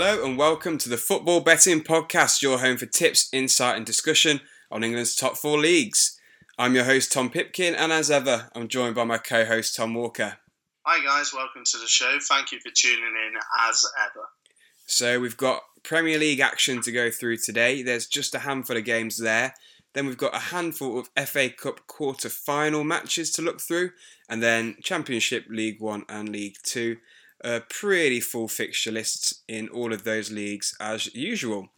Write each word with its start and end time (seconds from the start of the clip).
Hello 0.00 0.24
and 0.24 0.38
welcome 0.38 0.78
to 0.78 0.88
the 0.88 0.96
Football 0.96 1.40
Betting 1.40 1.80
Podcast, 1.80 2.40
your 2.40 2.60
home 2.60 2.76
for 2.76 2.86
tips, 2.86 3.28
insight, 3.32 3.76
and 3.76 3.84
discussion 3.84 4.40
on 4.70 4.84
England's 4.84 5.16
top 5.16 5.36
four 5.36 5.58
leagues. 5.58 6.20
I'm 6.56 6.76
your 6.76 6.84
host, 6.84 7.10
Tom 7.10 7.30
Pipkin, 7.30 7.74
and 7.74 7.92
as 7.92 8.08
ever, 8.08 8.48
I'm 8.54 8.68
joined 8.68 8.94
by 8.94 9.02
my 9.02 9.18
co 9.18 9.44
host, 9.44 9.74
Tom 9.74 9.94
Walker. 9.94 10.36
Hi, 10.86 11.04
guys, 11.04 11.34
welcome 11.34 11.64
to 11.64 11.78
the 11.78 11.88
show. 11.88 12.16
Thank 12.22 12.52
you 12.52 12.60
for 12.60 12.70
tuning 12.72 13.06
in 13.06 13.40
as 13.68 13.84
ever. 14.00 14.28
So, 14.86 15.18
we've 15.18 15.36
got 15.36 15.62
Premier 15.82 16.16
League 16.16 16.38
action 16.38 16.80
to 16.82 16.92
go 16.92 17.10
through 17.10 17.38
today. 17.38 17.82
There's 17.82 18.06
just 18.06 18.36
a 18.36 18.38
handful 18.38 18.76
of 18.76 18.84
games 18.84 19.18
there. 19.18 19.52
Then 19.94 20.06
we've 20.06 20.16
got 20.16 20.36
a 20.36 20.50
handful 20.54 21.00
of 21.00 21.10
FA 21.26 21.50
Cup 21.50 21.88
quarter 21.88 22.28
final 22.28 22.84
matches 22.84 23.32
to 23.32 23.42
look 23.42 23.60
through, 23.60 23.90
and 24.28 24.44
then 24.44 24.76
Championship, 24.80 25.46
League 25.48 25.80
One, 25.80 26.04
and 26.08 26.28
League 26.28 26.58
Two 26.62 26.98
a 27.42 27.60
pretty 27.60 28.20
full 28.20 28.48
fixture 28.48 28.92
lists 28.92 29.42
in 29.48 29.68
all 29.68 29.92
of 29.92 30.04
those 30.04 30.30
leagues 30.30 30.76
as 30.80 31.14
usual. 31.14 31.68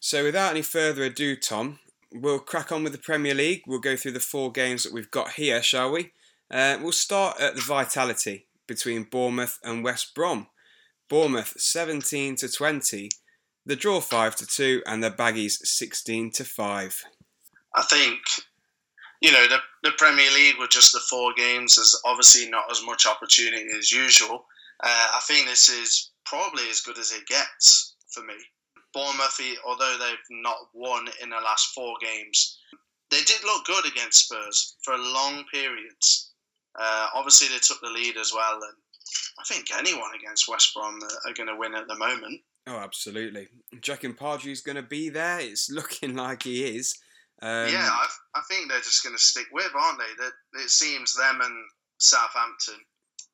So, 0.00 0.24
without 0.24 0.50
any 0.50 0.62
further 0.62 1.04
ado, 1.04 1.36
Tom, 1.36 1.78
we'll 2.12 2.38
crack 2.38 2.72
on 2.72 2.82
with 2.82 2.92
the 2.92 2.98
Premier 2.98 3.34
League. 3.34 3.62
We'll 3.66 3.78
go 3.78 3.96
through 3.96 4.12
the 4.12 4.20
four 4.20 4.50
games 4.50 4.82
that 4.82 4.92
we've 4.92 5.10
got 5.10 5.32
here, 5.32 5.62
shall 5.62 5.92
we? 5.92 6.12
Uh, 6.50 6.78
we'll 6.80 6.92
start 6.92 7.40
at 7.40 7.54
the 7.54 7.62
vitality 7.62 8.46
between 8.66 9.04
Bournemouth 9.04 9.58
and 9.62 9.84
West 9.84 10.14
Brom. 10.14 10.48
Bournemouth 11.08 11.54
17 11.56 12.36
to 12.36 12.48
20, 12.48 13.10
the 13.64 13.76
draw 13.76 14.00
5 14.00 14.36
to 14.36 14.46
2, 14.46 14.82
and 14.86 15.02
the 15.02 15.10
Baggies 15.10 15.58
16 15.62 16.30
to 16.32 16.44
5. 16.44 17.04
I 17.74 17.82
think 17.82 18.18
you 19.20 19.30
know 19.30 19.46
the, 19.46 19.58
the 19.82 19.92
Premier 19.96 20.30
League 20.32 20.56
with 20.58 20.70
just 20.70 20.92
the 20.92 21.00
four 21.00 21.32
games 21.34 21.78
is 21.78 22.00
obviously 22.04 22.50
not 22.50 22.70
as 22.70 22.84
much 22.84 23.06
opportunity 23.06 23.68
as 23.78 23.92
usual. 23.92 24.46
Uh, 24.82 25.06
I 25.14 25.20
think 25.26 25.46
this 25.46 25.68
is 25.68 26.10
probably 26.24 26.68
as 26.70 26.80
good 26.80 26.98
as 26.98 27.12
it 27.12 27.26
gets 27.26 27.96
for 28.10 28.22
me. 28.24 28.34
Bournemouth, 28.92 29.40
although 29.66 29.96
they've 29.98 30.42
not 30.42 30.56
won 30.74 31.06
in 31.22 31.30
the 31.30 31.36
last 31.36 31.72
four 31.74 31.94
games, 32.00 32.58
they 33.10 33.22
did 33.22 33.42
look 33.44 33.64
good 33.64 33.86
against 33.86 34.26
Spurs 34.26 34.76
for 34.82 34.96
long 34.98 35.44
periods. 35.52 36.32
Uh, 36.78 37.08
obviously, 37.14 37.48
they 37.48 37.58
took 37.58 37.80
the 37.80 37.88
lead 37.88 38.16
as 38.16 38.32
well, 38.32 38.54
and 38.54 38.76
I 39.38 39.44
think 39.46 39.66
anyone 39.76 40.10
against 40.18 40.48
West 40.48 40.72
Brom 40.74 40.98
are 41.26 41.34
going 41.34 41.48
to 41.48 41.56
win 41.56 41.74
at 41.74 41.88
the 41.88 41.96
moment. 41.96 42.40
Oh, 42.66 42.78
absolutely. 42.78 43.48
Jackin 43.80 44.16
Pardew's 44.16 44.60
going 44.60 44.76
to 44.76 44.82
be 44.82 45.08
there. 45.08 45.40
It's 45.40 45.70
looking 45.70 46.14
like 46.14 46.42
he 46.44 46.64
is. 46.76 46.98
Um, 47.40 47.68
yeah, 47.68 47.90
I, 47.90 48.06
I, 48.36 48.40
think 48.48 48.68
they're 48.68 48.78
just 48.78 49.02
going 49.02 49.16
to 49.16 49.22
stick 49.22 49.46
with, 49.52 49.72
aren't 49.74 49.98
they? 49.98 50.22
That 50.22 50.62
it 50.62 50.70
seems 50.70 51.14
them 51.14 51.40
and 51.42 51.64
Southampton 51.98 52.78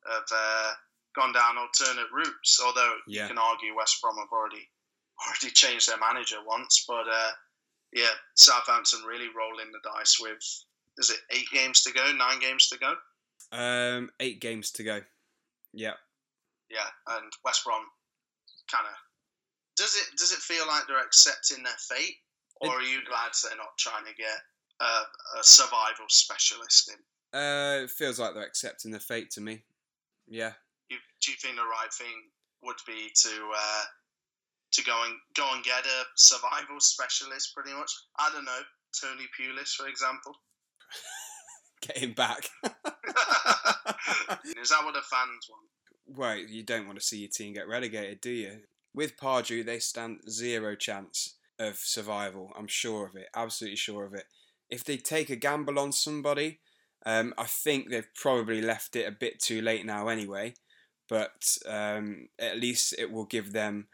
have 0.09 0.23
uh, 0.33 0.71
gone 1.19 1.33
down 1.33 1.57
alternate 1.57 2.07
routes. 2.13 2.61
Although 2.63 2.93
yeah. 3.07 3.23
you 3.23 3.27
can 3.27 3.37
argue 3.37 3.75
West 3.75 4.01
Brom 4.01 4.17
have 4.17 4.31
already 4.31 4.67
already 5.27 5.53
changed 5.53 5.89
their 5.89 5.99
manager 5.99 6.37
once, 6.47 6.85
but 6.87 7.07
uh, 7.11 7.31
yeah, 7.93 8.15
Southampton 8.35 9.01
really 9.07 9.27
rolling 9.35 9.71
the 9.71 9.79
dice 9.83 10.17
with 10.19 10.43
is 10.97 11.09
it 11.09 11.19
eight 11.31 11.49
games 11.51 11.81
to 11.83 11.93
go, 11.93 12.11
nine 12.13 12.39
games 12.39 12.67
to 12.69 12.77
go? 12.77 12.93
Um, 13.51 14.09
eight 14.19 14.41
games 14.41 14.71
to 14.71 14.83
go. 14.83 15.01
Yeah. 15.73 15.93
Yeah, 16.69 16.87
and 17.07 17.31
West 17.43 17.63
Brom 17.65 17.81
kind 18.71 18.85
of 18.85 18.93
does 19.75 19.95
it 19.95 20.17
does 20.17 20.31
it 20.31 20.39
feel 20.39 20.67
like 20.67 20.83
they're 20.87 21.03
accepting 21.03 21.63
their 21.63 21.73
fate, 21.79 22.17
or 22.61 22.69
are 22.69 22.81
you 22.81 22.99
glad 23.07 23.31
they're 23.41 23.57
not 23.57 23.77
trying 23.77 24.05
to 24.05 24.13
get 24.13 24.37
a, 24.81 25.39
a 25.39 25.43
survival 25.43 26.05
specialist 26.09 26.91
in? 26.91 27.39
Uh, 27.39 27.83
it 27.83 27.89
feels 27.89 28.19
like 28.19 28.33
they're 28.33 28.43
accepting 28.43 28.91
their 28.91 28.99
fate 28.99 29.31
to 29.31 29.41
me. 29.41 29.63
Yeah, 30.27 30.53
do 30.97 31.31
you 31.31 31.37
think 31.37 31.55
the 31.55 31.61
right 31.61 31.93
thing 31.93 32.31
would 32.63 32.77
be 32.87 33.11
to 33.23 33.29
uh, 33.29 33.83
to 34.71 34.83
go 34.83 35.03
and 35.05 35.15
go 35.35 35.47
and 35.53 35.63
get 35.63 35.85
a 35.85 36.03
survival 36.15 36.79
specialist? 36.79 37.53
Pretty 37.55 37.75
much. 37.77 37.91
I 38.17 38.29
don't 38.33 38.45
know, 38.45 38.61
Tony 38.99 39.27
Pulis, 39.37 39.73
for 39.75 39.87
example. 39.87 40.33
get 41.81 41.97
him 41.97 42.13
back. 42.13 42.49
Is 44.61 44.69
that 44.69 44.83
what 44.83 44.93
the 44.93 45.01
fans 45.01 45.47
want? 45.49 45.69
Well, 46.07 46.37
you 46.37 46.63
don't 46.63 46.87
want 46.87 46.99
to 46.99 47.05
see 47.05 47.19
your 47.19 47.29
team 47.29 47.53
get 47.53 47.67
relegated, 47.67 48.21
do 48.21 48.31
you? 48.31 48.61
With 48.93 49.17
Pardew, 49.17 49.63
they 49.65 49.79
stand 49.79 50.21
zero 50.29 50.75
chance 50.75 51.35
of 51.59 51.77
survival. 51.77 52.51
I'm 52.57 52.67
sure 52.67 53.05
of 53.05 53.15
it. 53.15 53.27
Absolutely 53.35 53.77
sure 53.77 54.05
of 54.05 54.13
it. 54.15 54.23
If 54.69 54.83
they 54.83 54.97
take 54.97 55.29
a 55.29 55.35
gamble 55.35 55.77
on 55.77 55.91
somebody, 55.91 56.59
um, 57.05 57.33
I 57.37 57.45
think 57.45 57.89
they've 57.89 58.09
probably 58.15 58.61
left 58.61 58.95
it 58.95 59.07
a 59.07 59.11
bit 59.11 59.39
too 59.39 59.61
late 59.61 59.85
now 59.85 60.07
anyway 60.07 60.55
but 61.09 61.57
um, 61.67 62.29
at 62.37 62.59
least 62.59 62.93
it 62.97 63.11
will 63.11 63.25
give 63.25 63.51
them 63.51 63.87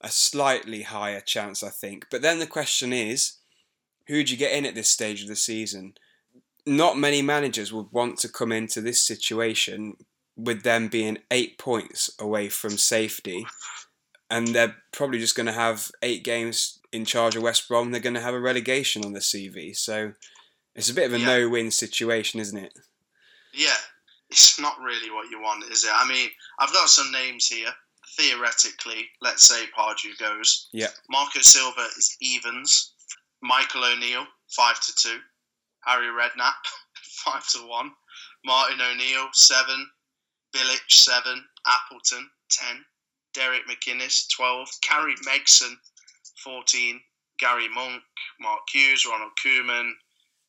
a 0.00 0.08
slightly 0.08 0.82
higher 0.82 1.20
chance, 1.20 1.62
I 1.62 1.68
think. 1.68 2.06
But 2.10 2.22
then 2.22 2.38
the 2.38 2.46
question 2.46 2.92
is, 2.92 3.38
who 4.06 4.24
do 4.24 4.32
you 4.32 4.38
get 4.38 4.52
in 4.52 4.66
at 4.66 4.74
this 4.74 4.90
stage 4.90 5.22
of 5.22 5.28
the 5.28 5.36
season? 5.36 5.94
Not 6.66 6.98
many 6.98 7.22
managers 7.22 7.72
would 7.72 7.92
want 7.92 8.18
to 8.18 8.28
come 8.28 8.52
into 8.52 8.80
this 8.80 9.00
situation 9.00 9.96
with 10.36 10.62
them 10.62 10.88
being 10.88 11.18
eight 11.30 11.58
points 11.58 12.10
away 12.20 12.48
from 12.48 12.76
safety, 12.76 13.46
and 14.30 14.48
they're 14.48 14.76
probably 14.92 15.18
just 15.18 15.36
going 15.36 15.46
to 15.46 15.52
have 15.52 15.90
eight 16.02 16.24
games 16.24 16.78
in 16.92 17.04
charge 17.04 17.36
of 17.36 17.42
West 17.42 17.68
Brom. 17.68 17.90
They're 17.90 18.00
going 18.00 18.14
to 18.14 18.20
have 18.20 18.34
a 18.34 18.40
relegation 18.40 19.04
on 19.04 19.12
the 19.12 19.20
CV, 19.20 19.76
so 19.76 20.12
it's 20.74 20.90
a 20.90 20.94
bit 20.94 21.06
of 21.06 21.14
a 21.14 21.18
yeah. 21.18 21.26
no-win 21.26 21.70
situation, 21.70 22.40
isn't 22.40 22.58
it? 22.58 22.72
Yeah, 23.54 23.76
it's 24.30 24.58
not 24.60 24.78
really 24.80 25.10
what 25.10 25.30
you 25.30 25.40
want, 25.40 25.64
is 25.70 25.84
it? 25.84 25.90
I 25.92 26.06
mean, 26.08 26.28
I've 26.58 26.72
got 26.72 26.88
some 26.88 27.10
names 27.12 27.46
here. 27.46 27.70
Theoretically, 28.18 29.08
let's 29.20 29.46
say 29.46 29.64
Pardew 29.76 30.16
goes. 30.18 30.68
Yeah. 30.72 30.88
Marco 31.10 31.40
Silva 31.40 31.86
is 31.98 32.16
evens. 32.20 32.92
Michael 33.42 33.84
O'Neill 33.84 34.26
five 34.48 34.80
to 34.80 34.94
two. 34.94 35.18
Harry 35.84 36.06
Redknapp 36.06 36.54
five 37.24 37.46
to 37.48 37.58
one. 37.66 37.90
Martin 38.44 38.80
O'Neill 38.80 39.28
seven. 39.32 39.86
Bilic 40.54 40.80
seven. 40.88 41.44
Appleton 41.66 42.30
ten. 42.50 42.84
Derek 43.34 43.62
McInnes 43.68 44.26
twelve. 44.34 44.68
Gary 44.88 45.14
Megson 45.26 45.74
fourteen. 46.42 47.00
Gary 47.38 47.68
Monk, 47.68 48.02
Mark 48.40 48.60
Hughes, 48.72 49.06
Ronald 49.06 49.32
Koeman, 49.44 49.90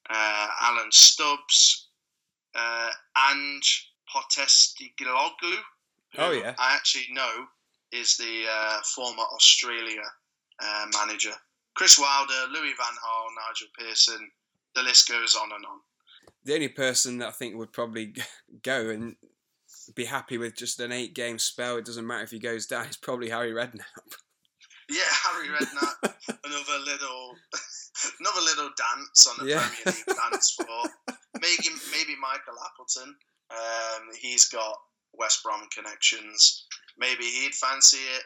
uh, 0.09 0.47
Alan 0.61 0.91
Stubbs, 0.91 1.86
uh, 2.57 2.89
Ange. 3.31 3.91
Oh 6.17 6.31
yeah, 6.31 6.55
I 6.57 6.73
actually 6.75 7.13
know 7.13 7.45
is 7.91 8.17
the 8.17 8.45
uh, 8.49 8.79
former 8.83 9.23
Australia 9.33 10.01
uh, 10.61 10.85
manager. 10.93 11.33
Chris 11.75 11.99
Wilder, 11.99 12.51
Louis 12.51 12.73
Van 12.77 12.95
Gaal, 13.03 13.27
Nigel 13.35 13.67
Pearson. 13.77 14.31
The 14.75 14.81
list 14.81 15.07
goes 15.09 15.35
on 15.35 15.51
and 15.53 15.65
on. 15.65 15.79
The 16.43 16.55
only 16.55 16.69
person 16.69 17.17
that 17.19 17.27
I 17.27 17.31
think 17.31 17.55
would 17.55 17.71
probably 17.71 18.15
go 18.63 18.89
and 18.89 19.15
be 19.95 20.05
happy 20.05 20.37
with 20.37 20.55
just 20.55 20.79
an 20.79 20.91
eight-game 20.91 21.39
spell, 21.39 21.77
it 21.77 21.85
doesn't 21.85 22.07
matter 22.07 22.23
if 22.23 22.31
he 22.31 22.39
goes 22.39 22.65
down, 22.65 22.87
is 22.87 22.97
probably 22.97 23.29
Harry 23.29 23.51
Redknapp. 23.51 23.83
Yeah, 24.89 25.03
Harry 25.23 25.49
Redknapp, 25.49 26.13
another 26.43 26.79
little, 26.79 27.35
another 28.19 28.41
little 28.41 28.69
dance 28.75 29.27
on 29.27 29.45
the 29.45 29.51
yeah. 29.51 29.67
Premier 29.83 29.99
League 30.07 30.17
dance 30.31 30.51
floor. 30.51 30.83
Maybe 31.41 31.69
maybe 31.91 32.15
Michael 32.19 32.57
Appleton. 32.65 33.15
Um, 33.51 34.03
he's 34.19 34.47
got 34.47 34.75
West 35.13 35.43
Brom 35.43 35.67
connections. 35.75 36.65
Maybe 36.97 37.23
he'd 37.23 37.53
fancy 37.53 37.97
it. 37.97 38.23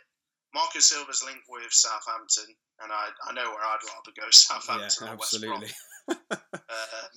Marcus 0.53 0.85
Silva's 0.85 1.23
linked 1.25 1.47
with 1.49 1.71
Southampton, 1.71 2.53
and 2.83 2.91
I, 2.91 3.09
I 3.27 3.33
know 3.33 3.49
where 3.49 3.63
I'd 3.63 3.83
rather 3.87 4.13
go: 4.15 4.27
Southampton 4.29 5.07
yeah, 5.07 5.13
or 5.13 5.17
West 5.17 5.41
Brom. 5.41 5.63
um, 6.09 7.11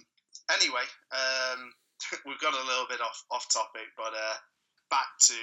anyway, 0.53 0.87
um, 1.13 1.73
we've 2.27 2.41
got 2.41 2.55
a 2.55 2.67
little 2.67 2.87
bit 2.89 3.01
off 3.01 3.25
off 3.31 3.47
topic, 3.53 3.93
but 3.97 4.15
uh, 4.15 4.37
back 4.91 5.09
to 5.29 5.41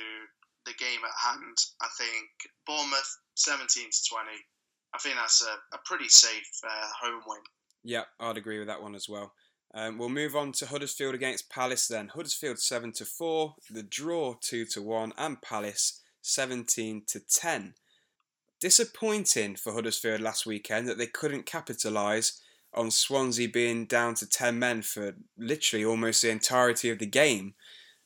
the 0.65 0.73
game 0.73 1.01
at 1.03 1.29
hand. 1.29 1.57
I 1.81 1.87
think 1.97 2.29
Bournemouth 2.65 3.17
17 3.35 3.85
to 3.89 4.09
20. 4.09 4.29
I 4.93 4.97
think 4.97 5.15
that's 5.15 5.43
a, 5.43 5.75
a 5.75 5.79
pretty 5.85 6.09
safe 6.09 6.49
uh, 6.63 6.87
home 7.01 7.21
win. 7.27 7.39
Yeah, 7.83 8.03
I'd 8.19 8.37
agree 8.37 8.59
with 8.59 8.67
that 8.67 8.81
one 8.81 8.95
as 8.95 9.07
well. 9.09 9.33
Um, 9.73 9.97
we'll 9.97 10.09
move 10.09 10.35
on 10.35 10.51
to 10.53 10.65
Huddersfield 10.65 11.15
against 11.15 11.49
Palace 11.49 11.87
then. 11.87 12.09
Huddersfield 12.09 12.59
7 12.59 12.91
to 12.93 13.05
4, 13.05 13.55
the 13.69 13.83
draw 13.83 14.35
2 14.41 14.65
to 14.65 14.81
1, 14.81 15.13
and 15.17 15.41
Palace 15.41 16.01
17 16.21 17.03
to 17.07 17.19
10. 17.19 17.73
Disappointing 18.59 19.55
for 19.55 19.73
Huddersfield 19.73 20.21
last 20.21 20.45
weekend 20.45 20.87
that 20.87 20.97
they 20.97 21.07
couldn't 21.07 21.45
capitalise 21.45 22.41
on 22.73 22.91
Swansea 22.91 23.49
being 23.49 23.85
down 23.85 24.15
to 24.15 24.29
10 24.29 24.59
men 24.59 24.81
for 24.81 25.13
literally 25.37 25.85
almost 25.85 26.21
the 26.21 26.29
entirety 26.29 26.89
of 26.89 26.99
the 26.99 27.05
game. 27.05 27.53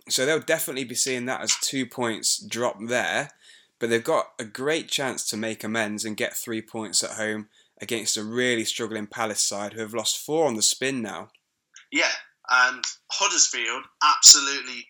So 0.08 0.26
they'll 0.26 0.40
definitely 0.40 0.84
be 0.84 0.96
seeing 0.96 1.26
that 1.26 1.42
as 1.42 1.56
two 1.62 1.86
points 1.86 2.38
drop 2.38 2.78
there. 2.80 3.32
But 3.80 3.90
they've 3.90 4.04
got 4.04 4.28
a 4.40 4.46
great 4.46 4.88
chance 4.88 5.28
to 5.30 5.38
make 5.38 5.64
amends 5.64 6.06
and 6.06 6.16
get 6.16 6.36
three 6.36 6.62
points 6.62 7.04
at 7.04 7.12
home 7.12 7.50
against 7.82 8.18
a 8.18 8.24
really 8.24 8.64
struggling 8.64 9.08
Palace 9.08 9.42
side 9.42 9.74
who 9.74 9.82
have 9.82 9.94
lost 9.94 10.18
four 10.18 10.48
on 10.48 10.56
the 10.56 10.62
spin 10.62 11.02
now. 11.02 11.30
Yeah, 11.92 12.12
and 12.50 12.84
Huddersfield 13.12 13.84
absolutely 14.04 14.88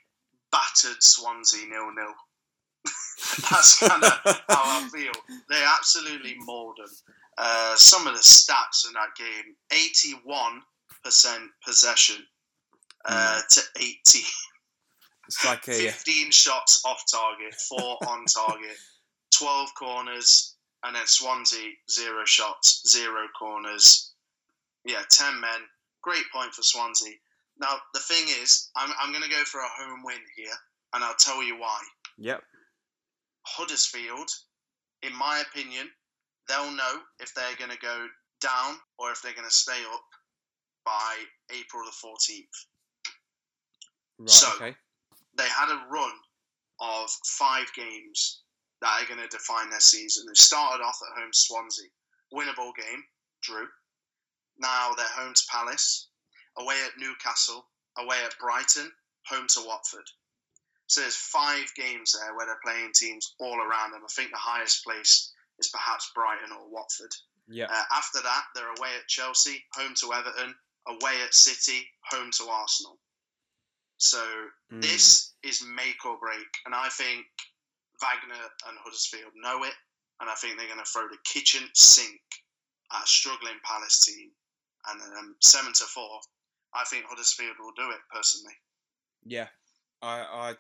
battered 0.52 1.02
Swansea 1.02 1.68
nil 1.68 1.92
nil. 1.96 2.14
That's 3.50 3.80
kind 3.80 4.04
of 4.04 4.12
how 4.24 4.44
I 4.50 4.90
feel. 4.94 5.12
They 5.50 5.64
absolutely 5.64 6.36
mauled 6.40 6.78
them. 6.78 6.94
Uh, 7.38 7.76
some 7.76 8.08
of 8.08 8.14
the 8.14 8.22
stats 8.22 8.88
in 8.88 8.94
that 8.94 9.16
game 9.18 9.56
81% 11.04 11.48
possession 11.66 12.18
uh, 13.06 13.42
to 13.50 13.62
80. 13.80 14.20
It's 15.28 15.44
like 15.46 15.68
a 15.68 15.72
15 15.74 16.32
shots 16.32 16.82
off 16.86 17.04
target, 17.12 17.56
4 17.70 17.80
on 18.08 18.26
target, 18.26 18.78
12 19.34 19.70
corners, 19.78 20.56
and 20.84 20.96
then 20.96 21.06
Swansea, 21.08 21.72
0 21.92 22.24
shots, 22.26 22.84
0 22.90 23.28
corners. 23.38 24.14
Yeah, 24.86 25.02
10 25.10 25.40
men. 25.42 25.62
Great 26.04 26.24
point 26.34 26.54
for 26.54 26.62
Swansea. 26.62 27.14
Now, 27.60 27.78
the 27.94 28.00
thing 28.02 28.26
is, 28.42 28.70
I'm, 28.76 28.92
I'm 29.02 29.12
going 29.12 29.24
to 29.24 29.30
go 29.30 29.44
for 29.46 29.60
a 29.62 29.68
home 29.80 30.04
win 30.04 30.20
here, 30.36 30.54
and 30.94 31.04
I'll 31.04 31.16
tell 31.16 31.42
you 31.44 31.58
why. 31.58 31.80
Yep. 32.18 32.42
Huddersfield, 33.48 34.30
in 35.02 35.16
my 35.18 35.44
opinion, 35.50 35.88
they'll 36.48 36.72
know 36.72 37.00
if 37.20 37.34
they're 37.34 37.56
going 37.58 37.72
to 37.72 37.78
go 37.78 38.08
down 38.42 38.76
or 39.00 39.12
if 39.12 39.22
they're 39.22 39.34
going 39.34 39.48
to 39.48 39.54
stay 39.54 39.82
up 39.94 40.04
by 40.86 41.16
April 41.52 41.84
the 41.86 41.92
14th. 42.08 42.44
Right, 44.20 44.30
So- 44.30 44.56
okay. 44.56 44.76
They 45.38 45.48
had 45.48 45.70
a 45.70 45.86
run 45.90 46.14
of 46.80 47.10
five 47.26 47.72
games 47.76 48.42
that 48.82 49.02
are 49.02 49.08
going 49.08 49.22
to 49.22 49.38
define 49.38 49.70
their 49.70 49.80
season. 49.80 50.26
They 50.28 50.34
started 50.34 50.84
off 50.84 51.00
at 51.02 51.20
home 51.20 51.32
to 51.32 51.38
Swansea, 51.38 51.90
winnable 52.34 52.76
game, 52.76 53.04
drew. 53.42 53.68
Now 54.58 54.94
they're 54.96 55.06
home 55.06 55.34
to 55.34 55.44
Palace, 55.52 56.08
away 56.58 56.76
at 56.86 56.98
Newcastle, 56.98 57.66
away 57.98 58.18
at 58.24 58.38
Brighton, 58.40 58.92
home 59.28 59.48
to 59.50 59.64
Watford. 59.66 60.08
So 60.88 61.02
there's 61.02 61.16
five 61.16 61.66
games 61.76 62.14
there 62.14 62.36
where 62.36 62.46
they're 62.46 62.60
playing 62.64 62.92
teams 62.94 63.34
all 63.40 63.60
around 63.60 63.92
them. 63.92 64.02
I 64.04 64.12
think 64.16 64.32
the 64.32 64.38
highest 64.38 64.84
place 64.84 65.34
is 65.60 65.68
perhaps 65.70 66.12
Brighton 66.14 66.52
or 66.52 66.70
Watford. 66.70 67.14
Yeah. 67.48 67.66
Uh, 67.66 67.84
after 67.92 68.22
that, 68.22 68.44
they're 68.54 68.70
away 68.70 68.90
at 69.00 69.08
Chelsea, 69.08 69.64
home 69.74 69.94
to 70.02 70.14
Everton, 70.14 70.56
away 70.88 71.22
at 71.24 71.34
City, 71.34 71.88
home 72.12 72.32
to 72.38 72.44
Arsenal. 72.50 73.00
So 74.06 74.50
Mm. 74.72 74.82
this 74.82 75.34
is 75.44 75.64
make 75.64 76.06
or 76.06 76.18
break, 76.20 76.48
and 76.66 76.76
I 76.76 76.90
think 76.90 77.26
Wagner 78.02 78.50
and 78.68 78.78
Huddersfield 78.80 79.32
know 79.36 79.64
it, 79.64 79.74
and 80.20 80.30
I 80.30 80.36
think 80.36 80.58
they're 80.58 80.68
going 80.68 80.84
to 80.84 80.86
throw 80.92 81.08
the 81.08 81.18
kitchen 81.24 81.70
sink 81.74 82.22
at 82.92 83.04
a 83.04 83.08
struggling 83.08 83.60
Palace 83.64 84.00
team, 84.00 84.32
and 84.88 85.02
um, 85.18 85.36
seven 85.40 85.74
to 85.74 85.86
four. 85.86 86.20
I 86.74 86.84
think 86.86 87.06
Huddersfield 87.06 87.56
will 87.60 87.72
do 87.72 87.90
it 87.92 88.00
personally. 88.12 88.54
Yeah, 89.24 89.48
I, 90.02 90.56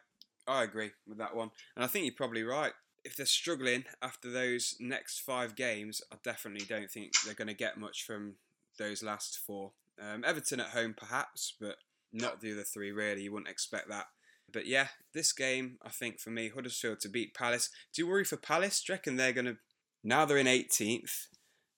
I 0.47 0.57
I 0.59 0.63
agree 0.63 0.92
with 1.07 1.18
that 1.18 1.36
one, 1.36 1.51
and 1.75 1.83
I 1.83 1.88
think 1.88 2.06
you're 2.06 2.15
probably 2.15 2.44
right. 2.44 2.74
If 3.03 3.15
they're 3.15 3.25
struggling 3.27 3.86
after 4.01 4.31
those 4.31 4.75
next 4.80 5.19
five 5.19 5.56
games, 5.56 6.01
I 6.12 6.15
definitely 6.24 6.65
don't 6.65 6.89
think 6.89 7.13
they're 7.24 7.36
going 7.36 7.47
to 7.50 7.53
get 7.53 7.77
much 7.77 8.03
from 8.03 8.36
those 8.77 9.03
last 9.03 9.38
four. 9.38 9.74
Um, 10.00 10.24
Everton 10.25 10.59
at 10.59 10.69
home, 10.69 10.95
perhaps, 10.97 11.53
but 11.59 11.77
not 12.16 12.42
the 12.42 12.54
other 12.54 12.64
three. 12.64 12.92
Really, 12.92 13.24
you 13.24 13.32
wouldn't 13.32 13.50
expect 13.50 13.90
that. 13.90 14.06
But 14.52 14.66
yeah, 14.68 14.88
this 15.14 15.34
game, 15.34 15.78
I 15.84 15.90
think 15.90 16.20
for 16.20 16.30
me, 16.30 16.50
Huddersfield 16.50 17.00
to 17.02 17.10
beat 17.10 17.34
Palace. 17.34 17.70
Do 17.94 18.02
you 18.02 18.08
worry 18.08 18.24
for 18.24 18.38
Palace? 18.38 18.82
Do 18.82 18.92
you 18.92 18.96
reckon 18.96 19.16
they're 19.16 19.34
going 19.34 19.46
to? 19.46 19.58
Now 20.04 20.26
they're 20.26 20.38
in 20.38 20.48
18th. 20.48 21.28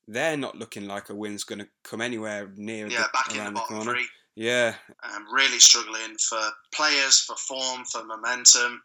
They're 0.07 0.37
not 0.37 0.57
looking 0.57 0.87
like 0.87 1.09
a 1.09 1.15
win's 1.15 1.43
going 1.43 1.59
to 1.59 1.67
come 1.83 2.01
anywhere 2.01 2.49
near 2.55 2.87
Yeah, 2.87 3.03
the, 3.03 3.09
back 3.13 3.31
in 3.35 3.43
the 3.45 3.51
bottom 3.51 3.77
corner. 3.77 3.91
three. 3.93 4.07
Yeah, 4.35 4.75
um, 5.03 5.25
really 5.33 5.59
struggling 5.59 6.15
for 6.29 6.39
players, 6.73 7.21
for 7.21 7.35
form, 7.35 7.83
for 7.91 8.03
momentum. 8.05 8.81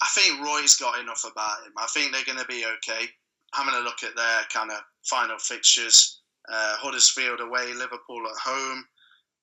I 0.00 0.08
think 0.14 0.42
Roy's 0.42 0.76
got 0.76 0.98
enough 0.98 1.24
about 1.30 1.64
him. 1.66 1.72
I 1.76 1.86
think 1.92 2.12
they're 2.12 2.24
going 2.24 2.38
to 2.38 2.46
be 2.46 2.64
okay. 2.64 3.06
Having 3.54 3.74
a 3.74 3.80
look 3.80 4.02
at 4.02 4.16
their 4.16 4.40
kind 4.52 4.70
of 4.70 4.78
final 5.04 5.38
fixtures 5.38 6.22
uh, 6.50 6.76
Huddersfield 6.78 7.40
away, 7.40 7.72
Liverpool 7.74 8.22
at 8.26 8.40
home, 8.42 8.84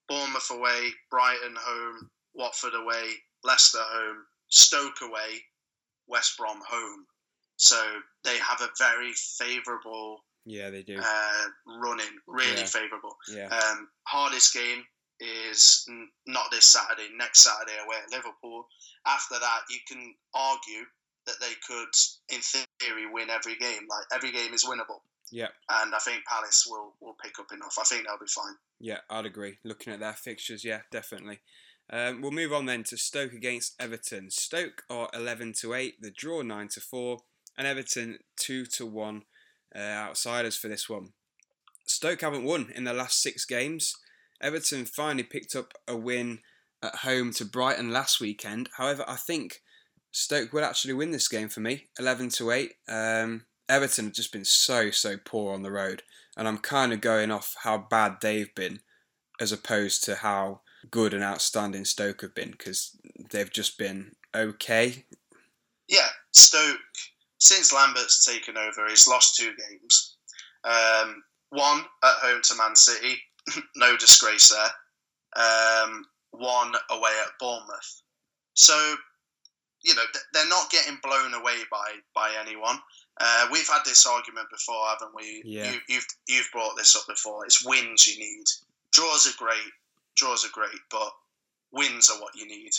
Bournemouth 0.10 0.50
away, 0.52 0.90
Brighton 1.10 1.56
home, 1.58 2.10
Watford 2.34 2.74
away, 2.74 3.14
Leicester 3.44 3.80
home, 3.82 4.26
Stoke 4.50 5.02
away, 5.02 5.42
West 6.08 6.36
Brom 6.38 6.60
home. 6.68 7.06
So 7.58 7.80
they 8.24 8.38
have 8.40 8.62
a 8.62 8.70
very 8.78 9.14
favourable 9.14 10.24
yeah, 10.46 10.70
they 10.72 10.82
do. 10.84 11.00
uh, 11.00 11.46
running, 11.66 12.18
really 12.28 12.62
Yeah. 12.62 12.66
favourable. 12.66 13.16
Yeah, 13.28 13.48
Um, 13.56 13.90
hardest 14.08 14.54
game 14.54 14.84
is 15.20 15.86
n- 15.90 16.10
not 16.26 16.50
this 16.52 16.66
Saturday, 16.66 17.10
next 17.14 17.42
Saturday 17.42 17.78
away 17.78 17.98
at 17.98 18.10
Liverpool. 18.10 18.68
After 19.06 19.38
that, 19.38 19.62
you 19.70 19.80
can 19.88 20.16
argue 20.34 20.86
that 21.30 21.46
they 21.46 21.54
could, 21.68 21.94
in 22.30 22.42
theory, 22.42 23.06
win 23.12 23.30
every 23.30 23.56
game. 23.56 23.88
Like 23.90 24.06
every 24.14 24.32
game 24.32 24.54
is 24.54 24.66
winnable, 24.66 25.02
yeah. 25.32 25.50
and 25.70 25.94
I 25.94 26.00
think 26.00 26.26
Palace 26.26 26.66
will 26.70 26.96
will 27.00 27.16
pick 27.24 27.40
up 27.40 27.52
enough. 27.54 27.76
I 27.80 27.84
think 27.84 28.06
they'll 28.06 28.20
be 28.20 28.26
fine. 28.28 28.56
Yeah, 28.80 29.00
I'd 29.10 29.26
agree. 29.26 29.60
Looking 29.64 29.94
at 29.94 30.00
their 30.00 30.14
fixtures, 30.14 30.66
yeah, 30.66 30.82
definitely. 30.92 31.40
Um, 31.92 32.22
we'll 32.22 32.32
move 32.32 32.54
on 32.54 32.66
then 32.66 32.84
to 32.86 32.98
Stoke 32.98 33.34
against 33.34 33.76
Everton. 33.80 34.30
Stoke 34.32 34.84
are 34.90 35.10
eleven 35.14 35.54
to 35.62 35.74
eight, 35.74 36.02
the 36.02 36.12
draw 36.12 36.42
nine 36.42 36.68
to 36.70 36.82
four, 36.82 37.20
and 37.58 37.68
Everton 37.68 38.20
two 38.36 38.66
to 38.66 38.86
one 38.86 39.24
uh, 39.76 39.80
outsiders 39.80 40.58
for 40.58 40.68
this 40.68 40.90
one. 40.90 41.10
Stoke 41.86 42.22
haven't 42.22 42.44
won 42.44 42.72
in 42.76 42.84
the 42.84 42.94
last 42.94 43.22
six 43.22 43.46
games. 43.46 43.94
Everton 44.42 44.86
finally 44.86 45.24
picked 45.24 45.56
up 45.56 45.74
a 45.88 45.98
win 45.98 46.40
at 46.82 46.98
home 46.98 47.34
to 47.34 47.44
Brighton 47.46 47.92
last 47.92 48.22
weekend. 48.22 48.70
However, 48.78 49.04
I 49.08 49.16
think 49.16 49.62
Stoke 50.12 50.54
will 50.54 50.64
actually 50.64 50.94
win 50.94 51.12
this 51.12 51.28
game 51.28 51.50
for 51.50 51.60
me, 51.60 51.88
eleven 52.00 52.30
to 52.30 52.52
eight. 52.52 52.74
Um, 52.88 53.46
Everton 53.68 54.06
have 54.06 54.14
just 54.14 54.34
been 54.34 54.46
so 54.46 54.92
so 54.92 55.16
poor 55.24 55.54
on 55.54 55.62
the 55.62 55.72
road 55.72 56.02
and 56.36 56.48
I'm 56.48 56.58
kind 56.58 56.94
of 56.94 57.02
going 57.02 57.32
off 57.32 57.56
how 57.64 57.78
bad 57.78 58.18
they've 58.22 58.54
been 58.56 58.80
as 59.40 59.52
opposed 59.52 60.04
to 60.06 60.16
how 60.16 60.62
good 60.90 61.14
and 61.14 61.24
outstanding 61.24 61.86
Stoke 61.86 62.22
have 62.22 62.34
been 62.34 62.52
because 62.52 62.98
they've 63.30 63.52
just 63.52 63.78
been 63.78 64.16
okay. 64.34 65.06
Yeah, 65.88 66.08
Stoke 66.32 66.80
since 67.40 67.74
Lambert's 67.74 68.26
taken 68.26 68.58
over, 68.58 68.88
he's 68.88 69.08
lost 69.08 69.36
two 69.36 69.52
games. 69.70 70.18
Um, 70.64 71.24
one 71.50 71.80
at 72.04 72.16
home 72.22 72.42
to 72.44 72.56
Man 72.56 72.76
City, 72.76 73.18
no 73.76 73.98
disgrace 73.98 74.50
there. 74.50 75.44
Um, 75.46 76.06
one 76.32 76.74
away 76.90 77.12
at 77.22 77.32
Bournemouth. 77.40 78.02
So, 78.54 78.96
you 79.82 79.96
know, 79.96 80.04
they're 80.34 80.50
not 80.50 80.70
getting 80.70 80.98
blown 81.02 81.34
away 81.34 81.58
by 81.72 81.88
by 82.14 82.34
anyone. 82.40 82.78
Uh, 83.20 83.48
we've 83.52 83.68
had 83.68 83.82
this 83.86 84.06
argument 84.06 84.48
before, 84.52 84.88
haven't 84.88 85.16
we? 85.16 85.42
Yeah. 85.46 85.72
You, 85.72 85.80
you've 85.88 86.08
you've 86.28 86.50
brought 86.52 86.76
this 86.78 86.96
up 86.96 87.04
before. 87.08 87.46
It's 87.46 87.66
wins 87.66 88.08
you 88.08 88.20
need. 88.20 88.46
Draws 88.92 89.28
are 89.28 89.38
great. 89.38 89.72
Draws 90.16 90.46
are 90.46 90.52
great, 90.54 90.80
but 90.90 91.12
wins 91.72 92.10
are 92.10 92.22
what 92.22 92.36
you 92.36 92.48
need. 92.48 92.72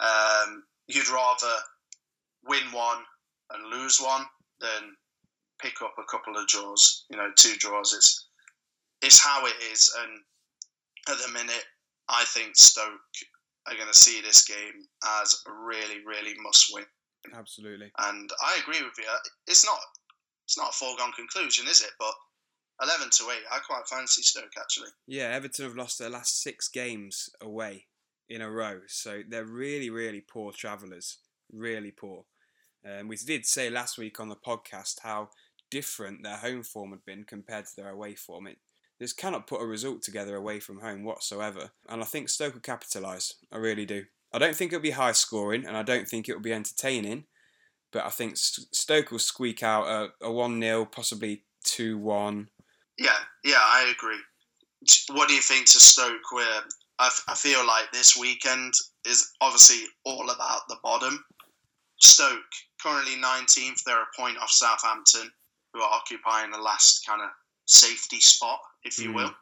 Um, 0.00 0.64
you'd 0.86 1.08
rather 1.08 1.54
win 2.46 2.64
one 2.72 2.98
and 3.50 3.70
lose 3.70 3.98
one 4.00 4.24
than 4.60 4.96
pick 5.60 5.82
up 5.82 5.94
a 5.98 6.10
couple 6.10 6.36
of 6.36 6.46
draws. 6.46 7.04
You 7.10 7.16
know, 7.16 7.30
two 7.36 7.54
draws. 7.56 7.94
It's 7.94 8.26
it's 9.02 9.20
how 9.20 9.46
it 9.46 9.54
is, 9.72 9.94
and 10.02 10.20
at 11.08 11.24
the 11.24 11.32
minute, 11.32 11.64
I 12.08 12.24
think 12.24 12.56
Stoke 12.56 13.00
are 13.66 13.76
going 13.76 13.88
to 13.88 13.94
see 13.94 14.20
this 14.20 14.44
game 14.44 14.86
as 15.22 15.42
a 15.46 15.52
really, 15.52 16.04
really 16.04 16.34
must 16.42 16.70
win. 16.72 16.84
Absolutely. 17.32 17.90
And 17.98 18.30
I 18.42 18.58
agree 18.60 18.82
with 18.82 18.98
you. 18.98 19.04
It's 19.46 19.64
not 19.64 19.78
it's 20.46 20.58
not 20.58 20.70
a 20.70 20.72
foregone 20.72 21.12
conclusion, 21.12 21.66
is 21.66 21.80
it? 21.80 21.90
But 21.98 22.12
eleven 22.82 23.08
to 23.10 23.24
eight, 23.30 23.44
I 23.50 23.58
quite 23.58 23.86
fancy 23.88 24.22
Stoke 24.22 24.52
actually. 24.60 24.90
Yeah, 25.06 25.30
Everton 25.30 25.64
have 25.64 25.76
lost 25.76 25.98
their 25.98 26.10
last 26.10 26.42
six 26.42 26.68
games 26.68 27.30
away 27.40 27.86
in 28.28 28.42
a 28.42 28.50
row, 28.50 28.80
so 28.86 29.22
they're 29.26 29.44
really, 29.44 29.90
really 29.90 30.20
poor 30.20 30.52
travellers. 30.52 31.18
Really 31.52 31.90
poor. 31.90 32.24
Um, 32.86 33.08
we 33.08 33.16
did 33.16 33.46
say 33.46 33.70
last 33.70 33.96
week 33.96 34.20
on 34.20 34.28
the 34.28 34.36
podcast 34.36 35.00
how 35.02 35.30
different 35.70 36.22
their 36.22 36.36
home 36.36 36.62
form 36.62 36.90
had 36.90 37.04
been 37.06 37.24
compared 37.24 37.66
to 37.66 37.76
their 37.76 37.90
away 37.90 38.14
form. 38.14 38.46
It 38.46 38.58
just 39.00 39.16
cannot 39.16 39.46
put 39.46 39.60
a 39.60 39.66
result 39.66 40.02
together 40.02 40.36
away 40.36 40.60
from 40.60 40.80
home 40.80 41.04
whatsoever, 41.04 41.70
and 41.88 42.02
I 42.02 42.04
think 42.04 42.28
Stoke 42.28 42.54
will 42.54 42.60
capitalise. 42.60 43.34
I 43.52 43.56
really 43.56 43.86
do. 43.86 44.04
I 44.32 44.38
don't 44.38 44.56
think 44.56 44.72
it'll 44.72 44.82
be 44.82 44.90
high 44.90 45.12
scoring, 45.12 45.64
and 45.64 45.76
I 45.76 45.82
don't 45.82 46.08
think 46.08 46.28
it'll 46.28 46.40
be 46.40 46.52
entertaining, 46.52 47.24
but 47.92 48.04
I 48.04 48.10
think 48.10 48.36
Stoke 48.36 49.10
will 49.10 49.18
squeak 49.18 49.62
out 49.62 49.86
a, 49.86 50.26
a 50.26 50.32
1 50.32 50.60
0, 50.60 50.84
possibly 50.86 51.44
2 51.64 51.98
1. 51.98 52.48
Yeah, 52.98 53.10
yeah, 53.44 53.60
I 53.60 53.92
agree. 53.96 54.18
What 55.10 55.28
do 55.28 55.34
you 55.34 55.40
think 55.40 55.66
to 55.66 55.80
Stoke? 55.80 56.32
Where 56.32 56.62
I, 56.98 57.06
f- 57.06 57.24
I 57.28 57.34
feel 57.34 57.66
like 57.66 57.92
this 57.92 58.16
weekend 58.16 58.74
is 59.06 59.32
obviously 59.40 59.86
all 60.04 60.30
about 60.30 60.62
the 60.68 60.76
bottom. 60.82 61.24
Stoke 62.00 62.38
currently 62.82 63.14
19th. 63.14 63.82
They're 63.84 64.02
a 64.02 64.20
point 64.20 64.38
off 64.38 64.50
Southampton, 64.50 65.30
who 65.72 65.80
are 65.80 65.90
occupying 65.92 66.50
the 66.50 66.58
last 66.58 67.06
kind 67.06 67.22
of 67.22 67.28
safety 67.66 68.20
spot, 68.20 68.60
if 68.84 68.98
you 68.98 69.10
Mm. 69.10 69.14
will. 69.14 69.34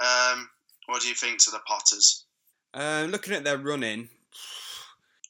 Um, 0.00 0.50
what 0.86 1.02
do 1.02 1.08
you 1.08 1.14
think 1.14 1.40
to 1.40 1.50
the 1.50 1.60
Potters? 1.60 2.24
Uh, 2.72 3.06
looking 3.08 3.34
at 3.34 3.44
their 3.44 3.58
running, 3.58 4.10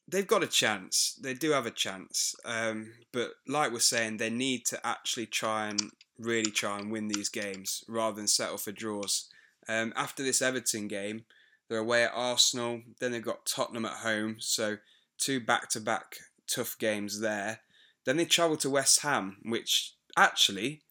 they've 0.07 0.27
got 0.27 0.43
a 0.43 0.47
chance. 0.49 1.15
They 1.21 1.35
do 1.35 1.51
have 1.51 1.67
a 1.67 1.71
chance. 1.71 2.35
Um, 2.45 2.95
but 3.13 3.35
like 3.47 3.73
we're 3.73 3.81
saying, 3.81 4.17
they 4.17 4.31
need 4.31 4.67
to 4.67 4.87
actually 4.87 5.27
try 5.27 5.69
and 5.69 5.93
really 6.19 6.51
try 6.51 6.79
and 6.79 6.91
win 6.91 7.09
these 7.09 7.29
games 7.29 7.85
rather 7.89 8.17
than 8.17 8.27
settle 8.29 8.59
for 8.59 8.73
draws. 8.73 9.29
Um, 9.69 9.93
after 9.97 10.23
this 10.23 10.43
Everton 10.43 10.89
game, 10.89 11.25
they're 11.69 11.79
away 11.79 12.05
at 12.05 12.13
Arsenal. 12.15 12.83
Then 13.01 13.13
they've 13.13 13.23
got 13.23 13.47
Tottenham 13.47 13.85
at 13.85 13.99
home. 13.99 14.37
So 14.41 14.79
two 15.19 15.41
back-to-back 15.41 16.17
tough 16.47 16.77
games 16.79 17.21
there. 17.21 17.61
Then 18.05 18.17
they 18.17 18.25
travel 18.25 18.57
to 18.59 18.71
West 18.71 19.01
Ham, 19.01 19.39
which 19.43 19.95
actually, 20.17 20.83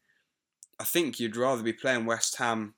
I 0.80 0.84
think 0.84 1.20
you'd 1.20 1.36
rather 1.36 1.64
be 1.64 1.74
playing 1.74 2.06
West 2.06 2.38
Ham 2.38 2.76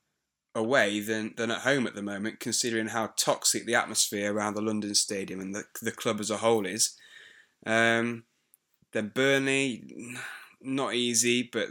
away 0.55 0.99
than, 0.99 1.33
than 1.37 1.51
at 1.51 1.61
home 1.61 1.85
at 1.85 1.95
the 1.95 2.01
moment, 2.01 2.39
considering 2.39 2.87
how 2.87 3.13
toxic 3.17 3.65
the 3.65 3.75
atmosphere 3.75 4.33
around 4.33 4.55
the 4.55 4.61
London 4.61 4.95
Stadium 4.95 5.39
and 5.39 5.53
the, 5.53 5.63
the 5.81 5.91
club 5.91 6.19
as 6.19 6.31
a 6.31 6.37
whole 6.37 6.65
is. 6.65 6.95
Um, 7.65 8.23
then 8.93 9.11
Burnley, 9.13 10.15
not 10.61 10.95
easy, 10.95 11.49
but 11.51 11.67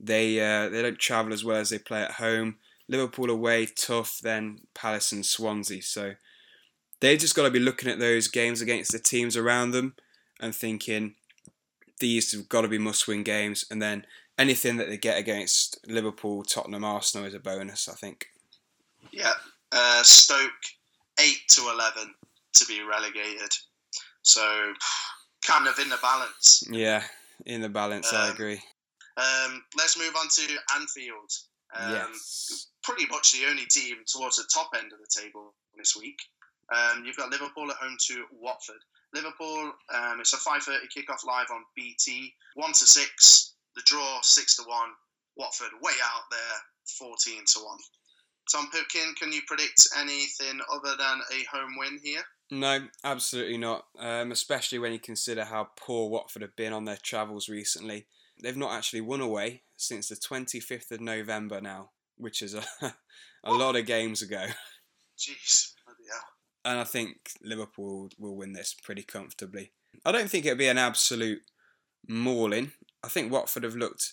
they 0.00 0.40
uh, 0.40 0.68
they 0.68 0.82
don't 0.82 0.98
travel 0.98 1.32
as 1.32 1.44
well 1.44 1.58
as 1.58 1.70
they 1.70 1.78
play 1.78 2.02
at 2.02 2.12
home. 2.12 2.56
Liverpool 2.88 3.30
away, 3.30 3.66
tough. 3.66 4.18
Then 4.22 4.60
Palace 4.74 5.12
and 5.12 5.24
Swansea. 5.24 5.82
So 5.82 6.14
they've 7.00 7.18
just 7.18 7.36
got 7.36 7.44
to 7.44 7.50
be 7.50 7.60
looking 7.60 7.90
at 7.90 7.98
those 7.98 8.28
games 8.28 8.60
against 8.60 8.92
the 8.92 8.98
teams 8.98 9.36
around 9.36 9.72
them 9.72 9.94
and 10.40 10.54
thinking 10.54 11.14
these 12.00 12.32
have 12.32 12.48
got 12.48 12.62
to 12.62 12.68
be 12.68 12.78
must-win 12.78 13.22
games. 13.22 13.64
And 13.70 13.80
then 13.80 14.06
anything 14.38 14.76
that 14.76 14.88
they 14.88 14.96
get 14.96 15.18
against 15.18 15.78
Liverpool, 15.86 16.42
Tottenham, 16.42 16.84
Arsenal 16.84 17.26
is 17.26 17.34
a 17.34 17.40
bonus. 17.40 17.88
I 17.88 17.94
think. 17.94 18.26
Yeah, 19.12 19.32
uh, 19.72 20.02
Stoke 20.02 20.50
eight 21.20 21.42
to 21.50 21.62
eleven 21.62 22.14
to 22.54 22.66
be 22.66 22.82
relegated. 22.82 23.50
So 24.22 24.72
kind 25.44 25.66
of 25.66 25.78
in 25.78 25.88
the 25.88 25.98
balance. 26.02 26.62
Yeah, 26.70 27.02
in 27.46 27.60
the 27.60 27.68
balance, 27.68 28.12
um, 28.12 28.20
I 28.20 28.28
agree. 28.30 28.60
Um, 29.16 29.62
let's 29.76 29.98
move 29.98 30.14
on 30.18 30.28
to 30.28 30.58
Anfield. 30.76 31.30
Um, 31.78 31.92
yes. 31.92 32.68
Pretty 32.82 33.06
much 33.06 33.32
the 33.32 33.46
only 33.48 33.64
team 33.66 33.96
towards 34.06 34.36
the 34.36 34.44
top 34.52 34.70
end 34.76 34.92
of 34.92 34.98
the 34.98 35.20
table 35.20 35.54
this 35.76 35.96
week. 35.96 36.20
Um, 36.74 37.04
you've 37.04 37.16
got 37.16 37.30
Liverpool 37.30 37.70
at 37.70 37.76
home 37.76 37.96
to 38.08 38.24
Watford. 38.32 38.82
Liverpool, 39.14 39.72
um, 39.94 40.20
it's 40.20 40.32
a 40.32 40.38
5.30 40.38 40.78
kickoff 40.96 41.26
live 41.26 41.48
on 41.50 41.64
BT. 41.76 42.32
1 42.54 42.72
to 42.72 42.86
6, 42.86 43.51
the 43.74 43.82
draw 43.84 44.20
6 44.22 44.56
to 44.56 44.62
1. 44.62 44.78
Watford 45.36 45.70
way 45.80 45.92
out 46.04 46.24
there, 46.30 46.58
14 46.98 47.44
to 47.54 47.58
1. 47.60 47.78
Tom 48.50 48.68
Pipkin, 48.70 49.14
can 49.18 49.32
you 49.32 49.40
predict 49.46 49.88
anything 49.98 50.60
other 50.72 50.96
than 50.96 51.20
a 51.32 51.56
home 51.56 51.76
win 51.78 51.98
here? 52.02 52.22
No, 52.50 52.80
absolutely 53.04 53.56
not. 53.56 53.86
Um, 53.98 54.32
especially 54.32 54.78
when 54.78 54.92
you 54.92 54.98
consider 54.98 55.44
how 55.44 55.68
poor 55.76 56.10
Watford 56.10 56.42
have 56.42 56.56
been 56.56 56.72
on 56.72 56.84
their 56.84 56.98
travels 57.02 57.48
recently. 57.48 58.06
They've 58.42 58.56
not 58.56 58.72
actually 58.72 59.00
won 59.02 59.20
away 59.20 59.62
since 59.76 60.08
the 60.08 60.16
25th 60.16 60.90
of 60.90 61.00
November 61.00 61.60
now, 61.60 61.90
which 62.16 62.42
is 62.42 62.54
a, 62.54 62.62
a 63.44 63.52
lot 63.52 63.76
of 63.76 63.86
games 63.86 64.20
ago. 64.20 64.44
Jeez, 65.18 65.72
bloody 65.86 66.10
hell. 66.10 66.24
And 66.64 66.80
I 66.80 66.84
think 66.84 67.30
Liverpool 67.42 68.10
will 68.18 68.36
win 68.36 68.52
this 68.52 68.74
pretty 68.82 69.02
comfortably. 69.02 69.72
I 70.04 70.12
don't 70.12 70.28
think 70.28 70.44
it'll 70.44 70.58
be 70.58 70.68
an 70.68 70.78
absolute 70.78 71.42
mauling. 72.08 72.72
I 73.04 73.08
think 73.08 73.32
Watford 73.32 73.64
have 73.64 73.76
looked 73.76 74.12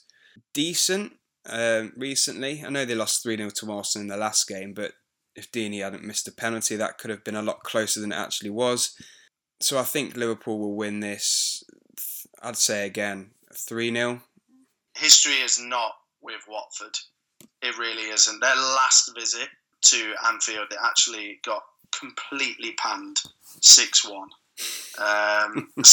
decent 0.54 1.14
um, 1.46 1.94
recently. 1.96 2.64
I 2.66 2.70
know 2.70 2.86
they 2.86 2.96
lost 2.96 3.24
3 3.24 3.38
0 3.38 3.50
to 3.50 3.72
Arsenal 3.72 4.04
in 4.04 4.08
the 4.08 4.18
last 4.18 4.48
game, 4.48 4.74
but 4.74 4.94
if 5.36 5.52
Deeney 5.52 5.84
hadn't 5.84 6.04
missed 6.04 6.28
a 6.28 6.32
penalty, 6.32 6.76
that 6.76 6.98
could 6.98 7.10
have 7.10 7.24
been 7.24 7.36
a 7.36 7.42
lot 7.42 7.64
closer 7.64 8.02
than 8.02 8.12
it 8.12 8.18
actually 8.18 8.50
was. 8.50 8.96
So 9.62 9.78
I 9.78 9.84
think 9.84 10.16
Liverpool 10.16 10.60
will 10.60 10.76
win 10.76 11.00
this, 11.00 11.64
I'd 12.42 12.58
say 12.58 12.86
again, 12.86 13.32
3 13.54 13.94
0. 13.94 14.22
History 14.96 15.36
is 15.36 15.60
not 15.62 15.94
with 16.22 16.42
Watford. 16.48 16.98
It 17.62 17.78
really 17.78 18.10
isn't. 18.10 18.40
Their 18.42 18.56
last 18.56 19.12
visit 19.18 19.50
to 19.82 20.14
Anfield, 20.28 20.68
they 20.70 20.78
actually 20.84 21.40
got 21.46 21.64
completely 21.98 22.74
panned 22.74 23.22
6 23.62 24.10
1. 24.10 24.30
Um, 25.00 25.70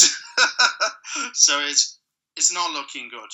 so 1.32 1.60
it's, 1.60 1.95
it's 2.36 2.52
not 2.52 2.72
looking 2.72 3.08
good 3.08 3.30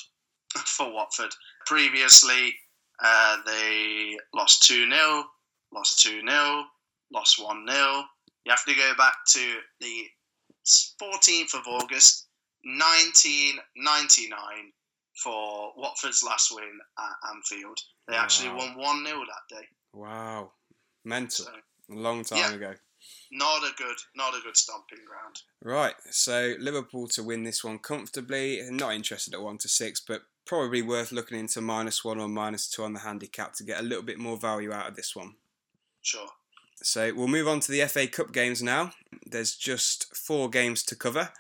for 0.67 0.93
Watford. 0.93 1.31
Previously, 1.67 2.55
uh, 3.03 3.39
they 3.47 4.19
lost 4.35 4.65
2 4.65 4.91
0, 4.91 5.25
lost 5.73 6.03
2 6.03 6.21
0, 6.29 6.65
lost 7.13 7.43
1 7.43 7.67
0. 7.69 8.05
You 8.45 8.51
have 8.51 8.65
to 8.65 8.75
go 8.75 8.93
back 8.97 9.15
to 9.29 9.41
the 9.81 10.07
14th 11.01 11.55
of 11.55 11.67
August, 11.67 12.29
1999, 12.65 14.73
for 15.23 15.73
Watford's 15.77 16.23
last 16.23 16.55
win 16.55 16.79
at 16.99 17.31
Anfield. 17.35 17.79
They 18.09 18.15
wow. 18.15 18.23
actually 18.23 18.51
won 18.51 18.77
1 18.77 19.07
0 19.07 19.19
that 19.19 19.57
day. 19.57 19.67
Wow. 19.93 20.53
Mental. 21.05 21.47
So, 21.47 21.53
a 21.91 21.95
long 21.95 22.25
time 22.25 22.39
yeah, 22.39 22.55
ago. 22.55 22.75
Not 23.35 23.63
a 23.63 23.71
good, 23.79 23.97
not 24.15 24.35
a 24.35 24.43
good 24.43 24.59
stomping 24.59 24.99
ground. 25.07 25.41
Right. 25.63 25.95
So 26.11 26.55
Liverpool 26.61 27.09
to 27.09 27.23
win 27.23 27.45
this 27.45 27.65
one 27.65 27.79
comfortably. 27.79 28.61
Not 28.71 28.93
interested 28.93 29.33
at 29.33 29.41
one 29.41 29.57
to 29.59 29.69
six, 29.69 30.01
but 30.07 30.23
probably 30.47 30.83
worth 30.83 31.13
looking 31.13 31.39
into 31.39 31.63
minus 31.63 32.05
one 32.05 32.21
or 32.21 32.29
minus 32.29 32.69
two 32.69 32.85
on 32.85 32.93
the 32.93 33.01
handicap 33.01 33.55
to 33.55 33.65
get 33.65 33.81
a 33.81 33.83
little 33.83 34.05
bit 34.05 34.19
more 34.19 34.37
value 34.37 34.71
out 34.71 34.89
of 34.89 34.97
this 34.97 35.17
one. 35.17 35.37
Sure. 36.03 36.29
So 36.83 37.15
we'll 37.15 37.27
move 37.27 37.49
on 37.49 37.61
to 37.61 37.73
the 37.73 37.87
FA 37.87 38.07
Cup 38.07 38.33
games 38.33 38.63
now. 38.63 38.93
There's 39.25 39.55
just 39.55 40.15
four 40.15 40.51
games 40.51 40.83
to 40.85 40.95
cover. 40.95 41.31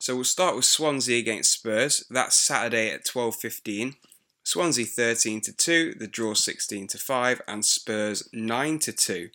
So 0.00 0.16
we'll 0.16 0.24
start 0.24 0.56
with 0.56 0.64
Swansea 0.64 1.18
against 1.18 1.52
Spurs. 1.52 2.04
That's 2.10 2.34
Saturday 2.34 2.90
at 2.90 3.06
12:15. 3.06 3.94
Swansea 4.42 4.84
13 4.84 5.40
to 5.42 5.52
2, 5.52 5.94
the 5.98 6.06
draw 6.06 6.34
16 6.34 6.86
to 6.88 6.98
5, 6.98 7.42
and 7.48 7.64
Spurs 7.64 8.28
9 8.32 8.78
to 8.80 8.92
2. 8.92 9.30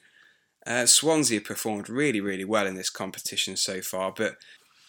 Uh, 0.66 0.86
Swansea 0.86 1.42
performed 1.42 1.90
really, 1.90 2.22
really 2.22 2.46
well 2.46 2.68
in 2.68 2.76
this 2.76 2.90
competition 2.90 3.58
so 3.58 3.82
far, 3.82 4.14
but 4.16 4.38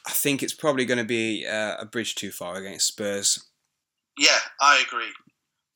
I 0.07 0.11
think 0.11 0.43
it's 0.43 0.55
probably 0.55 0.85
going 0.85 0.99
to 0.99 1.05
be 1.05 1.47
uh, 1.47 1.77
a 1.79 1.87
bridge 1.87 2.15
too 2.15 2.31
far 2.31 2.57
against 2.57 2.89
Spurs. 2.89 3.43
Yeah, 4.19 4.39
I 4.61 4.83
agree. 4.87 5.13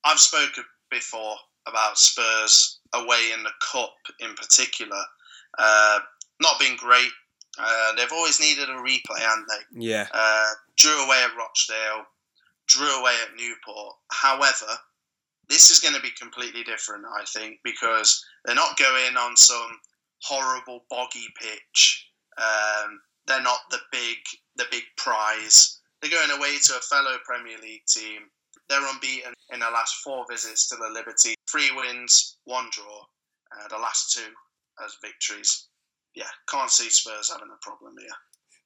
I've 0.04 0.18
spoken 0.18 0.64
before 0.90 1.36
about 1.66 1.98
Spurs 1.98 2.80
away 2.94 3.30
in 3.34 3.42
the 3.42 3.50
cup 3.72 3.94
in 4.20 4.34
particular. 4.34 5.00
Uh, 5.58 6.00
not 6.40 6.60
been 6.60 6.76
great. 6.76 7.10
Uh, 7.58 7.94
they've 7.96 8.12
always 8.12 8.38
needed 8.38 8.68
a 8.68 8.74
replay, 8.74 9.18
haven't 9.18 9.46
they? 9.48 9.86
Yeah. 9.86 10.06
Uh, 10.12 10.50
drew 10.76 11.04
away 11.04 11.22
at 11.24 11.36
Rochdale, 11.36 12.04
drew 12.68 13.00
away 13.00 13.14
at 13.22 13.34
Newport. 13.36 13.96
However, 14.10 14.78
this 15.48 15.70
is 15.70 15.80
going 15.80 15.94
to 15.94 16.00
be 16.00 16.10
completely 16.18 16.62
different, 16.64 17.04
I 17.06 17.24
think, 17.24 17.58
because 17.64 18.24
they're 18.44 18.54
not 18.54 18.78
going 18.78 19.16
on 19.16 19.36
some 19.36 19.78
horrible 20.22 20.80
boggy 20.90 21.26
pitch. 21.40 22.10
Um, 22.38 23.00
they're 23.26 23.42
not 23.42 23.60
the 23.70 23.78
big 23.92 24.18
the 24.56 24.66
big 24.70 24.84
prize. 24.96 25.80
They're 26.00 26.10
going 26.10 26.38
away 26.38 26.56
to 26.64 26.76
a 26.76 26.80
fellow 26.80 27.16
Premier 27.24 27.58
League 27.62 27.86
team. 27.88 28.22
They're 28.68 28.86
unbeaten 28.86 29.32
in 29.52 29.60
their 29.60 29.70
last 29.70 29.96
four 30.02 30.24
visits 30.30 30.68
to 30.68 30.76
the 30.76 30.88
Liberty. 30.92 31.34
Three 31.50 31.70
wins, 31.74 32.38
one 32.44 32.68
draw. 32.70 33.02
Uh, 33.52 33.68
the 33.68 33.78
last 33.78 34.12
two 34.12 34.32
as 34.84 34.96
victories. 35.02 35.68
Yeah, 36.14 36.30
can't 36.48 36.70
see 36.70 36.90
Spurs 36.90 37.30
having 37.30 37.52
a 37.52 37.64
problem 37.64 37.94
here. 37.98 38.08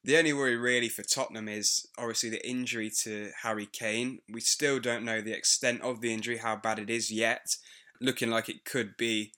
The 0.02 0.16
only 0.16 0.32
worry 0.32 0.56
really 0.56 0.88
for 0.88 1.02
Tottenham 1.02 1.48
is 1.48 1.86
obviously 1.98 2.30
the 2.30 2.48
injury 2.48 2.90
to 3.02 3.30
Harry 3.42 3.66
Kane. 3.66 4.20
We 4.32 4.40
still 4.40 4.80
don't 4.80 5.04
know 5.04 5.20
the 5.20 5.36
extent 5.36 5.82
of 5.82 6.00
the 6.00 6.12
injury, 6.12 6.38
how 6.38 6.56
bad 6.56 6.78
it 6.78 6.88
is 6.88 7.10
yet. 7.10 7.56
Looking 8.00 8.30
like 8.30 8.48
it 8.48 8.64
could 8.64 8.96
be 8.96 9.32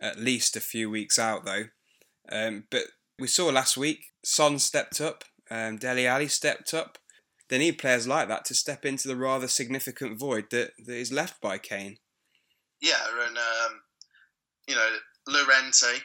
at 0.00 0.18
least 0.18 0.56
a 0.56 0.60
few 0.60 0.90
weeks 0.90 1.18
out 1.18 1.44
though. 1.44 1.66
Um, 2.30 2.64
but 2.70 2.84
we 3.18 3.28
saw 3.28 3.50
last 3.50 3.76
week, 3.76 4.06
Son 4.24 4.58
stepped 4.58 5.00
up, 5.00 5.24
um, 5.50 5.76
Dele 5.76 6.06
Alli 6.06 6.28
stepped 6.28 6.74
up. 6.74 6.98
They 7.48 7.58
need 7.58 7.78
players 7.78 8.08
like 8.08 8.28
that 8.28 8.44
to 8.46 8.54
step 8.54 8.84
into 8.84 9.08
the 9.08 9.16
rather 9.16 9.48
significant 9.48 10.18
void 10.18 10.46
that, 10.50 10.72
that 10.86 10.96
is 10.96 11.12
left 11.12 11.40
by 11.40 11.58
Kane. 11.58 11.98
Yeah, 12.80 13.00
and 13.26 13.36
um, 13.36 13.80
you 14.66 14.74
know 14.74 14.96
Llorente, 15.28 16.02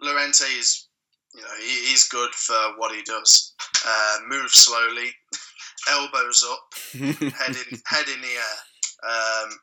Llorente 0.00 0.44
is 0.44 0.88
you 1.34 1.42
know 1.42 1.54
he, 1.60 1.88
he's 1.88 2.08
good 2.08 2.30
for 2.30 2.56
what 2.76 2.94
he 2.94 3.02
does. 3.02 3.54
Uh, 3.86 4.16
moves 4.28 4.54
slowly, 4.54 5.10
elbows 5.90 6.44
up, 6.50 6.74
head 6.92 7.56
in 7.56 7.80
head 7.86 8.08
in 8.08 8.20
the 8.20 8.34
air. 8.36 8.58
Um, 9.08 9.58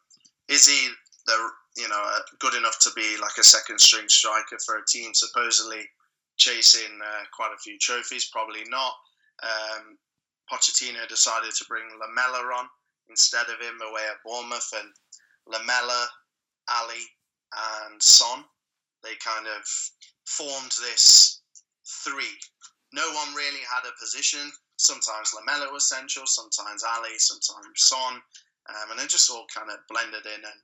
is 0.49 0.67
he 0.67 0.89
the 1.25 1.49
you 1.77 1.89
know 1.89 2.01
uh, 2.03 2.19
good 2.39 2.55
enough 2.55 2.79
to 2.81 2.89
be 2.95 3.17
like 3.21 3.37
a 3.37 3.43
second 3.43 3.79
string 3.79 4.07
striker 4.09 4.57
for 4.65 4.77
a 4.77 4.85
team 4.87 5.11
supposedly 5.13 5.83
chasing 6.37 6.99
uh, 7.03 7.23
quite 7.35 7.51
a 7.55 7.59
few 7.59 7.77
trophies? 7.79 8.29
Probably 8.31 8.63
not. 8.69 8.93
Um, 9.43 9.97
Pochettino 10.51 11.07
decided 11.07 11.53
to 11.53 11.65
bring 11.67 11.83
Lamela 11.99 12.39
on 12.57 12.67
instead 13.09 13.45
of 13.47 13.61
him 13.61 13.79
away 13.89 14.01
at 14.09 14.23
Bournemouth, 14.25 14.69
and 14.75 14.91
Lamela, 15.45 16.07
Alli, 16.69 17.03
and 17.85 18.01
Son. 18.01 18.43
They 19.03 19.13
kind 19.23 19.47
of 19.47 19.63
formed 20.25 20.71
this 20.81 21.41
three 22.03 22.35
no 22.93 23.03
one 23.11 23.35
really 23.35 23.63
had 23.67 23.87
a 23.87 23.99
position. 23.99 24.51
Sometimes 24.77 25.33
Lamela 25.33 25.71
was 25.73 25.89
central, 25.89 26.25
sometimes 26.25 26.83
Alli, 26.83 27.17
sometimes 27.17 27.67
Son, 27.75 28.21
um, 28.69 28.91
and 28.91 28.99
it 28.99 29.09
just 29.09 29.29
all 29.31 29.45
kind 29.53 29.69
of 29.69 29.79
blended 29.89 30.25
in 30.25 30.41
and 30.43 30.59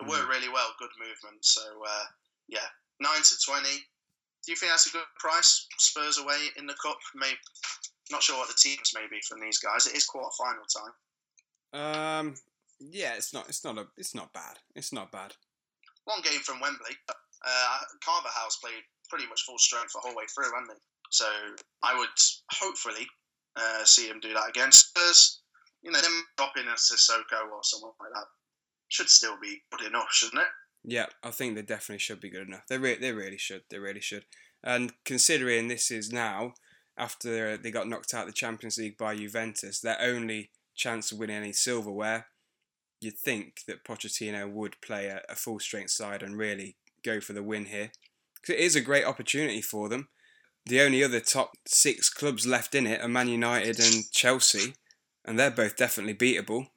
it 0.00 0.04
mm. 0.04 0.08
worked 0.08 0.28
really 0.28 0.48
well. 0.48 0.74
Good 0.78 0.90
movement. 0.98 1.44
So 1.44 1.62
uh, 1.86 2.04
yeah, 2.48 2.66
nine 3.00 3.22
to 3.22 3.34
twenty. 3.44 3.84
Do 4.44 4.52
you 4.52 4.56
think 4.56 4.72
that's 4.72 4.86
a 4.86 4.92
good 4.92 5.08
price? 5.18 5.66
Spurs 5.78 6.18
away 6.18 6.48
in 6.56 6.66
the 6.66 6.74
cup. 6.82 6.98
Maybe 7.14 7.36
not 8.10 8.22
sure 8.22 8.38
what 8.38 8.48
the 8.48 8.54
teams 8.54 8.92
may 8.94 9.06
be 9.10 9.20
from 9.28 9.40
these 9.40 9.58
guys. 9.58 9.86
It 9.86 9.96
is 9.96 10.06
quarter 10.06 10.30
final 10.38 10.64
time. 10.64 10.94
Um, 11.74 12.34
yeah, 12.80 13.14
it's 13.16 13.34
not. 13.34 13.48
It's 13.48 13.64
not 13.64 13.76
a. 13.78 13.86
It's 13.96 14.14
not 14.14 14.32
bad. 14.32 14.58
It's 14.74 14.92
not 14.92 15.12
bad. 15.12 15.34
One 16.04 16.22
game 16.22 16.40
from 16.40 16.60
Wembley. 16.60 16.96
Uh, 17.46 17.78
Carvalhal 18.04 18.50
played 18.62 18.82
pretty 19.08 19.26
much 19.26 19.42
full 19.42 19.58
strength 19.58 19.92
the 19.94 20.00
whole 20.00 20.16
way 20.16 20.24
through, 20.34 20.52
haven't 20.52 20.68
they? 20.68 20.80
So 21.10 21.26
I 21.82 21.96
would 21.96 22.08
hopefully 22.52 23.06
uh, 23.56 23.84
see 23.84 24.08
him 24.08 24.20
do 24.20 24.34
that 24.34 24.48
again. 24.48 24.72
Spurs, 24.72 25.40
you 25.82 25.90
know, 25.90 26.00
them 26.00 26.24
dropping 26.36 26.66
a 26.66 26.76
Sissoko 26.76 27.50
or 27.52 27.60
someone 27.62 27.92
like 28.00 28.10
that 28.14 28.26
should 28.88 29.08
still 29.08 29.36
be 29.40 29.62
good 29.70 29.86
enough, 29.86 30.08
shouldn't 30.10 30.42
it? 30.42 30.48
Yeah, 30.84 31.06
I 31.22 31.30
think 31.30 31.54
they 31.54 31.62
definitely 31.62 31.98
should 31.98 32.20
be 32.20 32.30
good 32.30 32.46
enough. 32.46 32.66
They 32.68 32.78
re- 32.78 32.98
they 32.98 33.12
really 33.12 33.38
should. 33.38 33.62
They 33.70 33.78
really 33.78 34.00
should. 34.00 34.24
And 34.62 34.92
considering 35.04 35.68
this 35.68 35.90
is 35.90 36.12
now 36.12 36.54
after 36.96 37.56
they 37.56 37.70
got 37.70 37.88
knocked 37.88 38.14
out 38.14 38.22
of 38.22 38.28
the 38.28 38.32
Champions 38.32 38.78
League 38.78 38.98
by 38.98 39.14
Juventus, 39.14 39.80
their 39.80 40.00
only 40.00 40.50
chance 40.74 41.12
of 41.12 41.18
winning 41.18 41.36
any 41.36 41.52
silverware, 41.52 42.26
you'd 43.00 43.18
think 43.18 43.60
that 43.66 43.84
Pochettino 43.84 44.50
would 44.50 44.80
play 44.80 45.06
a, 45.06 45.22
a 45.28 45.36
full 45.36 45.60
strength 45.60 45.90
side 45.90 46.22
and 46.22 46.36
really 46.36 46.76
go 47.02 47.20
for 47.20 47.32
the 47.32 47.42
win 47.42 47.66
here. 47.66 47.90
Because 48.34 48.54
it 48.54 48.60
is 48.60 48.76
a 48.76 48.80
great 48.80 49.04
opportunity 49.04 49.60
for 49.60 49.88
them. 49.88 50.08
The 50.66 50.80
only 50.80 51.02
other 51.02 51.20
top 51.20 51.52
six 51.66 52.10
clubs 52.10 52.46
left 52.46 52.74
in 52.74 52.86
it 52.86 53.00
are 53.00 53.08
Man 53.08 53.28
United 53.28 53.78
and 53.80 54.10
Chelsea, 54.12 54.74
and 55.24 55.38
they're 55.38 55.50
both 55.50 55.76
definitely 55.76 56.14
beatable. 56.14 56.68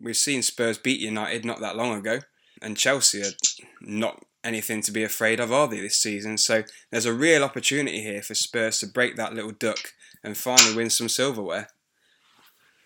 We've 0.00 0.16
seen 0.16 0.42
Spurs 0.42 0.78
beat 0.78 1.00
United 1.00 1.44
not 1.44 1.60
that 1.60 1.76
long 1.76 1.98
ago, 1.98 2.20
and 2.60 2.76
Chelsea 2.76 3.22
are 3.22 3.32
not 3.80 4.24
anything 4.44 4.82
to 4.82 4.92
be 4.92 5.02
afraid 5.02 5.40
of, 5.40 5.52
are 5.52 5.66
they, 5.66 5.80
this 5.80 5.96
season? 5.96 6.38
So 6.38 6.62
there's 6.90 7.06
a 7.06 7.12
real 7.12 7.42
opportunity 7.42 8.02
here 8.02 8.22
for 8.22 8.34
Spurs 8.34 8.78
to 8.80 8.86
break 8.86 9.16
that 9.16 9.34
little 9.34 9.50
duck 9.50 9.94
and 10.22 10.36
finally 10.36 10.76
win 10.76 10.90
some 10.90 11.08
silverware. 11.08 11.68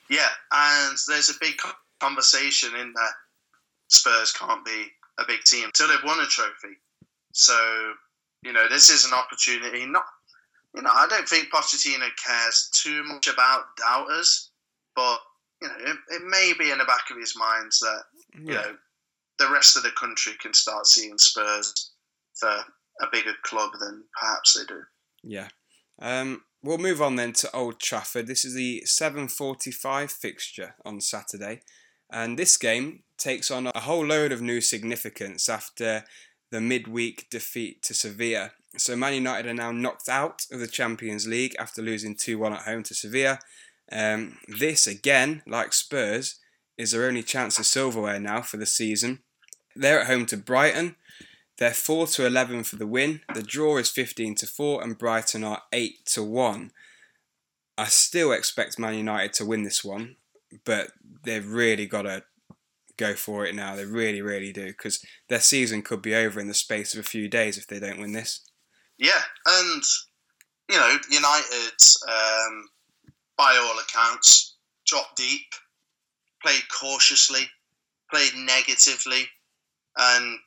Yeah, 0.09 0.29
and 0.53 0.97
there's 1.09 1.31
a 1.31 1.39
big 1.41 1.55
conversation 2.01 2.75
in 2.75 2.93
that 2.93 3.13
Spurs 3.89 4.33
can't 4.33 4.65
be 4.65 4.87
a 5.19 5.25
big 5.27 5.41
team 5.43 5.65
until 5.65 5.89
they've 5.89 6.05
won 6.05 6.21
a 6.21 6.27
trophy. 6.27 6.77
So, 7.33 7.55
you 8.43 8.53
know, 8.53 8.69
this 8.69 8.91
is 8.91 9.05
an 9.05 9.13
opportunity. 9.13 9.87
Not, 9.87 10.05
you 10.75 10.83
know, 10.83 10.91
I 10.93 11.07
don't 11.07 11.29
think 11.29 11.51
Pochettino 11.51 12.09
cares 12.25 12.71
too 12.73 13.03
much 13.05 13.29
about 13.29 13.77
doubters, 13.77 14.51
but 14.95 15.19
you 15.61 15.69
know, 15.69 15.75
it, 15.79 15.97
it 16.09 16.23
may 16.27 16.53
be 16.59 16.71
in 16.71 16.79
the 16.79 16.85
back 16.85 17.11
of 17.11 17.19
his 17.19 17.35
mind 17.37 17.71
that 17.81 18.03
you 18.35 18.55
know 18.55 18.77
the 19.39 19.51
rest 19.51 19.77
of 19.77 19.83
the 19.83 19.91
country 19.91 20.33
can 20.41 20.53
start 20.53 20.87
seeing 20.87 21.17
Spurs 21.19 21.93
for 22.35 22.49
a 23.01 23.07
bigger 23.11 23.35
club 23.43 23.71
than 23.81 24.05
perhaps 24.19 24.55
they 24.55 24.65
do. 24.67 24.83
Yeah. 25.23 25.49
Um, 26.01 26.43
we'll 26.63 26.79
move 26.79 27.01
on 27.01 27.17
then 27.17 27.33
to 27.35 27.55
Old 27.55 27.79
Trafford. 27.79 28.27
This 28.27 28.45
is 28.45 28.55
the 28.55 28.83
7:45 28.87 30.11
fixture 30.11 30.75
on 30.85 31.01
Saturday, 31.01 31.63
and 32.11 32.39
this 32.39 32.57
game 32.57 33.05
takes 33.23 33.51
on 33.51 33.69
a 33.69 33.81
whole 33.81 34.05
load 34.05 34.33
of 34.33 34.43
new 34.43 34.61
significance 34.61 35.49
after 35.49 36.05
the 36.51 36.61
midweek 36.61 37.29
defeat 37.31 37.83
to 37.85 37.95
Sevilla. 37.95 38.53
So 38.77 38.97
Man 38.97 39.15
United 39.15 39.51
are 39.51 39.55
now 39.55 39.73
knocked 39.73 40.09
out 40.09 40.47
of 40.51 40.61
the 40.61 40.67
Champions 40.67 41.27
League 41.27 41.55
after 41.59 41.83
losing 41.83 42.15
2-1 42.15 42.53
at 42.53 42.63
home 42.63 42.83
to 42.85 42.95
Sevilla. 42.95 43.39
Um, 43.91 44.39
this, 44.49 44.87
again, 44.87 45.43
like 45.47 45.73
Spurs, 45.73 46.37
is 46.79 46.93
their 46.93 47.07
only 47.07 47.23
chance 47.23 47.59
of 47.59 47.67
silverware 47.67 48.19
now 48.19 48.43
for 48.43 48.57
the 48.57 48.67
season. 48.67 49.21
They're 49.77 50.01
at 50.01 50.07
home 50.07 50.27
to 50.27 50.37
Brighton. 50.37 50.97
They're 51.59 51.73
4 51.73 52.07
to 52.09 52.27
11 52.27 52.65
for 52.65 52.77
the 52.77 52.87
win. 52.87 53.21
The 53.35 53.43
draw 53.43 53.77
is 53.77 53.91
15 53.91 54.35
to 54.37 54.47
4 54.47 54.83
and 54.83 54.99
Brighton 54.99 55.45
are 55.45 55.63
8 55.73 56.05
to 56.07 56.23
1. 56.23 56.71
I 57.79 57.85
still 57.87 58.33
expect 58.33 58.79
Man 58.79 58.95
United 58.95 59.33
to 59.35 59.47
win 59.47 59.63
this 59.63 59.85
one, 59.85 60.17
but 60.65 60.93
they've 61.25 61.47
really 61.47 61.87
got 61.87 62.03
to 62.03 62.25
go 63.03 63.15
for 63.15 63.45
it 63.45 63.55
now. 63.55 63.75
They 63.75 63.85
really, 63.85 64.23
really 64.23 64.53
do 64.53 64.67
because 64.67 65.05
their 65.29 65.41
season 65.41 65.83
could 65.83 66.03
be 66.03 66.15
over 66.15 66.41
in 66.41 66.49
the 66.49 66.55
space 66.55 66.95
of 66.95 67.01
a 67.01 67.09
few 67.09 67.29
days 67.29 67.59
if 67.59 67.67
they 67.67 67.81
don't 67.81 68.01
win 68.01 68.13
this. 68.13 68.41
Yeah, 68.99 69.21
and 69.47 69.83
you 70.71 70.77
know, 70.77 70.97
United 71.11 71.79
um, 72.09 72.69
by 73.37 73.59
all 73.61 73.79
accounts, 73.79 74.57
dropped 74.87 75.17
deep, 75.17 75.47
played 76.43 76.63
cautiously, 76.69 77.49
played 78.11 78.33
negatively, 78.37 79.27
and 79.97 80.39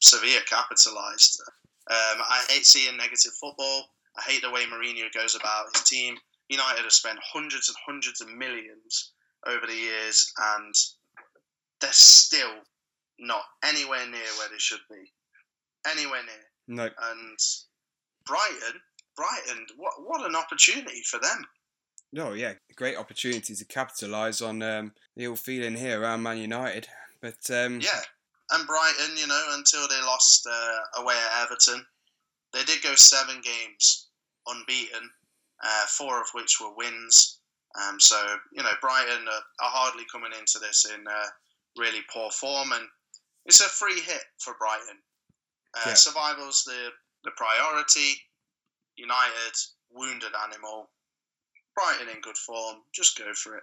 Sevilla 0.00 0.40
capitalised. 0.48 1.42
Um, 1.90 2.20
I 2.20 2.44
hate 2.48 2.66
seeing 2.66 2.96
negative 2.96 3.32
football. 3.40 3.88
I 4.16 4.22
hate 4.22 4.42
the 4.42 4.50
way 4.50 4.64
Mourinho 4.64 5.12
goes 5.12 5.34
about 5.34 5.66
his 5.74 5.84
team. 5.84 6.16
United 6.48 6.82
have 6.82 6.92
spent 6.92 7.18
hundreds 7.22 7.68
and 7.68 7.76
hundreds 7.86 8.20
of 8.20 8.28
millions 8.32 9.12
over 9.46 9.66
the 9.66 9.74
years, 9.74 10.32
and 10.56 10.74
they're 11.80 11.92
still 11.92 12.54
not 13.18 13.42
anywhere 13.64 14.06
near 14.06 14.20
where 14.38 14.48
they 14.50 14.58
should 14.58 14.80
be. 14.90 15.12
Anywhere 15.90 16.22
near. 16.24 16.76
No. 16.76 16.84
And 16.84 17.38
Brighton, 18.26 18.80
Brighton, 19.16 19.66
what 19.76 19.94
what 20.04 20.28
an 20.28 20.36
opportunity 20.36 21.02
for 21.02 21.18
them. 21.18 21.44
Oh 22.16 22.32
yeah, 22.34 22.54
great 22.76 22.96
opportunity 22.96 23.54
to 23.54 23.64
capitalise 23.64 24.40
on 24.40 24.62
um, 24.62 24.92
the 25.16 25.24
ill 25.24 25.36
feeling 25.36 25.76
here 25.76 26.00
around 26.00 26.22
Man 26.22 26.38
United. 26.38 26.88
But 27.20 27.50
um, 27.50 27.80
yeah, 27.80 28.00
and 28.50 28.66
Brighton, 28.66 29.16
you 29.16 29.26
know, 29.26 29.44
until 29.50 29.88
they 29.88 30.00
lost 30.02 30.46
uh, 30.50 31.00
away 31.02 31.14
at 31.14 31.42
Everton, 31.42 31.84
they 32.52 32.64
did 32.64 32.82
go 32.82 32.94
seven 32.94 33.40
games 33.42 34.08
unbeaten, 34.46 35.10
uh, 35.62 35.86
four 35.86 36.20
of 36.20 36.28
which 36.32 36.58
were 36.60 36.74
wins. 36.74 37.40
Um, 37.82 38.00
so 38.00 38.16
you 38.52 38.62
know, 38.62 38.72
Brighton 38.80 39.26
are, 39.26 39.66
are 39.66 39.70
hardly 39.70 40.04
coming 40.10 40.32
into 40.38 40.58
this 40.58 40.86
in 40.86 41.06
uh, 41.06 41.26
really 41.78 42.00
poor 42.12 42.30
form, 42.30 42.72
and 42.72 42.86
it's 43.46 43.60
a 43.60 43.68
free 43.68 44.00
hit 44.00 44.22
for 44.38 44.54
Brighton. 44.58 44.98
Uh, 45.76 45.90
yeah. 45.90 45.94
Survival's 45.94 46.64
the 46.64 46.90
the 47.24 47.30
priority. 47.36 48.20
United 48.96 49.54
wounded 49.92 50.32
animal 50.44 50.90
Brighton 51.74 52.08
in 52.14 52.20
good 52.20 52.36
form. 52.36 52.78
Just 52.92 53.16
go 53.16 53.32
for 53.34 53.56
it. 53.56 53.62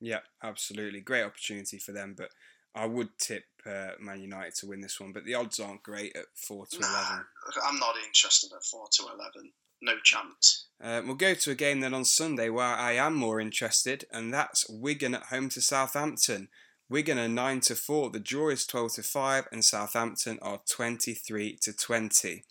Yeah, 0.00 0.20
absolutely. 0.42 1.00
Great 1.00 1.22
opportunity 1.22 1.78
for 1.78 1.92
them, 1.92 2.14
but 2.16 2.28
I 2.74 2.86
would 2.86 3.18
tip 3.18 3.44
uh, 3.64 3.92
Man 4.00 4.20
United 4.20 4.54
to 4.56 4.66
win 4.66 4.80
this 4.80 5.00
one, 5.00 5.12
but 5.12 5.24
the 5.24 5.34
odds 5.34 5.60
aren't 5.60 5.82
great 5.82 6.14
at 6.16 6.26
4 6.34 6.66
to 6.66 6.80
nah, 6.80 6.88
11. 6.88 7.24
I'm 7.66 7.78
not 7.78 7.94
interested 8.04 8.50
at 8.54 8.64
4 8.64 8.86
to 8.92 9.02
11. 9.04 9.52
No 9.82 9.92
chance. 10.02 10.66
Uh, 10.82 11.02
we'll 11.04 11.14
go 11.14 11.34
to 11.34 11.50
a 11.50 11.54
game 11.54 11.80
then 11.80 11.94
on 11.94 12.04
Sunday 12.04 12.48
where 12.48 12.64
I 12.64 12.92
am 12.92 13.14
more 13.14 13.40
interested, 13.40 14.04
and 14.10 14.32
that's 14.32 14.68
Wigan 14.68 15.14
at 15.14 15.24
home 15.24 15.48
to 15.50 15.60
Southampton. 15.60 16.48
Wigan 16.94 17.18
are 17.18 17.28
9 17.28 17.60
to 17.60 17.74
4, 17.74 18.10
the 18.10 18.20
draw 18.20 18.50
is 18.50 18.64
12 18.66 18.94
to 18.94 19.02
5, 19.02 19.48
and 19.50 19.64
Southampton 19.64 20.38
are 20.40 20.60
23 20.70 21.58
to 21.60 21.72
20. 21.72 22.44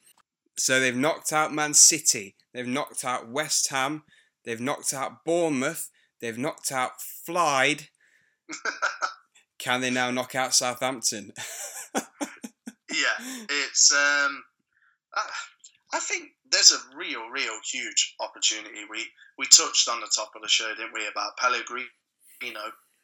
So 0.57 0.79
they've 0.79 0.95
knocked 0.95 1.31
out 1.31 1.53
Man 1.53 1.73
City, 1.73 2.35
they've 2.53 2.67
knocked 2.67 3.05
out 3.05 3.29
West 3.29 3.69
Ham, 3.69 4.03
They've 4.43 4.59
knocked 4.59 4.93
out 4.93 5.23
Bournemouth. 5.23 5.89
They've 6.19 6.37
knocked 6.37 6.71
out 6.71 6.91
Fylde. 6.99 7.87
Can 9.59 9.81
they 9.81 9.89
now 9.89 10.11
knock 10.11 10.35
out 10.35 10.53
Southampton? 10.53 11.31
yeah, 11.95 13.17
it's. 13.49 13.93
Um, 13.93 14.43
I, 15.13 15.29
I 15.93 15.99
think 15.99 16.31
there's 16.51 16.71
a 16.71 16.97
real, 16.97 17.29
real 17.29 17.57
huge 17.71 18.15
opportunity. 18.19 18.81
We 18.89 19.05
we 19.37 19.45
touched 19.45 19.87
on 19.87 20.01
the 20.01 20.11
top 20.13 20.31
of 20.35 20.41
the 20.41 20.49
show, 20.49 20.69
didn't 20.75 20.93
we, 20.93 21.07
about 21.07 21.37
Pellegrino? 21.37 21.87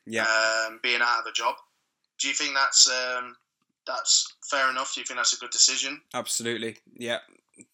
Yeah. 0.10 0.24
Um, 0.24 0.80
being 0.84 1.02
out 1.02 1.20
of 1.20 1.26
a 1.28 1.32
job. 1.32 1.56
Do 2.20 2.28
you 2.28 2.34
think 2.34 2.54
that's 2.54 2.90
um, 2.90 3.36
that's 3.88 4.36
fair 4.50 4.70
enough? 4.70 4.94
Do 4.94 5.02
you 5.02 5.06
think 5.06 5.20
that's 5.20 5.34
a 5.34 5.40
good 5.40 5.52
decision? 5.52 6.02
Absolutely. 6.14 6.78
Yeah 6.98 7.20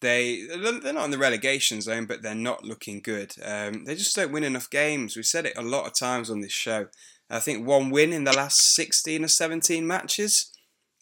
they 0.00 0.46
they're 0.46 0.92
not 0.92 1.04
in 1.04 1.10
the 1.10 1.18
relegation 1.18 1.80
zone, 1.80 2.06
but 2.06 2.22
they're 2.22 2.34
not 2.34 2.64
looking 2.64 3.00
good. 3.00 3.34
Um, 3.44 3.84
they 3.84 3.94
just 3.94 4.16
don't 4.16 4.32
win 4.32 4.44
enough 4.44 4.70
games. 4.70 5.16
We've 5.16 5.26
said 5.26 5.46
it 5.46 5.56
a 5.56 5.62
lot 5.62 5.86
of 5.86 5.94
times 5.94 6.30
on 6.30 6.40
this 6.40 6.52
show. 6.52 6.88
I 7.28 7.40
think 7.40 7.66
one 7.66 7.90
win 7.90 8.12
in 8.12 8.24
the 8.24 8.32
last 8.32 8.74
sixteen 8.74 9.24
or 9.24 9.28
seventeen 9.28 9.86
matches 9.86 10.52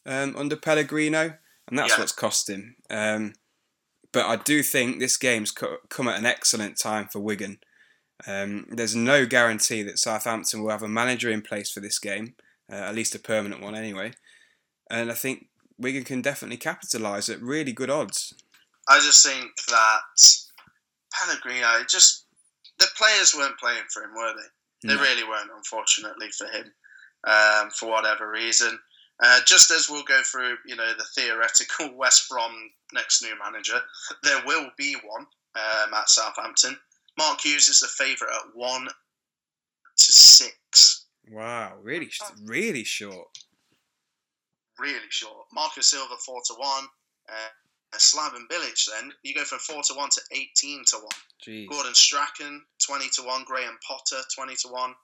um, 0.06 0.34
under 0.36 0.56
Pellegrino, 0.56 1.34
and 1.68 1.78
that's 1.78 1.94
yeah. 1.94 2.00
what's 2.00 2.12
cost 2.12 2.48
him. 2.48 2.76
Um, 2.90 3.34
but 4.12 4.26
I 4.26 4.36
do 4.36 4.62
think 4.62 4.98
this 4.98 5.16
game's 5.16 5.50
come 5.50 6.08
at 6.08 6.18
an 6.18 6.26
excellent 6.26 6.78
time 6.78 7.08
for 7.08 7.20
Wigan. 7.20 7.58
Um, 8.26 8.66
there's 8.70 8.94
no 8.94 9.26
guarantee 9.26 9.82
that 9.82 9.98
Southampton 9.98 10.62
will 10.62 10.70
have 10.70 10.82
a 10.82 10.88
manager 10.88 11.30
in 11.30 11.42
place 11.42 11.70
for 11.70 11.80
this 11.80 11.98
game, 11.98 12.34
uh, 12.70 12.76
at 12.76 12.94
least 12.94 13.14
a 13.14 13.18
permanent 13.18 13.60
one 13.60 13.74
anyway. 13.74 14.12
And 14.90 15.10
I 15.10 15.14
think 15.14 15.48
Wigan 15.78 16.04
can 16.04 16.22
definitely 16.22 16.56
capitalise 16.56 17.28
at 17.28 17.42
really 17.42 17.72
good 17.72 17.90
odds. 17.90 18.34
I 18.88 19.00
just 19.00 19.24
think 19.26 19.50
that 19.68 20.00
Pellegrino 21.12 21.84
just 21.88 22.24
the 22.78 22.86
players 22.96 23.34
weren't 23.34 23.58
playing 23.58 23.84
for 23.92 24.02
him, 24.02 24.14
were 24.14 24.34
they? 24.34 24.88
They 24.88 24.94
no. 24.96 25.00
really 25.00 25.24
weren't, 25.24 25.50
unfortunately 25.56 26.28
for 26.30 26.46
him, 26.48 26.72
um, 27.26 27.70
for 27.70 27.90
whatever 27.90 28.30
reason. 28.30 28.78
Uh, 29.22 29.40
just 29.46 29.70
as 29.70 29.88
we'll 29.88 30.02
go 30.02 30.20
through, 30.24 30.56
you 30.66 30.76
know, 30.76 30.92
the 30.98 31.04
theoretical 31.14 31.94
West 31.96 32.28
Brom 32.28 32.52
next 32.92 33.22
new 33.22 33.34
manager, 33.42 33.80
there 34.22 34.42
will 34.44 34.68
be 34.76 34.96
one 35.04 35.26
um, 35.54 35.94
at 35.94 36.08
Southampton. 36.08 36.76
Mark 37.18 37.40
Hughes 37.42 37.68
is 37.68 37.80
the 37.80 37.88
favourite 37.88 38.34
at 38.34 38.54
one 38.54 38.86
to 38.86 40.12
six. 40.12 41.06
Wow, 41.30 41.74
really, 41.82 42.10
really 42.44 42.84
short. 42.84 43.28
Really 44.78 44.98
short. 45.10 45.46
Marcus 45.52 45.90
Silva 45.90 46.14
four 46.24 46.40
to 46.46 46.54
one. 46.54 46.84
Uh, 47.28 47.96
Slaven 47.96 48.48
Bilic, 48.50 48.84
then 48.90 49.12
you 49.22 49.34
go 49.34 49.44
from 49.44 49.60
four 49.60 49.82
to 49.82 49.94
one 49.94 50.10
to 50.10 50.20
eighteen 50.32 50.84
to 50.86 50.96
one. 50.96 51.06
Jeez. 51.46 51.68
Gordon 51.68 51.94
Strachan 51.94 52.62
twenty 52.84 53.08
to 53.14 53.22
one. 53.22 53.44
Graham 53.44 53.78
Potter 53.86 54.22
twenty 54.34 54.56
to 54.56 54.68
one. 54.68 54.94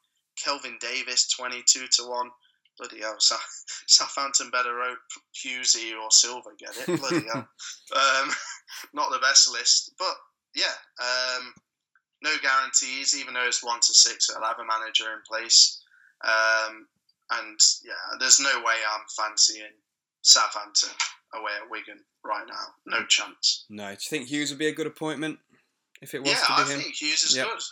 Kelvin 0.42 0.77
Davis 0.81 1.29
twenty 1.29 1.62
two 1.66 1.87
to 1.92 2.09
one. 2.09 2.31
Bloody 2.79 3.01
hell, 3.01 3.16
Southampton 3.87 4.51
better 4.51 4.81
hope 4.83 4.99
Hughesy 5.37 5.92
or 5.92 6.11
Silva. 6.11 6.51
get 6.59 6.88
it. 6.88 7.01
Bloody 7.01 7.27
hell. 7.33 7.46
Um, 7.92 8.31
not 8.94 9.11
the 9.11 9.18
best 9.18 9.51
list, 9.51 9.94
but 9.99 10.14
yeah, 10.55 10.73
um, 11.01 11.53
no 12.22 12.35
guarantees. 12.42 13.16
Even 13.18 13.35
though 13.35 13.46
it's 13.46 13.64
one 13.64 13.80
to 13.80 13.94
six, 13.94 14.28
they'll 14.28 14.42
have 14.42 14.59
a 14.59 14.64
manager 14.64 15.12
in 15.12 15.20
place. 15.26 15.80
Um, 16.24 16.87
and 17.30 17.59
yeah, 17.85 18.16
there's 18.18 18.40
no 18.40 18.62
way 18.64 18.74
I'm 18.92 19.04
fancying 19.16 19.72
Southampton 20.22 20.90
away 21.35 21.52
at 21.62 21.70
Wigan 21.70 22.00
right 22.24 22.46
now. 22.46 22.74
No 22.87 23.04
chance. 23.06 23.64
No. 23.70 23.87
Do 23.87 23.92
you 23.92 23.96
think 23.98 24.28
Hughes 24.28 24.50
would 24.50 24.59
be 24.59 24.68
a 24.68 24.74
good 24.74 24.87
appointment 24.87 25.38
if 26.02 26.14
it 26.14 26.20
was 26.20 26.33
yeah, 26.33 26.38
to 26.38 26.46
be 26.46 26.70
I 26.70 26.74
him? 26.74 26.80
think 26.80 26.94
Hughes 26.94 27.22
is 27.22 27.37
yep. 27.37 27.46
good. 27.46 27.62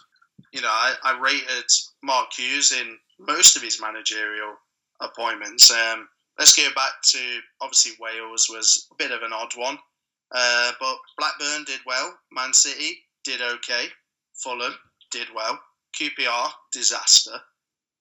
You 0.52 0.62
know, 0.62 0.68
I, 0.70 0.94
I 1.04 1.18
rated 1.18 1.70
Mark 2.02 2.32
Hughes 2.32 2.72
in 2.72 2.96
most 3.18 3.56
of 3.56 3.62
his 3.62 3.80
managerial 3.80 4.54
appointments. 5.00 5.70
Um, 5.70 6.08
let's 6.38 6.54
go 6.56 6.68
back 6.74 6.92
to 7.02 7.40
obviously 7.60 7.92
Wales 8.00 8.48
was 8.48 8.86
a 8.92 8.94
bit 8.94 9.10
of 9.10 9.22
an 9.22 9.32
odd 9.32 9.52
one, 9.56 9.78
uh, 10.34 10.72
but 10.80 10.96
Blackburn 11.18 11.64
did 11.64 11.80
well. 11.86 12.16
Man 12.32 12.52
City 12.54 12.98
did 13.24 13.42
okay. 13.42 13.86
Fulham 14.42 14.74
did 15.10 15.28
well. 15.34 15.58
QPR 16.00 16.50
disaster. 16.72 17.38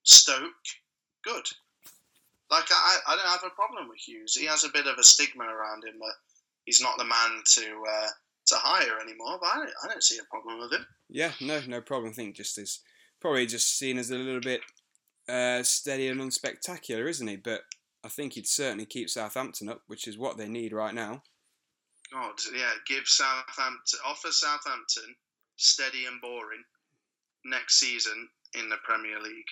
Stoke 0.04 0.52
good. 1.24 1.46
Like 2.50 2.66
I, 2.72 2.98
I 3.08 3.16
don't 3.16 3.28
have 3.28 3.44
a 3.46 3.56
problem 3.56 3.90
with 3.90 4.00
Hughes. 4.00 4.36
He 4.36 4.46
has 4.46 4.64
a 4.64 4.72
bit 4.72 4.88
of 4.88 4.98
a 4.98 5.04
stigma 5.04 5.44
around 5.44 5.84
him 5.84 6.00
that 6.00 6.14
he's 6.66 6.82
not 6.82 6.98
the 6.98 7.04
man 7.04 7.42
to 7.46 7.84
uh, 7.90 8.08
to 8.48 8.56
hire 8.56 9.00
anymore. 9.02 9.38
But 9.42 9.50
I 9.54 9.56
don't, 9.58 9.70
I 9.84 9.88
don't 9.90 10.04
see 10.04 10.18
a 10.18 10.30
problem 10.30 10.60
with 10.60 10.72
him. 10.72 10.86
Yeah, 11.10 11.32
no, 11.42 11.62
no 11.68 11.82
problem. 11.82 12.12
I 12.12 12.14
think 12.14 12.36
just 12.36 12.58
as 12.58 12.80
probably 13.20 13.46
just 13.46 13.78
seen 13.78 13.98
as 13.98 14.12
a 14.12 14.16
little 14.16 14.42
bit 14.42 14.62
uh, 15.28 15.64
steady 15.64 16.08
and 16.08 16.22
unspectacular, 16.22 17.10
isn't 17.10 17.28
he? 17.28 17.36
But 17.36 17.62
I 18.04 18.08
think 18.08 18.34
he'd 18.34 18.48
certainly 18.48 18.86
keep 18.86 19.10
Southampton 19.10 19.68
up, 19.68 19.82
which 19.88 20.08
is 20.08 20.18
what 20.18 20.38
they 20.38 20.48
need 20.48 20.72
right 20.72 20.94
now. 20.94 21.24
God, 22.14 22.40
yeah, 22.56 22.72
give 22.88 23.06
Southampton 23.06 24.00
offer 24.06 24.32
Southampton 24.32 25.16
steady 25.58 26.06
and 26.06 26.22
boring 26.22 26.64
next 27.46 27.80
season 27.80 28.30
in 28.58 28.70
the 28.70 28.78
Premier 28.84 29.20
League. 29.22 29.46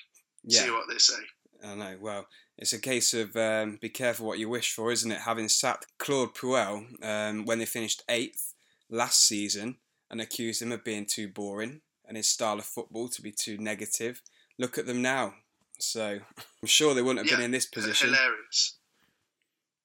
Yeah. 0.44 0.62
See 0.62 0.72
what 0.72 0.88
they 0.90 0.98
say. 0.98 1.16
I 1.64 1.76
know. 1.76 1.98
Well, 2.00 2.28
it's 2.58 2.74
a 2.74 2.80
case 2.80 3.14
of 3.14 3.36
um, 3.36 3.78
be 3.82 3.90
careful 3.90 4.28
what 4.28 4.40
you 4.40 4.50
wish 4.50 4.74
for, 4.74 4.92
isn't 4.92 5.12
it? 5.12 5.22
Having 5.22 5.50
sacked 5.50 5.88
Claude 5.98 6.34
Puel 6.34 6.86
um, 7.04 7.46
when 7.46 7.60
they 7.60 7.66
finished 7.66 8.04
eighth 8.10 8.54
last 8.90 9.26
season 9.26 9.78
and 10.10 10.22
accused 10.22 10.62
him 10.62 10.72
of 10.72 10.84
being 10.84 11.06
too 11.06 11.28
boring 11.28 11.82
and 12.08 12.18
his 12.18 12.30
style 12.30 12.60
of 12.60 12.66
football 12.66 13.08
to 13.10 13.22
be 13.22 13.32
too 13.32 13.58
negative. 13.58 14.22
Look 14.58 14.78
at 14.78 14.86
them 14.86 15.02
now. 15.02 15.34
So 15.80 16.20
I'm 16.62 16.68
sure 16.68 16.94
they 16.94 17.02
wouldn't 17.02 17.26
have 17.26 17.32
yeah, 17.32 17.38
been 17.38 17.46
in 17.46 17.52
this 17.52 17.66
position. 17.66 18.10
Hilarious. 18.10 18.78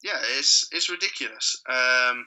Yeah, 0.02 0.18
it's 0.38 0.68
it's 0.72 0.88
ridiculous. 0.88 1.60
Um, 1.68 2.26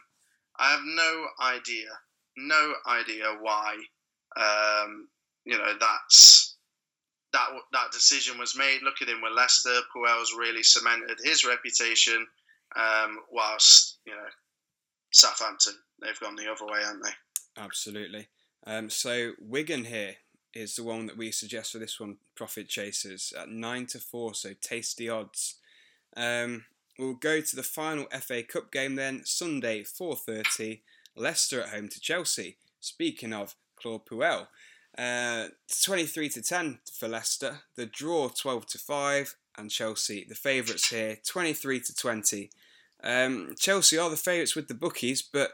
I 0.60 0.72
have 0.72 0.82
no 0.84 1.26
idea, 1.42 1.88
no 2.38 2.74
idea 2.88 3.26
why. 3.42 3.76
Um, 4.36 5.08
you 5.46 5.58
know 5.58 5.74
that's 5.80 6.56
that 7.34 7.48
that 7.72 7.92
decision 7.92 8.38
was 8.38 8.58
made. 8.58 8.82
Look 8.84 9.02
at 9.02 9.10
him 9.10 9.22
with 9.22 9.34
Leicester. 9.36 9.80
Puel's 9.92 10.34
really 10.38 10.64
cemented 10.64 11.18
his 11.24 11.46
reputation, 11.46 12.26
um, 12.76 13.20
whilst 13.32 13.98
you 14.06 14.14
know 14.14 14.28
Southampton 15.12 15.74
they've 16.02 16.20
gone 16.20 16.36
the 16.36 16.52
other 16.52 16.66
way, 16.66 16.80
haven't 16.84 17.04
they? 17.04 17.62
Absolutely. 17.62 18.28
Um, 18.66 18.90
so 18.90 19.34
Wigan 19.40 19.86
here 19.86 20.16
is 20.54 20.76
the 20.76 20.84
one 20.84 21.08
that 21.08 21.18
we 21.18 21.32
suggest 21.32 21.72
for 21.72 21.80
this 21.80 22.00
one, 22.00 22.18
Profit 22.36 22.70
Chasers 22.70 23.34
at 23.38 23.50
nine 23.50 23.88
to 23.88 24.00
four, 24.00 24.34
so 24.34 24.52
tasty 24.62 25.10
odds. 25.10 25.56
Um, 26.16 26.66
we'll 26.98 27.16
go 27.16 27.42
to 27.42 27.56
the 27.56 27.64
final 27.64 28.06
FA 28.22 28.44
Cup 28.44 28.72
game 28.72 28.96
then, 28.96 29.24
Sunday 29.26 29.84
four 29.84 30.16
thirty. 30.16 30.84
Leicester 31.16 31.62
at 31.62 31.70
home 31.70 31.90
to 31.90 32.00
Chelsea. 32.00 32.58
Speaking 32.80 33.34
of 33.34 33.56
Claude 33.76 34.06
Puel. 34.06 34.48
Uh, 34.98 35.48
23 35.84 36.30
to 36.30 36.42
10 36.42 36.80
for 36.92 37.08
Leicester. 37.08 37.62
The 37.76 37.86
draw 37.86 38.30
12 38.30 38.66
to 38.68 38.78
5, 38.78 39.36
and 39.58 39.72
Chelsea, 39.72 40.26
the 40.28 40.36
favourites 40.36 40.90
here, 40.90 41.18
23 41.26 41.80
to 41.82 41.96
20. 41.96 42.50
Um, 43.04 43.56
Chelsea 43.58 43.98
are 43.98 44.10
the 44.10 44.18
favourites 44.18 44.56
with 44.56 44.68
the 44.68 44.74
bookies, 44.74 45.22
but 45.22 45.52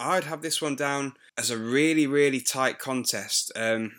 I'd 0.00 0.24
have 0.24 0.42
this 0.42 0.62
one 0.62 0.76
down 0.76 1.14
as 1.36 1.50
a 1.50 1.58
really, 1.58 2.06
really 2.06 2.40
tight 2.40 2.78
contest. 2.78 3.52
Um, 3.56 3.98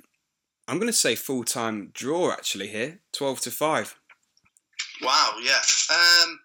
I'm 0.68 0.78
going 0.78 0.88
to 0.88 0.94
say 0.94 1.16
full 1.16 1.44
time 1.44 1.92
draw 1.94 2.32
actually 2.32 2.68
here, 2.68 3.00
12 3.14 3.42
to 3.42 3.52
5. 3.52 3.96
Wow, 5.02 5.34
yeah. 5.42 5.60
Um, 5.92 6.40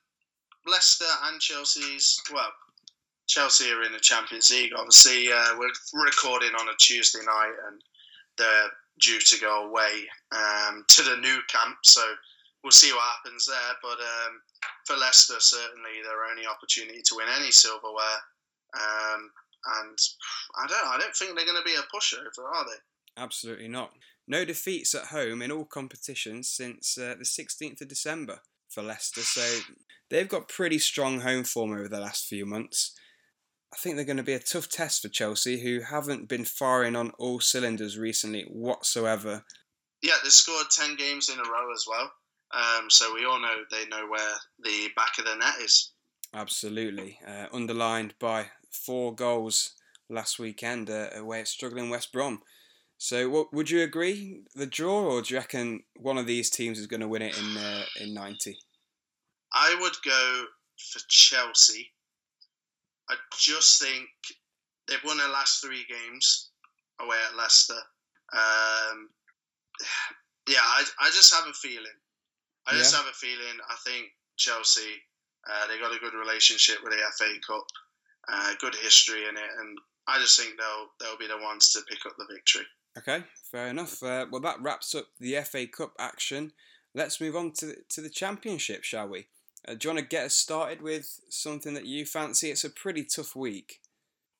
Leicester 0.66 1.04
and 1.24 1.40
Chelsea's, 1.40 2.20
well, 2.32 2.52
Chelsea 3.34 3.72
are 3.72 3.82
in 3.82 3.92
the 3.92 3.98
Champions 3.98 4.52
League. 4.52 4.70
Obviously, 4.76 5.26
uh, 5.26 5.58
we're 5.58 6.04
recording 6.04 6.54
on 6.54 6.68
a 6.68 6.76
Tuesday 6.78 7.18
night, 7.18 7.54
and 7.66 7.80
they're 8.38 8.70
due 9.02 9.18
to 9.18 9.40
go 9.40 9.68
away 9.68 10.06
um, 10.30 10.84
to 10.88 11.02
the 11.02 11.16
Nou 11.16 11.40
Camp. 11.48 11.78
So 11.82 12.00
we'll 12.62 12.70
see 12.70 12.92
what 12.92 13.02
happens 13.02 13.46
there. 13.46 13.74
But 13.82 13.98
um, 13.98 14.40
for 14.86 14.96
Leicester, 14.96 15.34
certainly 15.40 15.98
their 16.04 16.30
only 16.30 16.46
opportunity 16.46 17.02
to 17.02 17.16
win 17.16 17.26
any 17.36 17.50
silverware. 17.50 18.22
Um, 18.72 19.30
and 19.80 19.98
I 20.56 20.68
don't, 20.68 20.86
I 20.86 20.98
don't 21.00 21.16
think 21.16 21.34
they're 21.34 21.44
going 21.44 21.58
to 21.58 21.64
be 21.64 21.74
a 21.74 21.96
pushover, 21.96 22.46
are 22.54 22.64
they? 22.64 23.20
Absolutely 23.20 23.68
not. 23.68 23.90
No 24.28 24.44
defeats 24.44 24.94
at 24.94 25.06
home 25.06 25.42
in 25.42 25.50
all 25.50 25.64
competitions 25.64 26.48
since 26.48 26.96
uh, 26.96 27.16
the 27.18 27.24
16th 27.24 27.80
of 27.80 27.88
December 27.88 28.42
for 28.68 28.82
Leicester. 28.82 29.22
So 29.22 29.60
they've 30.08 30.28
got 30.28 30.48
pretty 30.48 30.78
strong 30.78 31.22
home 31.22 31.42
form 31.42 31.72
over 31.72 31.88
the 31.88 32.00
last 32.00 32.26
few 32.26 32.46
months. 32.46 32.94
I 33.74 33.76
think 33.76 33.96
they're 33.96 34.04
going 34.04 34.18
to 34.18 34.22
be 34.22 34.34
a 34.34 34.38
tough 34.38 34.68
test 34.68 35.02
for 35.02 35.08
Chelsea, 35.08 35.60
who 35.60 35.80
haven't 35.80 36.28
been 36.28 36.44
firing 36.44 36.94
on 36.94 37.10
all 37.18 37.40
cylinders 37.40 37.98
recently 37.98 38.42
whatsoever. 38.42 39.44
Yeah, 40.00 40.14
they 40.22 40.30
scored 40.30 40.66
10 40.70 40.94
games 40.94 41.28
in 41.28 41.40
a 41.40 41.42
row 41.42 41.72
as 41.74 41.84
well. 41.88 42.12
Um, 42.54 42.88
so 42.88 43.12
we 43.12 43.24
all 43.24 43.40
know 43.40 43.64
they 43.72 43.84
know 43.86 44.06
where 44.06 44.34
the 44.62 44.90
back 44.94 45.18
of 45.18 45.24
the 45.24 45.34
net 45.34 45.54
is. 45.60 45.90
Absolutely. 46.32 47.18
Uh, 47.26 47.46
underlined 47.52 48.14
by 48.20 48.46
four 48.70 49.12
goals 49.12 49.72
last 50.08 50.38
weekend 50.38 50.88
uh, 50.88 51.08
away 51.16 51.40
at 51.40 51.48
struggling 51.48 51.90
West 51.90 52.12
Brom. 52.12 52.42
So, 52.96 53.28
what 53.28 53.52
would 53.52 53.70
you 53.70 53.82
agree 53.82 54.42
the 54.54 54.66
draw, 54.66 55.02
or 55.02 55.20
do 55.20 55.34
you 55.34 55.40
reckon 55.40 55.82
one 55.96 56.16
of 56.16 56.26
these 56.26 56.48
teams 56.48 56.78
is 56.78 56.86
going 56.86 57.00
to 57.00 57.08
win 57.08 57.22
it 57.22 57.36
in 57.36 57.56
uh, 57.56 57.84
in 58.00 58.14
ninety? 58.14 58.56
I 59.52 59.76
would 59.80 59.96
go 60.04 60.44
for 60.78 61.00
Chelsea 61.08 61.90
I 63.10 63.16
just 63.38 63.80
think 63.80 64.08
they've 64.88 65.04
won 65.04 65.18
their 65.18 65.28
last 65.28 65.62
three 65.62 65.84
games 65.88 66.50
away 67.00 67.16
at 67.28 67.36
Leicester. 67.36 67.80
Um, 68.32 69.10
yeah, 70.48 70.60
I, 70.60 70.84
I 71.00 71.06
just 71.10 71.34
have 71.34 71.48
a 71.48 71.52
feeling. 71.52 71.98
I 72.66 72.72
yeah. 72.72 72.78
just 72.78 72.94
have 72.94 73.06
a 73.06 73.12
feeling. 73.12 73.58
I 73.68 73.76
think 73.86 74.06
Chelsea, 74.36 75.02
uh, 75.48 75.66
they 75.68 75.78
got 75.78 75.94
a 75.94 76.00
good 76.00 76.14
relationship 76.14 76.76
with 76.82 76.92
the 76.92 76.98
FA 77.18 77.34
Cup, 77.46 77.66
uh, 78.28 78.52
good 78.60 78.74
history 78.74 79.28
in 79.28 79.36
it, 79.36 79.50
and 79.60 79.78
I 80.06 80.18
just 80.18 80.38
think 80.38 80.58
they'll 80.58 80.88
they'll 81.00 81.18
be 81.18 81.26
the 81.26 81.42
ones 81.42 81.72
to 81.72 81.80
pick 81.88 82.06
up 82.06 82.14
the 82.18 82.32
victory. 82.32 82.64
Okay, 82.96 83.24
fair 83.50 83.68
enough. 83.68 84.02
Uh, 84.02 84.26
well, 84.30 84.40
that 84.40 84.62
wraps 84.62 84.94
up 84.94 85.06
the 85.18 85.36
FA 85.42 85.66
Cup 85.66 85.92
action. 85.98 86.52
Let's 86.94 87.20
move 87.20 87.34
on 87.34 87.52
to 87.54 87.66
the, 87.66 87.76
to 87.90 88.00
the 88.00 88.10
Championship, 88.10 88.84
shall 88.84 89.08
we? 89.08 89.26
Uh, 89.66 89.74
do 89.74 89.88
you 89.88 89.94
want 89.94 90.00
to 90.04 90.16
get 90.16 90.26
us 90.26 90.34
started 90.34 90.82
with 90.82 91.20
something 91.30 91.74
that 91.74 91.86
you 91.86 92.04
fancy? 92.04 92.50
It's 92.50 92.64
a 92.64 92.70
pretty 92.70 93.04
tough 93.04 93.34
week. 93.34 93.80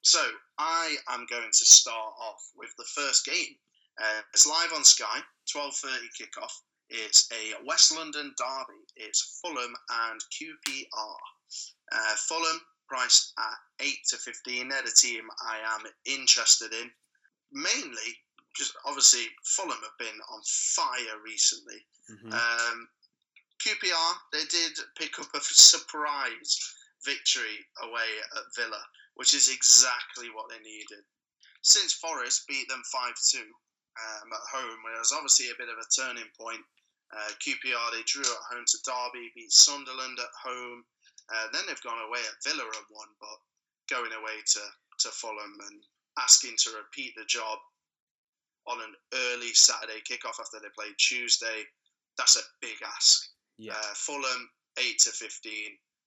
So 0.03 0.21
I 0.59 0.97
am 1.09 1.27
going 1.31 1.49
to 1.51 1.65
start 1.65 2.15
off 2.21 2.51
with 2.57 2.71
the 2.77 2.85
first 2.95 3.25
game. 3.25 3.57
Uh, 4.01 4.21
it's 4.33 4.47
live 4.47 4.73
on 4.75 4.85
Sky, 4.85 5.21
12:30 5.55 5.89
kickoff. 6.21 6.53
It's 6.91 7.29
a 7.33 7.65
West 7.65 7.95
London 7.97 8.35
derby. 8.37 8.81
It's 8.97 9.41
Fulham 9.41 9.75
and 10.09 10.21
QPR. 10.31 11.17
Uh, 11.93 12.15
Fulham 12.17 12.61
priced 12.87 13.33
at 13.39 13.87
eight 13.87 13.99
to 14.09 14.19
fifteen. 14.19 14.69
They're 14.69 14.83
the 14.83 14.93
team 14.95 15.23
I 15.41 15.59
am 15.65 15.83
interested 16.05 16.73
in, 16.75 16.91
mainly 17.53 18.19
just 18.57 18.75
obviously 18.85 19.25
Fulham 19.45 19.79
have 19.83 19.99
been 19.99 20.21
on 20.31 20.43
fire 20.45 21.19
recently. 21.25 21.87
Mhm. 22.11 22.33
Um, 22.35 22.89
QPR 23.65 24.13
they 24.31 24.45
did 24.45 24.77
pick 24.99 25.19
up 25.19 25.33
a 25.35 25.41
surprise 25.41 26.61
victory 27.03 27.65
away 27.83 28.11
at 28.37 28.55
Villa, 28.57 28.85
which 29.15 29.33
is 29.33 29.49
exactly 29.49 30.29
what 30.29 30.51
they 30.51 30.61
needed. 30.61 31.01
Since 31.63 31.95
Forest 31.95 32.47
beat 32.47 32.69
them 32.69 32.83
five 32.93 33.15
two 33.25 33.49
um, 33.97 34.29
at 34.33 34.53
home, 34.53 34.85
where 34.85 34.97
it 34.97 34.99
was 35.01 35.17
obviously 35.17 35.49
a 35.49 35.57
bit 35.57 35.73
of 35.73 35.81
a 35.81 35.91
turning 35.97 36.29
point. 36.39 36.61
Uh, 37.09 37.31
QPR 37.41 37.93
they 37.93 38.05
drew 38.05 38.27
at 38.27 38.49
home 38.53 38.65
to 38.69 38.79
Derby, 38.85 39.33
beat 39.35 39.53
Sunderland 39.53 40.19
at 40.19 40.35
home. 40.45 40.85
Uh, 41.33 41.49
then 41.53 41.63
they've 41.67 41.81
gone 41.89 42.05
away 42.05 42.21
at 42.21 42.43
Villa 42.45 42.65
and 42.65 42.89
won, 42.93 43.09
but 43.17 43.39
going 43.89 44.13
away 44.13 44.45
to, 44.45 44.61
to 44.99 45.09
Fulham 45.09 45.57
and 45.71 45.81
asking 46.19 46.57
to 46.59 46.77
repeat 46.77 47.15
the 47.17 47.25
job 47.25 47.59
on 48.67 48.81
an 48.81 48.95
early 49.33 49.55
Saturday 49.55 50.05
kickoff 50.05 50.41
after 50.41 50.61
they 50.61 50.69
played 50.77 50.97
Tuesday, 50.99 51.65
that's 52.19 52.37
a 52.37 52.45
big 52.61 52.77
ask. 52.85 53.34
Yeah. 53.59 53.73
Uh, 53.73 53.95
Fulham, 53.95 54.49
8 54.79 54.99
to 55.01 55.11
15, 55.11 55.53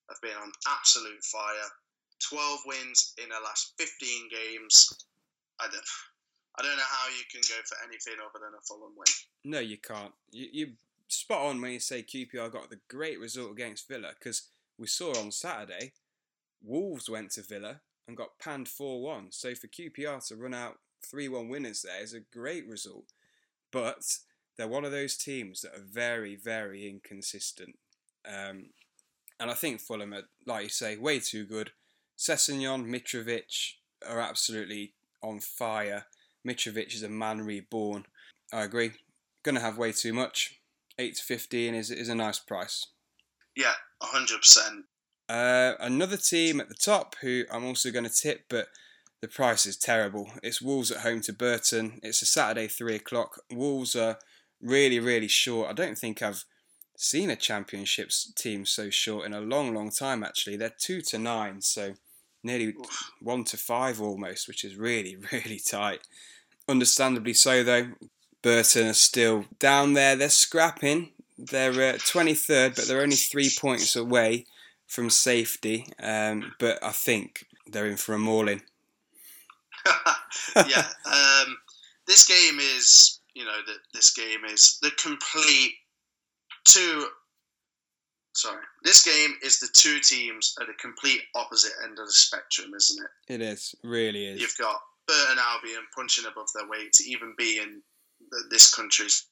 have 0.09 0.21
been 0.21 0.37
on 0.41 0.51
absolute 0.67 1.23
fire. 1.23 1.69
12 2.19 2.59
wins 2.65 3.13
in 3.21 3.29
the 3.29 3.35
last 3.43 3.73
15 3.77 4.29
games. 4.29 5.05
I 5.59 5.65
don't, 5.65 5.83
I 6.57 6.63
don't 6.63 6.77
know 6.77 6.83
how 6.89 7.07
you 7.09 7.23
can 7.31 7.41
go 7.41 7.61
for 7.65 7.77
anything 7.87 8.15
other 8.19 8.43
than 8.43 8.57
a 8.57 8.61
Fulham 8.63 8.93
win. 8.97 9.05
No, 9.43 9.59
you 9.59 9.77
can't. 9.77 10.13
You, 10.31 10.47
you 10.51 10.67
spot 11.07 11.41
on 11.41 11.61
when 11.61 11.71
you 11.71 11.79
say 11.79 12.03
QPR 12.03 12.51
got 12.51 12.69
the 12.69 12.79
great 12.87 13.19
result 13.19 13.51
against 13.51 13.87
Villa 13.87 14.11
because 14.17 14.49
we 14.77 14.87
saw 14.87 15.17
on 15.17 15.31
Saturday 15.31 15.93
Wolves 16.63 17.09
went 17.09 17.31
to 17.31 17.41
Villa 17.41 17.81
and 18.07 18.17
got 18.17 18.39
panned 18.39 18.67
4 18.67 19.01
1. 19.01 19.27
So 19.31 19.53
for 19.55 19.67
QPR 19.67 20.25
to 20.27 20.35
run 20.35 20.53
out 20.53 20.79
3 21.05 21.29
1 21.29 21.49
winners 21.49 21.83
there 21.83 22.01
is 22.01 22.13
a 22.13 22.19
great 22.19 22.67
result. 22.67 23.13
But 23.71 24.17
they're 24.57 24.67
one 24.67 24.85
of 24.85 24.91
those 24.91 25.17
teams 25.17 25.61
that 25.61 25.75
are 25.75 25.83
very, 25.83 26.35
very 26.35 26.89
inconsistent. 26.89 27.77
Um, 28.25 28.71
and 29.39 29.51
I 29.51 29.53
think 29.53 29.81
Fulham 29.81 30.13
are, 30.13 30.23
like 30.45 30.63
you 30.63 30.69
say, 30.69 30.97
way 30.97 31.19
too 31.19 31.45
good. 31.45 31.71
Sessegnon, 32.17 32.87
Mitrovic 32.87 33.73
are 34.07 34.19
absolutely 34.19 34.93
on 35.21 35.39
fire. 35.39 36.05
Mitrovic 36.45 36.93
is 36.93 37.03
a 37.03 37.09
man 37.09 37.41
reborn. 37.41 38.05
I 38.51 38.63
agree. 38.63 38.91
Gonna 39.43 39.59
have 39.59 39.77
way 39.77 39.91
too 39.91 40.13
much. 40.13 40.59
Eight 40.97 41.15
to 41.17 41.23
fifteen 41.23 41.75
is 41.75 41.91
is 41.91 42.09
a 42.09 42.15
nice 42.15 42.39
price. 42.39 42.87
Yeah, 43.55 43.73
100%. 44.03 44.83
Uh, 45.27 45.73
another 45.79 46.15
team 46.15 46.61
at 46.61 46.69
the 46.69 46.75
top 46.75 47.15
who 47.21 47.43
I'm 47.51 47.65
also 47.65 47.91
going 47.91 48.05
to 48.05 48.09
tip, 48.09 48.45
but 48.49 48.67
the 49.19 49.27
price 49.27 49.65
is 49.65 49.75
terrible. 49.75 50.29
It's 50.43 50.61
Wolves 50.61 50.91
at 50.91 51.01
home 51.01 51.21
to 51.21 51.33
Burton. 51.33 51.99
It's 52.03 52.21
a 52.21 52.27
Saturday 52.27 52.67
three 52.67 52.95
o'clock. 52.95 53.41
Wolves 53.51 53.95
are 53.95 54.19
really 54.61 54.99
really 54.99 55.27
short. 55.27 55.69
I 55.69 55.73
don't 55.73 55.97
think 55.97 56.21
I've 56.21 56.45
seen 56.95 57.29
a 57.29 57.35
championships 57.35 58.31
team 58.33 58.65
so 58.65 58.89
short 58.89 59.25
in 59.25 59.33
a 59.33 59.41
long 59.41 59.73
long 59.73 59.91
time. 59.91 60.23
Actually, 60.23 60.57
they're 60.57 60.73
two 60.77 61.01
to 61.01 61.19
nine, 61.19 61.61
so 61.61 61.93
nearly 62.43 62.67
Oof. 62.67 63.11
one 63.21 63.43
to 63.45 63.57
five 63.57 64.01
almost, 64.01 64.47
which 64.47 64.63
is 64.63 64.75
really 64.75 65.17
really 65.31 65.59
tight. 65.59 66.01
Understandably 66.67 67.33
so, 67.33 67.63
though. 67.63 67.89
Burton 68.41 68.87
are 68.87 68.93
still 68.93 69.45
down 69.59 69.93
there. 69.93 70.15
They're 70.15 70.29
scrapping. 70.29 71.11
They're 71.37 71.71
uh, 71.71 71.97
23rd, 71.97 72.75
but 72.75 72.87
they're 72.87 73.01
only 73.01 73.15
three 73.15 73.49
points 73.59 73.95
away 73.95 74.45
from 74.85 75.09
safety. 75.09 75.87
Um, 76.01 76.53
but 76.59 76.81
I 76.83 76.91
think 76.91 77.45
they're 77.67 77.87
in 77.87 77.97
for 77.97 78.13
a 78.13 78.19
mauling. 78.19 78.61
yeah. 80.55 80.85
Um, 81.05 81.57
this 82.07 82.27
game 82.27 82.59
is, 82.59 83.16
you 83.37 83.45
know, 83.45 83.61
that 83.67 83.77
this 83.93 84.11
game 84.15 84.43
is 84.45 84.79
the 84.81 84.89
complete 84.97 85.73
two. 86.67 87.07
Sorry, 88.33 88.63
this 88.83 89.03
game 89.03 89.35
is 89.43 89.59
the 89.59 89.69
two 89.73 89.99
teams 89.99 90.55
at 90.59 90.65
the 90.65 90.73
complete 90.73 91.21
opposite 91.35 91.73
end 91.83 91.99
of 91.99 92.07
the 92.07 92.11
spectrum, 92.11 92.71
isn't 92.75 93.03
it? 93.03 93.33
It 93.33 93.41
is, 93.41 93.75
really 93.83 94.25
is. 94.25 94.41
You've 94.41 94.57
got 94.57 94.79
Burton 95.07 95.37
Albion 95.39 95.85
punching 95.95 96.25
above 96.25 96.47
their 96.55 96.67
weight 96.67 96.93
to 96.93 97.03
even 97.03 97.35
be 97.37 97.59
in 97.59 97.81
the, 98.31 98.43
this 98.49 98.73
country's 98.73 99.27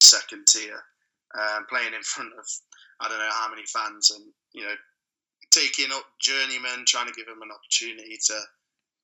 second 0.00 0.46
tier, 0.46 0.80
um, 1.36 1.66
playing 1.68 1.94
in 1.94 2.02
front 2.02 2.30
of 2.38 2.46
I 3.00 3.08
don't 3.08 3.18
know 3.18 3.30
how 3.32 3.50
many 3.50 3.64
fans, 3.66 4.12
and 4.12 4.24
you 4.52 4.62
know, 4.62 4.74
taking 5.50 5.90
up 5.92 6.04
journeymen, 6.20 6.84
trying 6.86 7.08
to 7.08 7.14
give 7.14 7.26
them 7.26 7.42
an 7.42 7.50
opportunity 7.50 8.16
to 8.26 8.40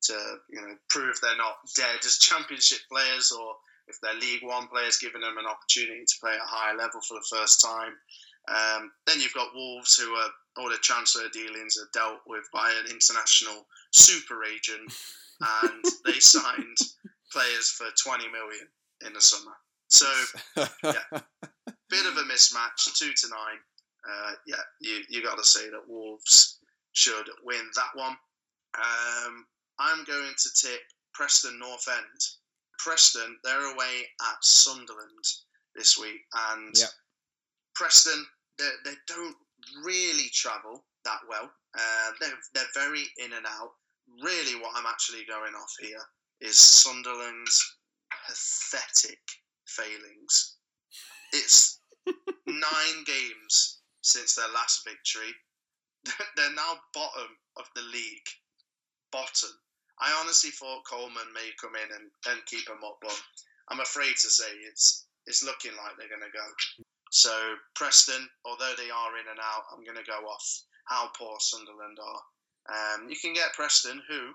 to 0.03 0.37
you 0.51 0.61
know 0.61 0.75
prove 0.89 1.19
they're 1.21 1.37
not 1.37 1.57
dead 1.77 1.99
as 2.05 2.19
championship 2.21 2.79
players, 2.91 3.33
or 3.33 3.57
if 3.91 4.01
they're 4.01 4.15
League 4.15 4.43
One 4.43 4.69
players, 4.69 4.99
giving 4.99 5.21
them 5.21 5.37
an 5.39 5.47
opportunity 5.47 6.05
to 6.07 6.21
play 6.21 6.33
at 6.33 6.39
a 6.39 6.49
higher 6.49 6.77
level 6.77 7.01
for 7.03 7.15
the 7.15 7.37
first 7.37 7.61
time. 7.61 7.93
Um, 8.49 8.93
then 9.07 9.21
you've 9.21 9.35
got 9.35 9.55
Wolves, 9.55 9.99
who 9.99 10.15
are 10.15 10.31
all 10.57 10.71
the 10.71 10.77
transfer 10.77 11.29
dealings 11.33 11.77
are 11.77 11.91
dealt 11.93 12.21
with 12.27 12.45
by 12.53 12.71
an 12.71 12.91
international 12.91 13.67
super 13.93 14.45
agent, 14.45 14.93
and 15.41 15.85
they 16.05 16.19
signed 16.21 16.79
players 17.33 17.71
for 17.71 17.87
20 18.03 18.25
million 18.29 18.67
in 19.07 19.13
the 19.13 19.21
summer. 19.21 19.53
So 19.89 20.07
yeah, 20.85 21.21
bit 21.91 22.07
of 22.07 22.17
a 22.17 22.23
mismatch, 22.23 22.97
two 22.97 23.13
to 23.13 23.29
nine. 23.29 23.61
Uh, 24.09 24.33
yeah, 24.47 24.63
you 24.81 25.03
you 25.09 25.23
got 25.23 25.37
to 25.37 25.45
say 25.45 25.69
that 25.69 25.89
Wolves 25.89 26.59
should 26.93 27.29
win 27.45 27.71
that 27.77 27.91
one. 27.95 28.17
Um, 28.79 29.47
I'm 29.79 30.05
going 30.05 30.33
to 30.37 30.49
tip 30.55 30.81
Preston 31.13 31.59
North 31.59 31.87
End. 31.89 32.21
Preston, 32.83 33.39
they're 33.45 33.73
away 33.73 34.09
at 34.23 34.45
Sunderland 34.45 35.25
this 35.75 35.99
week, 35.99 36.21
and 36.51 36.75
Yep. 36.77 36.91
Preston 37.75 38.27
they, 38.59 38.71
they 38.85 38.97
don't 39.07 39.37
really 39.85 40.29
travel 40.33 40.85
that 41.05 41.21
well. 41.29 41.51
Uh, 41.79 42.11
they're 42.21 42.39
they're 42.55 42.65
very 42.75 43.05
in 43.19 43.33
and 43.33 43.47
out. 43.47 43.73
Really, 44.23 44.57
what 44.61 44.73
I'm 44.75 44.87
actually 44.87 45.25
going 45.25 45.55
off 45.55 45.73
here 45.81 46.03
is 46.41 46.59
Sunderland's 46.59 47.77
pathetic 48.27 49.21
failings. 49.67 50.57
It's 51.33 51.81
nine 52.47 53.05
games 53.07 53.81
since 54.03 54.35
their 54.35 54.49
last 54.55 54.83
victory. 54.85 55.33
They're 56.37 56.55
now 56.55 56.79
bottom 56.95 57.29
of 57.57 57.67
the 57.77 57.83
league. 57.83 58.29
Bottom. 59.13 59.51
I 60.01 60.17
honestly 60.21 60.51
thought 60.51 60.89
Coleman 60.89 61.29
may 61.35 61.53
come 61.61 61.77
in 61.77 61.89
and, 61.95 62.11
and 62.29 62.47
keep 62.47 62.67
them 62.67 62.81
up, 62.85 62.99
but 63.03 63.17
I'm 63.69 63.81
afraid 63.81 64.17
to 64.17 64.31
say 64.31 64.51
it's 64.69 65.07
it's 65.27 65.45
looking 65.45 65.73
like 65.77 65.97
they're 65.97 66.09
going 66.09 66.25
to 66.25 66.37
go. 66.37 66.47
So 67.11 67.55
Preston, 67.75 68.29
although 68.45 68.73
they 68.77 68.91
are 68.91 69.19
in 69.19 69.29
and 69.29 69.39
out, 69.39 69.69
I'm 69.71 69.85
going 69.85 69.99
to 69.99 70.11
go 70.11 70.27
off 70.27 70.63
how 70.87 71.11
poor 71.17 71.37
Sunderland 71.39 71.99
are. 72.01 72.23
Um, 72.71 73.09
you 73.09 73.17
can 73.17 73.35
get 73.35 73.53
Preston, 73.53 74.01
who 74.09 74.33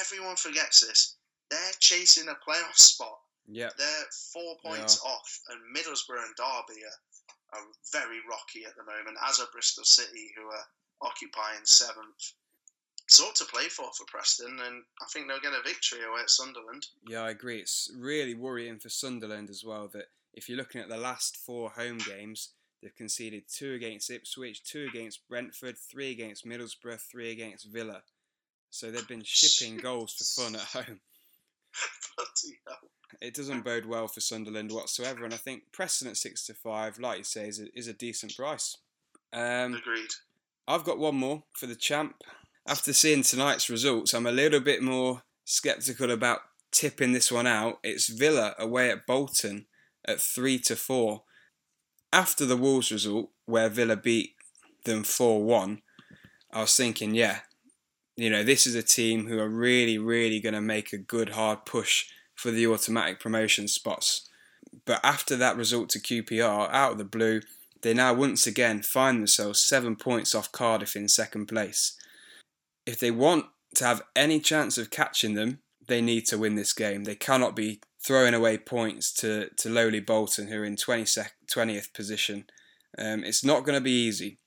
everyone 0.00 0.36
forgets 0.36 0.80
this. 0.80 1.16
They're 1.50 1.78
chasing 1.80 2.28
a 2.28 2.38
playoff 2.48 2.76
spot. 2.76 3.18
yep. 3.48 3.76
They're 3.76 4.08
four 4.32 4.56
points 4.64 5.00
off, 5.04 5.40
and 5.50 5.60
Middlesbrough 5.76 6.24
and 6.24 6.36
Derby 6.36 6.80
are, 6.84 7.58
are 7.58 7.66
very 7.92 8.20
rocky 8.28 8.64
at 8.64 8.76
the 8.76 8.84
moment, 8.84 9.18
as 9.28 9.40
are 9.40 9.52
Bristol 9.52 9.84
City, 9.84 10.32
who 10.36 10.46
are 10.46 10.66
occupying 11.02 11.64
seventh. 11.64 12.32
It's 13.12 13.20
all 13.20 13.32
to 13.34 13.44
play 13.44 13.64
for 13.64 13.90
for 13.92 14.06
Preston, 14.06 14.58
and 14.66 14.84
I 15.02 15.04
think 15.12 15.28
they'll 15.28 15.38
get 15.38 15.52
a 15.52 15.62
victory 15.62 15.98
away 15.98 16.22
at 16.22 16.30
Sunderland. 16.30 16.86
Yeah, 17.06 17.20
I 17.20 17.30
agree. 17.30 17.58
It's 17.58 17.92
really 17.94 18.34
worrying 18.34 18.78
for 18.78 18.88
Sunderland 18.88 19.50
as 19.50 19.62
well 19.62 19.90
that 19.92 20.06
if 20.32 20.48
you're 20.48 20.56
looking 20.56 20.80
at 20.80 20.88
the 20.88 20.96
last 20.96 21.36
four 21.36 21.68
home 21.68 21.98
games, 21.98 22.54
they've 22.80 22.96
conceded 22.96 23.42
two 23.54 23.74
against 23.74 24.10
Ipswich, 24.10 24.64
two 24.64 24.88
against 24.88 25.28
Brentford, 25.28 25.76
three 25.76 26.10
against 26.10 26.46
Middlesbrough, 26.46 27.02
three 27.02 27.30
against 27.30 27.70
Villa. 27.70 28.02
So 28.70 28.90
they've 28.90 29.06
been 29.06 29.24
shipping 29.26 29.76
goals 29.82 30.14
for 30.14 30.44
fun 30.44 30.54
at 30.54 30.62
home. 30.62 31.00
Bloody 32.16 32.60
hell. 32.66 32.88
It 33.20 33.34
doesn't 33.34 33.62
bode 33.62 33.84
well 33.84 34.08
for 34.08 34.20
Sunderland 34.20 34.72
whatsoever, 34.72 35.26
and 35.26 35.34
I 35.34 35.36
think 35.36 35.64
Preston 35.70 36.08
at 36.08 36.16
six 36.16 36.46
to 36.46 36.54
five, 36.54 36.98
like 36.98 37.18
you 37.18 37.24
say, 37.24 37.46
is 37.46 37.60
a, 37.60 37.66
is 37.78 37.88
a 37.88 37.92
decent 37.92 38.34
price. 38.34 38.78
Um, 39.34 39.74
Agreed. 39.74 40.12
I've 40.66 40.84
got 40.84 40.98
one 40.98 41.16
more 41.16 41.42
for 41.52 41.66
the 41.66 41.76
champ. 41.76 42.22
After 42.66 42.92
seeing 42.92 43.22
tonight's 43.22 43.68
results, 43.68 44.14
I'm 44.14 44.26
a 44.26 44.32
little 44.32 44.60
bit 44.60 44.82
more 44.82 45.22
sceptical 45.44 46.10
about 46.10 46.40
tipping 46.70 47.12
this 47.12 47.32
one 47.32 47.46
out. 47.46 47.78
It's 47.82 48.08
Villa 48.08 48.54
away 48.58 48.90
at 48.90 49.06
Bolton 49.06 49.66
at 50.06 50.20
three 50.20 50.58
to 50.60 50.76
four. 50.76 51.24
After 52.12 52.46
the 52.46 52.56
Wolves 52.56 52.92
result, 52.92 53.30
where 53.46 53.68
Villa 53.68 53.96
beat 53.96 54.34
them 54.84 55.02
four 55.02 55.42
one, 55.42 55.82
I 56.52 56.60
was 56.60 56.76
thinking, 56.76 57.14
yeah, 57.14 57.40
you 58.16 58.30
know, 58.30 58.44
this 58.44 58.66
is 58.66 58.74
a 58.74 58.82
team 58.82 59.26
who 59.26 59.38
are 59.40 59.48
really, 59.48 59.98
really 59.98 60.38
going 60.38 60.54
to 60.54 60.60
make 60.60 60.92
a 60.92 60.98
good 60.98 61.30
hard 61.30 61.64
push 61.64 62.06
for 62.34 62.50
the 62.50 62.66
automatic 62.66 63.18
promotion 63.18 63.66
spots. 63.66 64.28
But 64.84 65.00
after 65.02 65.36
that 65.36 65.56
result 65.56 65.88
to 65.90 66.00
QPR, 66.00 66.70
out 66.70 66.92
of 66.92 66.98
the 66.98 67.04
blue, 67.04 67.40
they 67.82 67.94
now 67.94 68.14
once 68.14 68.46
again 68.46 68.82
find 68.82 69.18
themselves 69.18 69.60
seven 69.60 69.96
points 69.96 70.34
off 70.34 70.52
Cardiff 70.52 70.94
in 70.94 71.08
second 71.08 71.46
place. 71.46 71.96
If 72.86 72.98
they 72.98 73.10
want 73.10 73.46
to 73.76 73.84
have 73.84 74.02
any 74.14 74.40
chance 74.40 74.78
of 74.78 74.90
catching 74.90 75.34
them, 75.34 75.60
they 75.86 76.00
need 76.00 76.26
to 76.26 76.38
win 76.38 76.54
this 76.54 76.72
game. 76.72 77.04
They 77.04 77.14
cannot 77.14 77.56
be 77.56 77.80
throwing 78.04 78.34
away 78.34 78.58
points 78.58 79.12
to, 79.14 79.48
to 79.56 79.68
lowly 79.68 80.00
Bolton, 80.00 80.48
who 80.48 80.60
are 80.60 80.64
in 80.64 80.76
20 80.76 81.04
sec- 81.04 81.34
20th 81.50 81.94
position. 81.94 82.44
Um, 82.98 83.24
it's 83.24 83.44
not 83.44 83.64
going 83.64 83.78
to 83.78 83.84
be 83.84 84.06
easy. 84.06 84.38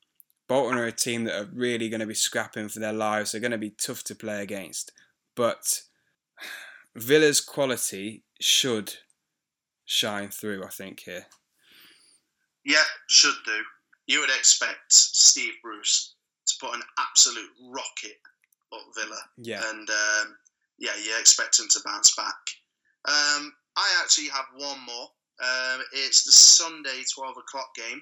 Bolton 0.47 0.77
are 0.77 0.85
a 0.85 0.91
team 0.91 1.23
that 1.23 1.39
are 1.39 1.49
really 1.53 1.89
going 1.89 2.01
to 2.01 2.05
be 2.05 2.13
scrapping 2.13 2.69
for 2.69 2.79
their 2.79 2.93
lives. 2.93 3.31
They're 3.31 3.41
going 3.41 3.51
to 3.51 3.57
be 3.57 3.71
tough 3.71 4.03
to 4.05 4.15
play 4.15 4.41
against. 4.43 4.91
But 5.35 5.81
Villa's 6.95 7.41
quality 7.41 8.23
should 8.39 8.95
shine 9.85 10.29
through, 10.29 10.63
I 10.63 10.69
think, 10.69 11.01
here. 11.01 11.25
Yeah, 12.63 12.83
should 13.07 13.35
do. 13.45 13.63
You 14.07 14.19
would 14.19 14.29
expect 14.29 14.93
Steve 14.93 15.53
Bruce 15.63 16.14
an 16.73 16.81
absolute 16.99 17.49
rocket 17.69 18.17
up 18.73 18.81
Villa. 18.95 19.19
Yeah. 19.37 19.61
And 19.69 19.89
um, 19.89 20.35
yeah, 20.79 20.95
you 21.03 21.11
expect 21.19 21.59
him 21.59 21.67
to 21.71 21.79
bounce 21.85 22.15
back. 22.15 22.35
Um, 23.07 23.53
I 23.77 24.01
actually 24.01 24.27
have 24.29 24.45
one 24.55 24.79
more. 24.85 25.07
Um, 25.41 25.81
it's 25.93 26.23
the 26.23 26.31
Sunday 26.31 27.03
12 27.13 27.35
o'clock 27.37 27.69
game. 27.75 28.01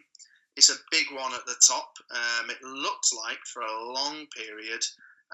It's 0.56 0.70
a 0.70 0.76
big 0.92 1.06
one 1.14 1.34
at 1.34 1.46
the 1.48 1.56
top. 1.68 1.94
Um, 2.12 2.50
it 2.50 2.62
looked 2.64 3.10
like 3.26 3.40
for 3.52 3.62
a 3.64 3.92
long 3.92 4.28
period 4.38 4.84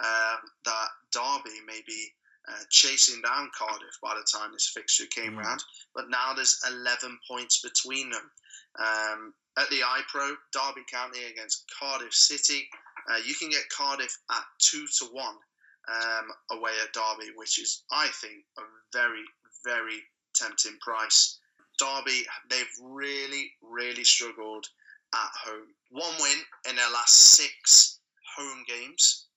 um, 0.02 0.39
that 0.65 0.88
Derby 1.12 1.60
may 1.68 1.82
be 1.86 2.08
uh, 2.48 2.63
chasing 2.70 3.22
down 3.22 3.52
Cardiff 3.58 4.00
by 4.02 4.15
the 4.15 4.26
time 4.38 4.54
this 4.54 4.72
fixture 4.74 5.06
came 5.08 5.34
Mm. 5.34 5.39
round, 5.44 5.63
but 5.94 6.10
now 6.10 6.34
there's 6.34 6.58
11 6.68 7.20
points 7.30 7.62
between 7.62 8.10
them. 8.10 8.32
Um, 8.80 9.34
at 9.58 9.70
the 9.70 9.82
iPro, 9.82 10.36
Derby 10.54 10.86
County 10.89 11.26
against 11.26 11.65
Cardiff 11.78 12.13
City, 12.13 12.70
uh, 13.10 13.18
you 13.26 13.36
can 13.36 13.50
get 13.50 13.70
Cardiff 13.76 14.16
at 14.32 14.44
2 14.60 14.86
to 15.00 15.06
1 15.06 15.26
um, 15.26 16.28
away 16.52 16.72
at 16.84 16.94
Derby, 16.94 17.32
which 17.36 17.60
is, 17.60 17.84
I 17.92 18.08
think, 18.22 18.44
a 18.58 18.62
very, 18.94 19.24
very 19.64 20.04
tempting 20.36 20.78
price. 20.82 21.40
Derby, 21.80 22.26
they've 22.50 22.76
really, 22.82 23.52
really 23.62 24.04
struggled 24.04 24.66
at 25.14 25.32
home. 25.46 25.68
One 25.92 26.14
win 26.20 26.40
in 26.70 26.76
their 26.76 26.92
last 26.92 27.16
six 27.16 28.00
home 28.38 28.64
games, 28.68 29.28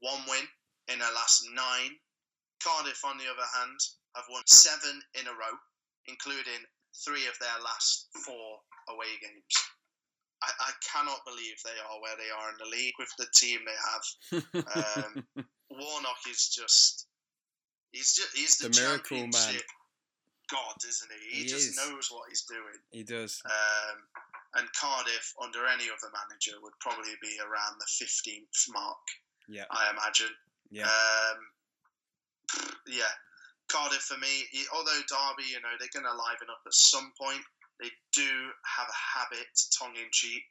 one 0.00 0.20
win 0.28 0.46
in 0.88 0.98
their 0.98 1.12
last 1.12 1.44
nine. 1.54 1.96
Cardiff, 2.62 3.04
on 3.04 3.18
the 3.18 3.24
other 3.24 3.48
hand, 3.58 3.78
have 4.14 4.24
won 4.30 4.42
seven 4.46 5.02
in 5.20 5.26
a 5.26 5.32
row, 5.32 5.56
including 6.06 6.62
three 7.04 7.26
of 7.26 7.38
their 7.40 7.58
last 7.64 8.08
four 8.24 8.60
away 8.88 9.18
games. 9.20 9.54
I, 10.42 10.50
I 10.68 10.72
cannot 10.92 11.24
believe 11.24 11.54
they 11.64 11.78
are 11.80 12.00
where 12.02 12.16
they 12.18 12.30
are 12.34 12.50
in 12.50 12.58
the 12.58 12.68
league 12.76 12.94
with 12.98 13.10
the 13.18 13.26
team 13.34 13.60
they 13.64 13.78
have. 13.92 15.06
Um, 15.06 15.24
Warnock 15.70 16.18
is 16.28 16.48
just 16.48 17.06
he's 17.92 18.12
just 18.12 18.36
he's 18.36 18.58
the, 18.58 18.68
The 18.68 18.80
miracle 18.80 19.18
man. 19.18 19.56
god, 20.50 20.76
isn't 20.86 21.10
he? 21.14 21.36
He, 21.36 21.42
He 21.44 21.48
just 21.48 21.70
is. 21.70 21.76
knows 21.76 22.08
what 22.10 22.28
he's 22.28 22.42
doing. 22.42 22.78
he 22.90 23.02
does. 23.04 23.40
Um, 23.46 23.96
and 24.56 24.68
Cardiff, 24.74 25.32
under 25.40 25.64
any 25.66 25.84
other 25.88 26.10
manager, 26.12 26.60
would 26.60 26.76
probably 26.80 27.14
be 27.22 27.38
around 27.40 27.80
the 27.80 27.88
15th 28.04 28.68
mark, 28.74 29.00
Yeah. 29.48 29.64
I 29.70 29.88
imagine. 29.90 30.34
Yeah. 30.70 30.84
Um, 30.84 31.38
yeah, 32.86 33.08
Cardiff 33.68 34.02
for 34.02 34.18
me. 34.18 34.44
Although 34.76 35.00
Derby, 35.08 35.48
you 35.48 35.60
know, 35.64 35.72
they're 35.80 35.88
going 35.94 36.04
to 36.04 36.12
liven 36.12 36.50
up 36.52 36.60
at 36.66 36.74
some 36.74 37.12
point. 37.16 37.40
They 37.82 37.90
do 38.12 38.30
have 38.78 38.86
a 38.88 39.18
habit, 39.18 39.50
tongue 39.76 39.96
in 39.96 40.08
cheek, 40.12 40.46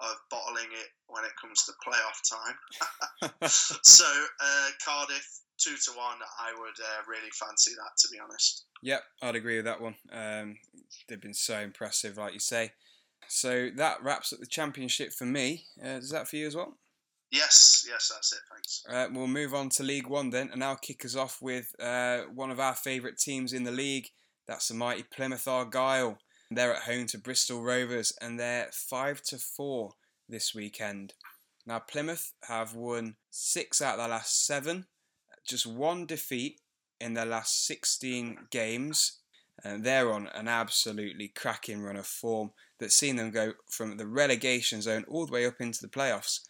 of 0.00 0.16
bottling 0.30 0.70
it 0.72 0.88
when 1.06 1.24
it 1.24 1.30
comes 1.40 1.64
to 1.64 1.72
playoff 1.86 2.18
time. 2.28 3.40
so 3.48 4.04
uh, 4.04 4.68
Cardiff 4.84 5.26
two 5.58 5.76
to 5.84 5.90
one, 5.92 6.18
I 6.40 6.52
would 6.52 6.84
uh, 6.84 7.02
really 7.08 7.30
fancy 7.32 7.72
that 7.72 7.96
to 7.98 8.08
be 8.10 8.18
honest. 8.18 8.64
Yep, 8.82 9.02
I'd 9.22 9.36
agree 9.36 9.56
with 9.56 9.66
that 9.66 9.80
one. 9.80 9.94
Um, 10.12 10.56
they've 11.08 11.20
been 11.20 11.34
so 11.34 11.60
impressive, 11.60 12.16
like 12.16 12.34
you 12.34 12.40
say. 12.40 12.72
So 13.28 13.70
that 13.76 14.02
wraps 14.02 14.32
up 14.32 14.40
the 14.40 14.46
championship 14.46 15.12
for 15.12 15.24
me. 15.24 15.64
Uh, 15.82 15.98
is 15.98 16.10
that 16.10 16.28
for 16.28 16.36
you 16.36 16.46
as 16.46 16.56
well? 16.56 16.76
Yes, 17.30 17.86
yes, 17.88 18.10
that's 18.12 18.32
it. 18.32 18.40
Thanks. 18.52 18.82
Uh, 18.88 19.08
we'll 19.10 19.26
move 19.26 19.54
on 19.54 19.70
to 19.70 19.82
League 19.82 20.08
One 20.08 20.30
then, 20.30 20.50
and 20.52 20.62
I'll 20.62 20.76
kick 20.76 21.04
us 21.04 21.16
off 21.16 21.40
with 21.40 21.72
uh, 21.80 22.22
one 22.34 22.50
of 22.50 22.60
our 22.60 22.74
favourite 22.74 23.16
teams 23.16 23.52
in 23.52 23.64
the 23.64 23.70
league. 23.70 24.08
That's 24.46 24.68
the 24.68 24.74
mighty 24.74 25.04
Plymouth 25.04 25.48
Argyle. 25.48 26.18
They're 26.54 26.74
at 26.74 26.82
home 26.82 27.06
to 27.08 27.18
Bristol 27.18 27.62
Rovers, 27.62 28.12
and 28.20 28.38
they're 28.38 28.68
five 28.72 29.22
to 29.22 29.38
four 29.38 29.94
this 30.28 30.54
weekend. 30.54 31.14
Now 31.66 31.78
Plymouth 31.78 32.32
have 32.48 32.74
won 32.74 33.16
six 33.30 33.80
out 33.80 33.94
of 33.94 33.98
their 33.98 34.08
last 34.08 34.44
seven, 34.44 34.86
just 35.46 35.66
one 35.66 36.06
defeat 36.06 36.60
in 37.00 37.14
their 37.14 37.26
last 37.26 37.66
sixteen 37.66 38.38
games, 38.50 39.20
and 39.62 39.84
they're 39.84 40.12
on 40.12 40.28
an 40.28 40.48
absolutely 40.48 41.28
cracking 41.28 41.82
run 41.82 41.96
of 41.96 42.06
form 42.06 42.50
that's 42.80 42.96
seen 42.96 43.16
them 43.16 43.30
go 43.30 43.52
from 43.70 43.96
the 43.96 44.06
relegation 44.06 44.82
zone 44.82 45.04
all 45.08 45.26
the 45.26 45.32
way 45.32 45.46
up 45.46 45.60
into 45.60 45.80
the 45.80 45.88
playoffs. 45.88 46.40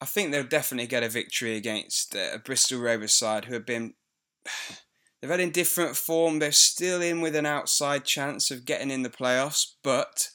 I 0.00 0.04
think 0.04 0.30
they'll 0.30 0.44
definitely 0.44 0.88
get 0.88 1.02
a 1.02 1.08
victory 1.08 1.56
against 1.56 2.14
uh, 2.14 2.30
a 2.34 2.38
Bristol 2.38 2.80
Rovers 2.80 3.14
side 3.14 3.46
who 3.46 3.54
have 3.54 3.66
been. 3.66 3.94
They've 5.20 5.30
had 5.30 5.40
in 5.40 5.50
different 5.50 5.96
form. 5.96 6.38
They're 6.38 6.52
still 6.52 7.00
in 7.00 7.20
with 7.20 7.34
an 7.34 7.46
outside 7.46 8.04
chance 8.04 8.50
of 8.50 8.64
getting 8.64 8.90
in 8.90 9.02
the 9.02 9.08
playoffs, 9.10 9.72
but 9.82 10.28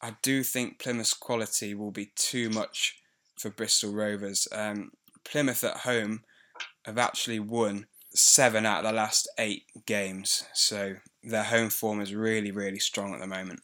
I 0.00 0.16
do 0.22 0.42
think 0.42 0.78
Plymouth's 0.78 1.14
quality 1.14 1.74
will 1.74 1.92
be 1.92 2.12
too 2.16 2.50
much 2.50 2.98
for 3.38 3.50
Bristol 3.50 3.92
Rovers. 3.92 4.48
Um, 4.52 4.92
Plymouth 5.24 5.64
at 5.64 5.78
home 5.78 6.24
have 6.84 6.98
actually 6.98 7.38
won 7.38 7.86
seven 8.14 8.66
out 8.66 8.84
of 8.84 8.90
the 8.90 8.96
last 8.96 9.28
eight 9.38 9.64
games, 9.86 10.44
so 10.52 10.96
their 11.22 11.44
home 11.44 11.70
form 11.70 12.00
is 12.00 12.14
really, 12.14 12.50
really 12.50 12.78
strong 12.78 13.14
at 13.14 13.20
the 13.20 13.26
moment. 13.26 13.60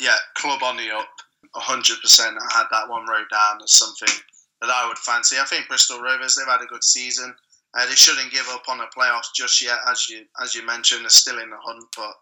Yeah, 0.00 0.16
club 0.34 0.62
on 0.62 0.76
the 0.76 0.90
up, 0.94 1.08
hundred 1.54 2.00
percent. 2.00 2.36
I 2.36 2.58
had 2.58 2.66
that 2.70 2.88
one 2.88 3.06
wrote 3.08 3.30
down 3.30 3.62
as 3.62 3.72
something 3.72 4.14
that 4.60 4.70
I 4.70 4.86
would 4.86 4.98
fancy. 4.98 5.36
I 5.38 5.44
think 5.44 5.68
Bristol 5.68 6.00
Rovers 6.00 6.34
they've 6.34 6.46
had 6.46 6.62
a 6.62 6.66
good 6.66 6.84
season. 6.84 7.34
Uh, 7.76 7.86
they 7.86 7.94
shouldn't 7.94 8.32
give 8.32 8.46
up 8.50 8.62
on 8.68 8.78
the 8.78 8.86
playoffs 8.96 9.28
just 9.34 9.62
yet, 9.62 9.78
as 9.88 10.08
you 10.08 10.24
as 10.42 10.54
you 10.54 10.64
mentioned. 10.64 11.02
They're 11.02 11.10
still 11.10 11.38
in 11.38 11.50
the 11.50 11.56
hunt, 11.62 11.84
but 11.96 12.14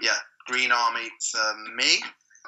yeah, 0.00 0.16
Green 0.46 0.72
Army 0.72 1.08
for 1.30 1.54
me. 1.74 2.02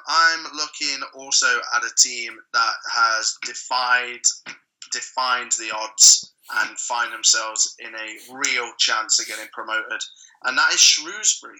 I'm 0.07 0.43
looking 0.55 0.99
also 1.15 1.47
at 1.75 1.83
a 1.83 1.95
team 1.97 2.33
that 2.53 2.73
has 2.91 3.37
defied 3.45 4.21
defined 4.91 5.51
the 5.53 5.71
odds 5.75 6.33
and 6.61 6.79
find 6.79 7.13
themselves 7.13 7.75
in 7.77 7.93
a 7.93 8.33
real 8.33 8.71
chance 8.79 9.19
of 9.19 9.27
getting 9.27 9.47
promoted, 9.53 10.01
and 10.45 10.57
that 10.57 10.73
is 10.73 10.79
Shrewsbury. 10.79 11.59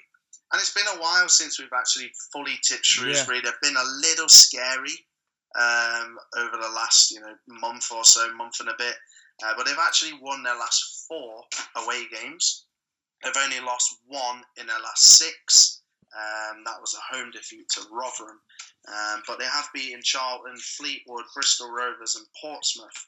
And 0.52 0.60
it's 0.60 0.73
been 0.73 0.97
a 0.97 1.02
while 1.02 1.30
since 1.30 1.60
we've 1.60 1.69
actually 1.78 2.12
fully 2.34 2.58
tipped 2.63 2.86
Shrewsbury. 2.86 3.41
They've 3.41 3.54
been 3.62 3.78
a 3.78 4.08
little 4.08 4.28
scary 4.28 5.06
um, 5.56 6.17
over 6.38 6.58
the 6.58 6.71
last 6.75 7.12
you 7.12 7.19
know 7.19 7.34
month 7.47 7.91
or 7.91 8.04
so, 8.04 8.34
month 8.34 8.60
and 8.60 8.69
a 8.69 8.75
bit. 8.78 8.95
Uh, 9.43 9.54
but 9.56 9.65
they've 9.65 9.75
actually 9.80 10.13
won 10.21 10.43
their 10.43 10.58
last 10.58 11.06
four 11.08 11.43
away 11.78 12.04
games. 12.12 12.65
They've 13.23 13.43
only 13.43 13.60
lost 13.60 13.97
one 14.08 14.43
in 14.60 14.67
their 14.67 14.80
last 14.80 15.17
six. 15.17 15.82
Um, 16.15 16.63
that 16.65 16.82
was 16.82 16.95
a 16.95 17.15
home 17.15 17.32
defeat 17.32 17.69
to 17.69 17.82
Rotherham. 17.91 18.39
Um, 18.88 19.23
but 19.28 19.39
they 19.39 19.45
have 19.45 19.69
beaten 19.73 20.02
Charlton, 20.04 20.58
Fleetwood, 20.58 21.25
Bristol 21.34 21.69
Rovers, 21.69 22.15
and 22.15 22.25
Portsmouth 22.41 23.05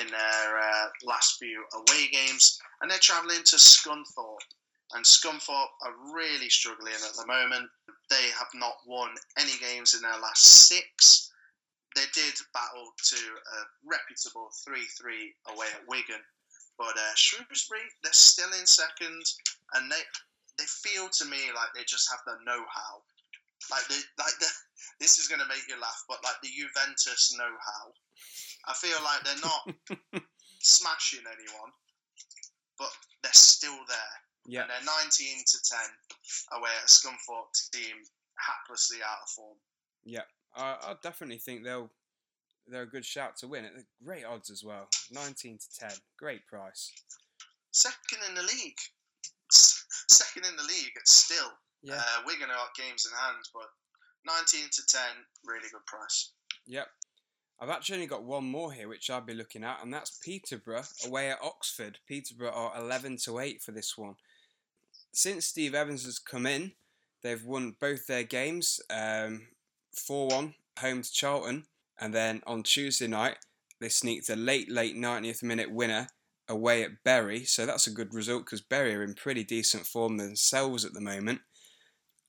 in 0.00 0.06
their 0.08 0.58
uh, 0.58 0.86
last 1.04 1.38
few 1.38 1.64
away 1.74 2.08
games. 2.10 2.58
And 2.80 2.90
they're 2.90 2.98
travelling 2.98 3.42
to 3.44 3.56
Scunthorpe. 3.56 4.48
And 4.94 5.04
Scunthorpe 5.04 5.74
are 5.82 6.14
really 6.14 6.48
struggling 6.48 6.94
at 6.94 7.14
the 7.16 7.26
moment. 7.26 7.68
They 8.08 8.30
have 8.38 8.48
not 8.54 8.76
won 8.86 9.10
any 9.38 9.52
games 9.60 9.94
in 9.94 10.00
their 10.00 10.18
last 10.18 10.68
six 10.68 11.27
they 11.98 12.06
did 12.14 12.38
battle 12.54 12.94
to 13.10 13.18
a 13.18 13.58
reputable 13.82 14.54
3 14.62 14.78
3 14.78 15.34
away 15.50 15.66
at 15.74 15.88
Wigan. 15.90 16.22
But 16.78 16.94
uh, 16.94 17.14
Shrewsbury, 17.18 17.82
they're 18.06 18.14
still 18.14 18.50
in 18.54 18.66
second, 18.66 19.22
and 19.74 19.90
they 19.90 19.98
they 20.58 20.66
feel 20.66 21.10
to 21.10 21.24
me 21.26 21.50
like 21.54 21.74
they 21.74 21.82
just 21.82 22.06
have 22.10 22.22
the 22.26 22.38
know 22.46 22.62
how. 22.70 23.02
Like, 23.70 23.86
they, 23.88 23.98
like 24.18 24.38
the, 24.38 24.46
this 25.00 25.18
is 25.18 25.26
going 25.26 25.40
to 25.42 25.50
make 25.50 25.66
you 25.68 25.74
laugh, 25.80 26.04
but 26.08 26.22
like 26.22 26.38
the 26.42 26.50
Juventus 26.54 27.34
know 27.38 27.50
how. 27.50 27.84
I 28.66 28.74
feel 28.74 28.98
like 29.02 29.22
they're 29.22 29.46
not 29.46 30.22
smashing 30.62 31.26
anyone, 31.26 31.72
but 32.78 32.90
they're 33.22 33.32
still 33.32 33.78
there. 33.88 34.14
Yeah, 34.46 34.62
And 34.62 34.70
they're 34.70 34.94
19 35.02 35.44
to 35.46 35.58
10 36.54 36.58
away 36.58 36.70
at 36.78 36.88
a 36.88 36.90
Scunthorpe 36.90 37.52
team, 37.70 37.96
haplessly 38.38 39.02
out 39.02 39.22
of 39.22 39.30
form. 39.30 39.58
yeah. 40.04 40.26
I, 40.56 40.76
I 40.82 40.94
definitely 41.02 41.38
think 41.38 41.64
they'll 41.64 41.90
they're 42.66 42.82
a 42.82 42.86
good 42.86 43.04
shout 43.04 43.36
to 43.38 43.48
win. 43.48 43.64
At 43.64 43.72
great 44.04 44.24
odds 44.24 44.50
as 44.50 44.62
well, 44.64 44.88
nineteen 45.10 45.58
to 45.58 45.78
ten, 45.78 45.96
great 46.18 46.46
price. 46.46 46.92
second 47.70 48.20
in 48.28 48.34
the 48.34 48.42
league. 48.42 48.78
Second 49.50 50.46
in 50.46 50.56
the 50.56 50.62
league, 50.62 50.92
it's 50.96 51.16
still. 51.16 51.50
Yeah, 51.82 51.94
Uh, 51.96 52.20
are 52.20 52.24
going 52.38 52.48
to 52.48 52.54
have 52.54 52.74
games 52.76 53.06
in 53.06 53.16
hand, 53.16 53.44
but 53.54 53.68
19 54.26 54.68
to 54.72 54.86
10, 54.86 55.00
really 55.44 55.68
good 55.70 55.84
price. 55.86 56.32
Yep. 56.66 56.86
I've 57.60 57.70
actually 57.70 57.96
only 57.96 58.06
got 58.06 58.24
one 58.24 58.44
more 58.44 58.72
here, 58.72 58.88
which 58.88 59.10
I'll 59.10 59.20
be 59.20 59.34
looking 59.34 59.64
at, 59.64 59.82
and 59.82 59.92
that's 59.92 60.18
Peterborough 60.22 60.84
away 61.06 61.30
at 61.30 61.42
Oxford. 61.42 61.98
Peterborough 62.06 62.52
are 62.52 62.78
11 62.78 63.18
to 63.24 63.38
8 63.38 63.62
for 63.62 63.72
this 63.72 63.96
one. 63.98 64.16
since 65.12 65.46
Steve 65.46 65.74
Evans 65.74 66.04
has 66.04 66.18
come 66.18 66.46
in, 66.46 66.72
they've 67.22 67.44
won 67.44 67.74
both 67.80 68.06
their 68.06 68.22
games 68.22 68.80
um, 68.90 69.48
4 69.92 70.28
1 70.28 70.54
home 70.80 71.02
to 71.02 71.12
Charlton. 71.12 71.64
And 72.00 72.14
then 72.14 72.42
on 72.46 72.62
Tuesday 72.62 73.08
night, 73.08 73.36
they 73.80 73.88
sneaked 73.88 74.28
a 74.30 74.36
late, 74.36 74.70
late 74.70 74.96
90th 74.96 75.42
minute 75.42 75.70
winner 75.70 76.08
away 76.48 76.82
at 76.82 77.04
Bury. 77.04 77.44
So 77.44 77.66
that's 77.66 77.86
a 77.86 77.92
good 77.92 78.14
result 78.14 78.44
because 78.44 78.60
Bury 78.60 78.94
are 78.94 79.02
in 79.02 79.14
pretty 79.14 79.44
decent 79.44 79.86
form 79.86 80.16
themselves 80.16 80.84
at 80.84 80.94
the 80.94 81.00
moment. 81.00 81.40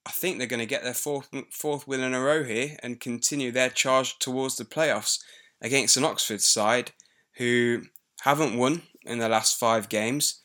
I 0.05 0.11
think 0.11 0.37
they're 0.37 0.47
going 0.47 0.59
to 0.59 0.65
get 0.65 0.83
their 0.83 0.93
fourth 0.93 1.29
fourth 1.51 1.87
win 1.87 2.01
in 2.01 2.13
a 2.13 2.21
row 2.21 2.43
here 2.43 2.77
and 2.81 2.99
continue 2.99 3.51
their 3.51 3.69
charge 3.69 4.17
towards 4.17 4.55
the 4.55 4.65
playoffs 4.65 5.19
against 5.61 5.97
an 5.97 6.05
Oxford 6.05 6.41
side 6.41 6.91
who 7.37 7.83
haven't 8.21 8.57
won 8.57 8.83
in 9.03 9.19
the 9.19 9.29
last 9.29 9.59
five 9.59 9.89
games. 9.89 10.41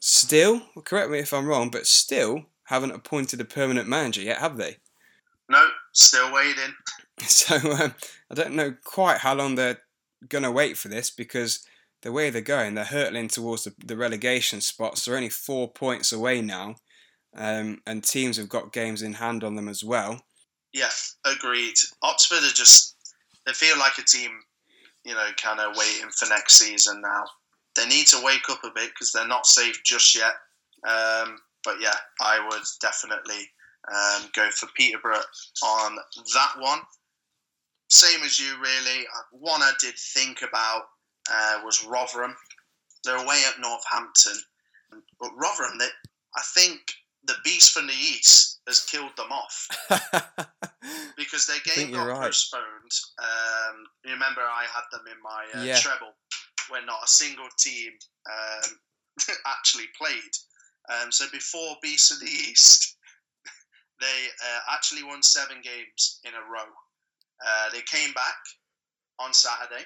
Still, 0.00 0.62
correct 0.84 1.10
me 1.10 1.18
if 1.18 1.32
I'm 1.32 1.46
wrong, 1.46 1.70
but 1.70 1.86
still 1.86 2.46
haven't 2.64 2.92
appointed 2.92 3.40
a 3.40 3.44
permanent 3.44 3.88
manager 3.88 4.22
yet, 4.22 4.38
have 4.38 4.56
they? 4.56 4.76
No, 5.48 5.66
still 5.94 6.32
waiting. 6.32 6.74
So 7.20 7.56
um, 7.56 7.94
I 8.28 8.34
don't 8.34 8.56
know 8.56 8.74
quite 8.84 9.18
how 9.18 9.34
long 9.36 9.54
they're 9.54 9.78
going 10.28 10.42
to 10.42 10.50
wait 10.50 10.76
for 10.76 10.88
this 10.88 11.10
because 11.10 11.64
the 12.02 12.10
way 12.10 12.28
they're 12.28 12.42
going, 12.42 12.74
they're 12.74 12.84
hurtling 12.84 13.28
towards 13.28 13.64
the, 13.64 13.74
the 13.84 13.96
relegation 13.96 14.60
spots. 14.60 15.04
They're 15.04 15.14
only 15.14 15.30
four 15.30 15.70
points 15.72 16.12
away 16.12 16.42
now, 16.42 16.74
um, 17.36 17.80
and 17.86 18.02
teams 18.02 18.36
have 18.36 18.48
got 18.48 18.72
games 18.72 19.00
in 19.00 19.14
hand 19.14 19.44
on 19.44 19.54
them 19.54 19.68
as 19.68 19.84
well. 19.84 20.20
Yeah, 20.72 20.90
agreed. 21.24 21.74
Oxford 22.02 22.42
are 22.42 22.52
just, 22.52 22.96
they 23.46 23.52
feel 23.52 23.78
like 23.78 23.96
a 23.98 24.02
team, 24.02 24.32
you 25.04 25.14
know, 25.14 25.28
kind 25.36 25.60
of 25.60 25.76
waiting 25.76 26.10
for 26.10 26.28
next 26.28 26.56
season 26.56 27.00
now. 27.00 27.24
They 27.76 27.86
need 27.86 28.08
to 28.08 28.24
wake 28.24 28.50
up 28.50 28.64
a 28.64 28.72
bit 28.74 28.90
because 28.90 29.12
they're 29.12 29.26
not 29.28 29.46
safe 29.46 29.82
just 29.84 30.16
yet. 30.16 30.34
Um, 30.86 31.38
but 31.64 31.76
yeah, 31.80 31.94
I 32.20 32.44
would 32.50 32.64
definitely 32.80 33.48
um, 33.92 34.30
go 34.34 34.48
for 34.50 34.68
Peterborough 34.76 35.22
on 35.62 35.96
that 36.34 36.52
one. 36.58 36.80
Same 37.88 38.22
as 38.22 38.38
you, 38.38 38.54
really. 38.56 39.06
Uh, 39.06 39.38
one 39.38 39.62
I 39.62 39.72
did 39.80 39.94
think 39.96 40.42
about 40.42 40.84
uh, 41.30 41.60
was 41.64 41.84
Rotherham. 41.84 42.34
They're 43.04 43.22
away 43.22 43.42
at 43.46 43.60
Northampton, 43.60 44.38
but 45.20 45.30
Rotherham, 45.36 45.78
they, 45.78 45.88
I 46.34 46.42
think 46.54 46.80
the 47.26 47.34
beast 47.44 47.72
from 47.72 47.86
the 47.86 47.92
east 47.92 48.60
has 48.66 48.80
killed 48.80 49.12
them 49.16 49.30
off 49.30 49.68
because 51.16 51.46
their 51.46 51.58
game 51.76 51.92
got 51.92 52.06
right. 52.06 52.22
postponed. 52.22 52.62
Um, 53.18 53.84
you 54.04 54.12
remember 54.12 54.40
I 54.40 54.64
had 54.72 54.84
them 54.90 55.04
in 55.06 55.22
my 55.22 55.60
uh, 55.60 55.64
yeah. 55.64 55.78
treble 55.78 56.14
when 56.70 56.86
not 56.86 57.04
a 57.04 57.08
single 57.08 57.48
team 57.58 57.92
um, 58.26 58.78
actually 59.46 59.86
played. 59.98 60.32
Um, 60.88 61.12
so 61.12 61.26
before 61.32 61.76
Beast 61.82 62.12
of 62.12 62.20
the 62.20 62.26
East, 62.26 62.93
they 64.00 64.28
uh, 64.44 64.60
actually 64.72 65.02
won 65.02 65.22
seven 65.22 65.58
games 65.62 66.20
in 66.24 66.32
a 66.34 66.50
row. 66.50 66.68
Uh, 67.44 67.70
they 67.72 67.82
came 67.82 68.12
back 68.12 68.36
on 69.18 69.32
Saturday. 69.32 69.84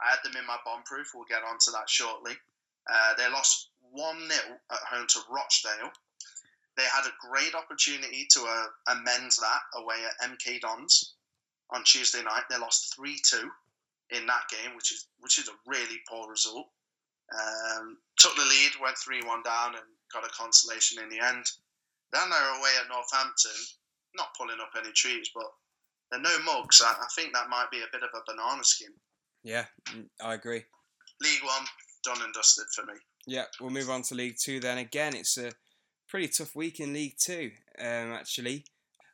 I 0.00 0.10
had 0.10 0.18
them 0.24 0.36
in 0.38 0.46
my 0.46 0.56
bomb 0.64 0.82
proof. 0.84 1.10
We'll 1.14 1.24
get 1.28 1.42
onto 1.42 1.70
that 1.72 1.88
shortly. 1.88 2.32
Uh, 2.90 3.14
they 3.16 3.28
lost 3.30 3.70
1 3.92 4.16
0 4.30 4.40
at 4.70 4.78
home 4.90 5.06
to 5.06 5.20
Rochdale. 5.30 5.92
They 6.76 6.84
had 6.84 7.06
a 7.06 7.28
great 7.28 7.54
opportunity 7.54 8.26
to 8.30 8.40
uh, 8.40 8.66
amend 8.88 9.32
that 9.40 9.62
away 9.76 9.96
at 10.06 10.30
MK 10.30 10.60
Dons 10.60 11.14
on 11.70 11.84
Tuesday 11.84 12.22
night. 12.22 12.44
They 12.48 12.58
lost 12.58 12.94
3 12.96 13.20
2 13.24 13.50
in 14.10 14.26
that 14.26 14.48
game, 14.50 14.74
which 14.74 14.92
is 14.92 15.06
which 15.20 15.38
is 15.38 15.48
a 15.48 15.52
really 15.66 16.00
poor 16.08 16.28
result. 16.30 16.66
Um, 17.32 17.98
took 18.18 18.34
the 18.36 18.42
lead, 18.42 18.72
went 18.80 18.98
3 18.98 19.22
1 19.22 19.42
down, 19.42 19.74
and 19.74 19.84
got 20.12 20.26
a 20.26 20.30
consolation 20.30 21.02
in 21.02 21.08
the 21.08 21.20
end. 21.20 21.44
Then 22.12 22.30
they're 22.30 22.58
away 22.58 22.70
at 22.80 22.88
Northampton, 22.88 23.58
not 24.16 24.34
pulling 24.38 24.60
up 24.60 24.72
any 24.76 24.92
trees, 24.92 25.30
but 25.34 25.46
they're 26.10 26.20
no 26.20 26.38
mugs. 26.44 26.82
I, 26.84 26.92
I 26.92 27.06
think 27.16 27.32
that 27.32 27.48
might 27.48 27.70
be 27.70 27.78
a 27.78 27.92
bit 27.92 28.02
of 28.02 28.10
a 28.14 28.30
banana 28.30 28.64
skin. 28.64 28.92
Yeah, 29.42 29.64
mm, 29.90 30.06
I 30.22 30.34
agree. 30.34 30.64
League 31.20 31.44
One, 31.44 31.66
done 32.04 32.22
and 32.22 32.34
dusted 32.34 32.66
for 32.74 32.84
me. 32.84 32.98
Yeah, 33.26 33.44
we'll 33.60 33.70
move 33.70 33.90
on 33.90 34.02
to 34.02 34.14
League 34.14 34.36
Two 34.38 34.60
then. 34.60 34.78
Again, 34.78 35.14
it's 35.16 35.38
a 35.38 35.52
pretty 36.08 36.28
tough 36.28 36.54
week 36.54 36.80
in 36.80 36.92
League 36.92 37.16
Two, 37.18 37.52
um, 37.78 38.12
actually. 38.12 38.64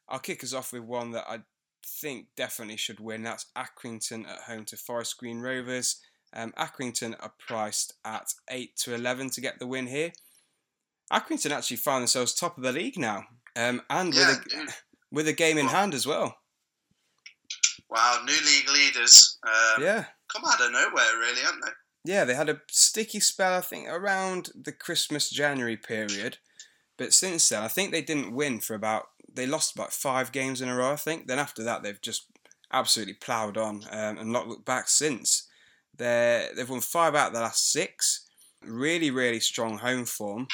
I'll 0.08 0.18
kick 0.18 0.42
us 0.42 0.54
off 0.54 0.72
with 0.72 0.82
one 0.82 1.12
that 1.12 1.26
I 1.28 1.40
think 1.84 2.28
definitely 2.36 2.76
should 2.76 3.00
win. 3.00 3.22
That's 3.22 3.46
Accrington 3.56 4.28
at 4.28 4.42
home 4.42 4.64
to 4.66 4.76
Forest 4.76 5.18
Green 5.18 5.40
Rovers. 5.40 6.00
Um, 6.32 6.52
Accrington 6.58 7.14
are 7.20 7.32
priced 7.38 7.94
at 8.04 8.34
8 8.50 8.76
to 8.76 8.94
11 8.94 9.30
to 9.30 9.40
get 9.40 9.58
the 9.58 9.66
win 9.66 9.86
here. 9.86 10.12
Accrington 11.12 11.50
actually 11.50 11.78
find 11.78 12.02
themselves 12.02 12.34
top 12.34 12.56
of 12.56 12.62
the 12.62 12.72
league 12.72 12.98
now, 12.98 13.24
um, 13.56 13.82
and 13.90 14.14
yeah, 14.14 14.28
with 14.28 14.36
a 14.36 14.72
with 15.12 15.28
a 15.28 15.32
game 15.32 15.58
in 15.58 15.66
hand 15.66 15.94
as 15.94 16.06
well. 16.06 16.36
Wow, 17.90 18.20
new 18.24 18.32
league 18.32 18.70
leaders. 18.70 19.38
Um, 19.46 19.82
yeah, 19.82 20.04
come 20.32 20.44
out 20.46 20.60
of 20.60 20.72
nowhere, 20.72 21.18
really, 21.18 21.42
aren't 21.46 21.64
they? 21.64 21.70
Yeah, 22.04 22.24
they 22.24 22.34
had 22.34 22.48
a 22.48 22.60
sticky 22.70 23.20
spell, 23.20 23.54
I 23.54 23.60
think, 23.60 23.88
around 23.88 24.50
the 24.54 24.72
Christmas 24.72 25.30
January 25.30 25.76
period, 25.76 26.38
but 26.96 27.12
since 27.12 27.48
then, 27.48 27.62
I 27.62 27.68
think 27.68 27.90
they 27.90 28.02
didn't 28.02 28.34
win 28.34 28.60
for 28.60 28.74
about. 28.74 29.08
They 29.32 29.46
lost 29.46 29.74
about 29.74 29.92
five 29.92 30.32
games 30.32 30.60
in 30.60 30.68
a 30.68 30.74
row, 30.74 30.92
I 30.92 30.96
think. 30.96 31.26
Then 31.26 31.38
after 31.38 31.62
that, 31.62 31.82
they've 31.82 32.00
just 32.00 32.26
absolutely 32.72 33.14
ploughed 33.14 33.56
on 33.56 33.84
um, 33.90 34.18
and 34.18 34.32
not 34.32 34.48
looked 34.48 34.64
back 34.64 34.88
since. 34.88 35.46
They 35.96 36.48
they've 36.56 36.68
won 36.68 36.80
five 36.80 37.14
out 37.14 37.28
of 37.28 37.34
the 37.34 37.40
last 37.40 37.70
six. 37.70 38.26
Really, 38.62 39.10
really 39.10 39.40
strong 39.40 39.78
home 39.78 40.04
form. 40.04 40.48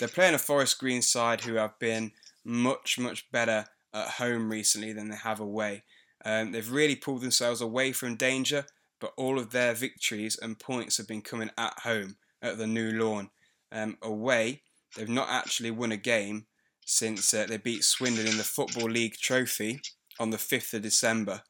They're 0.00 0.08
playing 0.08 0.34
a 0.34 0.38
Forest 0.38 0.78
Green 0.78 1.02
side 1.02 1.42
who 1.42 1.56
have 1.56 1.78
been 1.78 2.12
much, 2.42 2.98
much 2.98 3.30
better 3.30 3.66
at 3.92 4.08
home 4.12 4.50
recently 4.50 4.94
than 4.94 5.10
they 5.10 5.16
have 5.16 5.40
away. 5.40 5.82
Um, 6.24 6.52
they've 6.52 6.72
really 6.72 6.96
pulled 6.96 7.20
themselves 7.20 7.60
away 7.60 7.92
from 7.92 8.16
danger, 8.16 8.64
but 8.98 9.12
all 9.18 9.38
of 9.38 9.50
their 9.50 9.74
victories 9.74 10.38
and 10.40 10.58
points 10.58 10.96
have 10.96 11.06
been 11.06 11.20
coming 11.20 11.50
at 11.58 11.80
home 11.80 12.16
at 12.40 12.56
the 12.56 12.66
new 12.66 12.90
lawn. 12.92 13.28
Um, 13.70 13.98
away, 14.00 14.62
they've 14.96 15.06
not 15.06 15.28
actually 15.28 15.70
won 15.70 15.92
a 15.92 15.98
game 15.98 16.46
since 16.86 17.34
uh, 17.34 17.44
they 17.46 17.58
beat 17.58 17.84
Swindon 17.84 18.26
in 18.26 18.38
the 18.38 18.42
Football 18.42 18.88
League 18.88 19.16
Trophy 19.20 19.82
on 20.18 20.30
the 20.30 20.38
5th 20.38 20.72
of 20.72 20.80
December. 20.80 21.42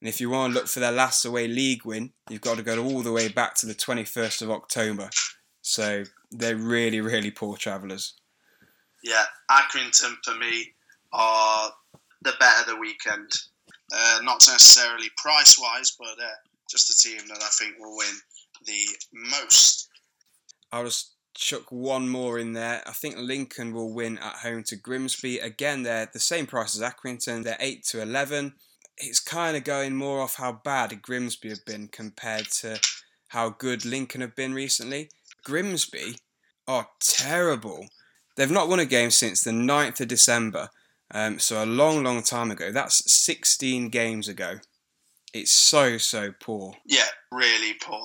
And 0.00 0.08
if 0.08 0.20
you 0.20 0.28
want 0.28 0.52
to 0.52 0.58
look 0.58 0.68
for 0.68 0.80
their 0.80 0.90
last 0.90 1.24
away 1.24 1.46
league 1.46 1.84
win, 1.84 2.14
you've 2.28 2.40
got 2.40 2.56
to 2.56 2.64
go 2.64 2.82
all 2.82 3.02
the 3.02 3.12
way 3.12 3.28
back 3.28 3.54
to 3.56 3.66
the 3.66 3.76
21st 3.76 4.42
of 4.42 4.50
October. 4.50 5.08
So 5.62 6.04
they're 6.30 6.56
really, 6.56 7.00
really 7.00 7.30
poor 7.30 7.56
travellers. 7.56 8.14
Yeah, 9.02 9.24
Accrington 9.50 10.14
for 10.24 10.34
me 10.34 10.72
are 11.12 11.70
the 12.22 12.32
better 12.38 12.70
the 12.70 12.76
weekend. 12.76 13.30
Uh, 13.94 14.20
not 14.22 14.42
necessarily 14.48 15.08
price 15.16 15.58
wise, 15.58 15.96
but 15.98 16.22
uh, 16.22 16.28
just 16.70 16.90
a 16.90 17.08
team 17.08 17.20
that 17.28 17.42
I 17.42 17.48
think 17.58 17.74
will 17.78 17.96
win 17.96 18.14
the 18.66 18.86
most. 19.12 19.88
I'll 20.70 20.84
just 20.84 21.12
chuck 21.34 21.70
one 21.70 22.08
more 22.08 22.38
in 22.38 22.52
there. 22.52 22.82
I 22.86 22.92
think 22.92 23.16
Lincoln 23.18 23.72
will 23.72 23.92
win 23.92 24.18
at 24.18 24.36
home 24.36 24.62
to 24.64 24.76
Grimsby. 24.76 25.38
Again, 25.38 25.82
they're 25.82 26.08
the 26.12 26.20
same 26.20 26.46
price 26.46 26.74
as 26.74 26.82
Accrington. 26.82 27.44
They're 27.44 27.56
8 27.60 27.84
to 27.86 28.02
11. 28.02 28.54
It's 28.98 29.20
kind 29.20 29.56
of 29.56 29.64
going 29.64 29.96
more 29.96 30.20
off 30.20 30.36
how 30.36 30.52
bad 30.52 31.02
Grimsby 31.02 31.48
have 31.48 31.64
been 31.64 31.88
compared 31.88 32.46
to 32.60 32.80
how 33.28 33.50
good 33.50 33.84
Lincoln 33.84 34.20
have 34.20 34.36
been 34.36 34.54
recently. 34.54 35.10
Grimsby 35.44 36.16
are 36.66 36.88
terrible. 37.00 37.86
They've 38.36 38.50
not 38.50 38.68
won 38.68 38.80
a 38.80 38.86
game 38.86 39.10
since 39.10 39.42
the 39.42 39.50
9th 39.50 40.00
of 40.00 40.08
December, 40.08 40.68
um, 41.12 41.38
so 41.38 41.62
a 41.62 41.66
long, 41.66 42.02
long 42.02 42.22
time 42.22 42.50
ago. 42.50 42.72
That's 42.72 43.12
16 43.12 43.90
games 43.90 44.28
ago. 44.28 44.58
It's 45.34 45.52
so, 45.52 45.98
so 45.98 46.32
poor. 46.40 46.74
Yeah, 46.86 47.08
really 47.30 47.74
poor. 47.82 48.04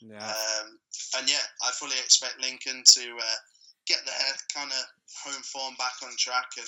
Yeah. 0.00 0.18
Um, 0.18 0.78
and 1.18 1.28
yeah, 1.28 1.44
I 1.62 1.70
fully 1.72 1.96
expect 2.02 2.40
Lincoln 2.40 2.82
to 2.84 3.00
uh, 3.00 3.38
get 3.86 3.98
their 4.04 4.32
kind 4.54 4.70
of 4.70 4.84
home 5.24 5.42
form 5.42 5.74
back 5.78 5.94
on 6.02 6.10
track 6.18 6.46
and, 6.58 6.66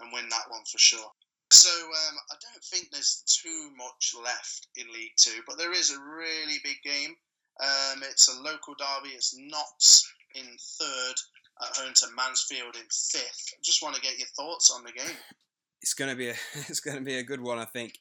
and 0.00 0.12
win 0.12 0.28
that 0.28 0.50
one 0.50 0.62
for 0.70 0.78
sure. 0.78 1.10
So 1.50 1.70
um, 1.70 2.16
I 2.30 2.36
don't 2.42 2.64
think 2.64 2.90
there's 2.90 3.22
too 3.42 3.70
much 3.76 4.14
left 4.22 4.68
in 4.76 4.86
League 4.92 5.16
Two, 5.16 5.40
but 5.46 5.56
there 5.56 5.72
is 5.72 5.90
a 5.90 6.00
really 6.00 6.58
big 6.62 6.76
game 6.84 7.14
um, 7.60 8.02
it's 8.02 8.28
a 8.28 8.40
local 8.40 8.74
derby. 8.74 9.14
It's 9.14 9.36
Notts 9.36 10.12
in 10.34 10.44
third 10.78 11.14
at 11.60 11.76
home 11.76 11.92
to 11.94 12.06
Mansfield 12.16 12.76
in 12.76 12.86
fifth. 12.90 13.54
I 13.54 13.60
just 13.62 13.82
want 13.82 13.96
to 13.96 14.00
get 14.00 14.18
your 14.18 14.28
thoughts 14.28 14.70
on 14.70 14.84
the 14.84 14.92
game. 14.92 15.16
It's 15.82 15.94
going 15.94 16.10
to 16.10 16.16
be 16.16 16.28
a 16.28 16.34
it's 16.54 16.80
going 16.80 16.96
to 16.96 17.02
be 17.02 17.18
a 17.18 17.24
good 17.24 17.40
one, 17.40 17.58
I 17.58 17.64
think, 17.64 17.94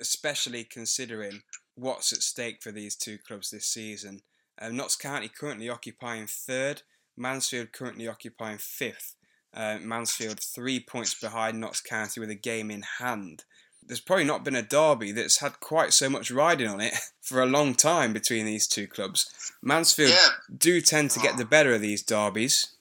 especially 0.00 0.64
considering 0.64 1.42
what's 1.74 2.12
at 2.12 2.22
stake 2.22 2.62
for 2.62 2.72
these 2.72 2.96
two 2.96 3.18
clubs 3.18 3.50
this 3.50 3.66
season. 3.66 4.22
Um, 4.60 4.76
Notts 4.76 4.96
County 4.96 5.28
currently 5.28 5.68
occupying 5.68 6.26
third, 6.26 6.82
Mansfield 7.16 7.72
currently 7.72 8.08
occupying 8.08 8.58
fifth. 8.58 9.14
Uh, 9.54 9.78
Mansfield 9.80 10.40
three 10.40 10.80
points 10.80 11.18
behind 11.18 11.60
Notts 11.60 11.80
County 11.80 12.20
with 12.20 12.30
a 12.30 12.34
game 12.34 12.70
in 12.70 12.82
hand 12.98 13.44
there's 13.86 14.00
probably 14.00 14.24
not 14.24 14.44
been 14.44 14.56
a 14.56 14.62
derby 14.62 15.12
that's 15.12 15.40
had 15.40 15.60
quite 15.60 15.92
so 15.92 16.08
much 16.08 16.30
riding 16.30 16.68
on 16.68 16.80
it 16.80 16.94
for 17.20 17.42
a 17.42 17.46
long 17.46 17.74
time 17.74 18.12
between 18.12 18.46
these 18.46 18.66
two 18.66 18.86
clubs. 18.86 19.52
Mansfield 19.62 20.10
yeah. 20.10 20.28
do 20.56 20.80
tend 20.80 21.10
to 21.12 21.20
get 21.20 21.36
the 21.36 21.44
better 21.44 21.74
of 21.74 21.80
these 21.80 22.02
derbies, 22.02 22.74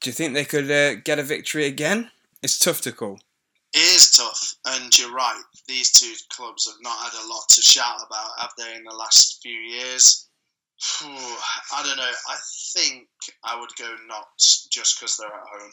Do 0.00 0.10
you 0.10 0.14
think 0.14 0.34
they 0.34 0.44
could 0.44 0.70
uh, 0.70 0.96
get 0.96 1.18
a 1.18 1.22
victory 1.22 1.66
again? 1.66 2.10
It's 2.42 2.58
tough 2.58 2.80
to 2.82 2.92
call. 2.92 3.20
It 3.74 3.80
is 3.80 4.16
tough, 4.16 4.54
and 4.64 4.96
you're 4.96 5.12
right. 5.12 5.42
These 5.66 5.92
two 5.92 6.14
clubs 6.30 6.66
have 6.66 6.80
not 6.80 6.96
had 6.98 7.22
a 7.22 7.28
lot 7.28 7.48
to 7.50 7.62
shout 7.62 7.98
about, 8.06 8.30
have 8.38 8.52
they, 8.56 8.76
in 8.76 8.84
the 8.84 8.94
last 8.94 9.40
few 9.42 9.52
years? 9.52 10.26
I 11.02 11.82
don't 11.84 11.96
know. 11.96 12.12
I 12.28 12.36
think 12.72 13.08
I 13.44 13.58
would 13.58 13.70
go 13.78 13.94
Notts 14.06 14.66
just 14.68 14.98
because 14.98 15.16
they're 15.16 15.26
at 15.26 15.60
home. 15.60 15.72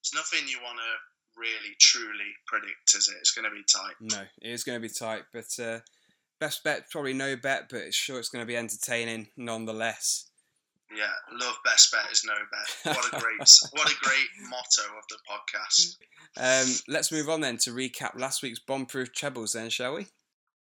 It's 0.00 0.14
nothing 0.14 0.46
you 0.46 0.58
want 0.62 0.78
to 0.78 1.13
really, 1.36 1.74
truly 1.80 2.32
predict, 2.46 2.94
is 2.94 3.08
it? 3.08 3.18
It's 3.20 3.32
going 3.32 3.48
to 3.48 3.50
be 3.50 3.62
tight. 3.62 3.94
No, 4.00 4.22
it 4.42 4.50
is 4.50 4.64
going 4.64 4.80
to 4.80 4.86
be 4.86 4.92
tight, 4.92 5.22
but 5.32 5.58
uh, 5.62 5.80
best 6.40 6.64
bet 6.64 6.90
probably 6.90 7.12
no 7.12 7.36
bet, 7.36 7.68
but 7.70 7.80
it's 7.80 7.96
sure 7.96 8.18
it's 8.18 8.28
going 8.28 8.42
to 8.42 8.46
be 8.46 8.56
entertaining 8.56 9.28
nonetheless. 9.36 10.30
Yeah, 10.94 11.06
love 11.32 11.56
best 11.64 11.90
bet 11.92 12.10
is 12.12 12.24
no 12.24 12.34
bet. 12.52 12.96
What 12.96 13.06
a 13.06 13.20
great, 13.20 13.58
what 13.72 13.90
a 13.90 13.94
great 14.02 14.28
motto 14.48 14.82
of 14.96 15.04
the 15.08 15.16
podcast. 15.28 15.96
Um, 16.36 16.74
let's 16.88 17.10
move 17.10 17.28
on 17.28 17.40
then 17.40 17.56
to 17.58 17.70
recap 17.70 18.18
last 18.18 18.42
week's 18.42 18.60
bomb-proof 18.60 19.12
trebles, 19.12 19.52
then, 19.52 19.70
shall 19.70 19.94
we? 19.94 20.06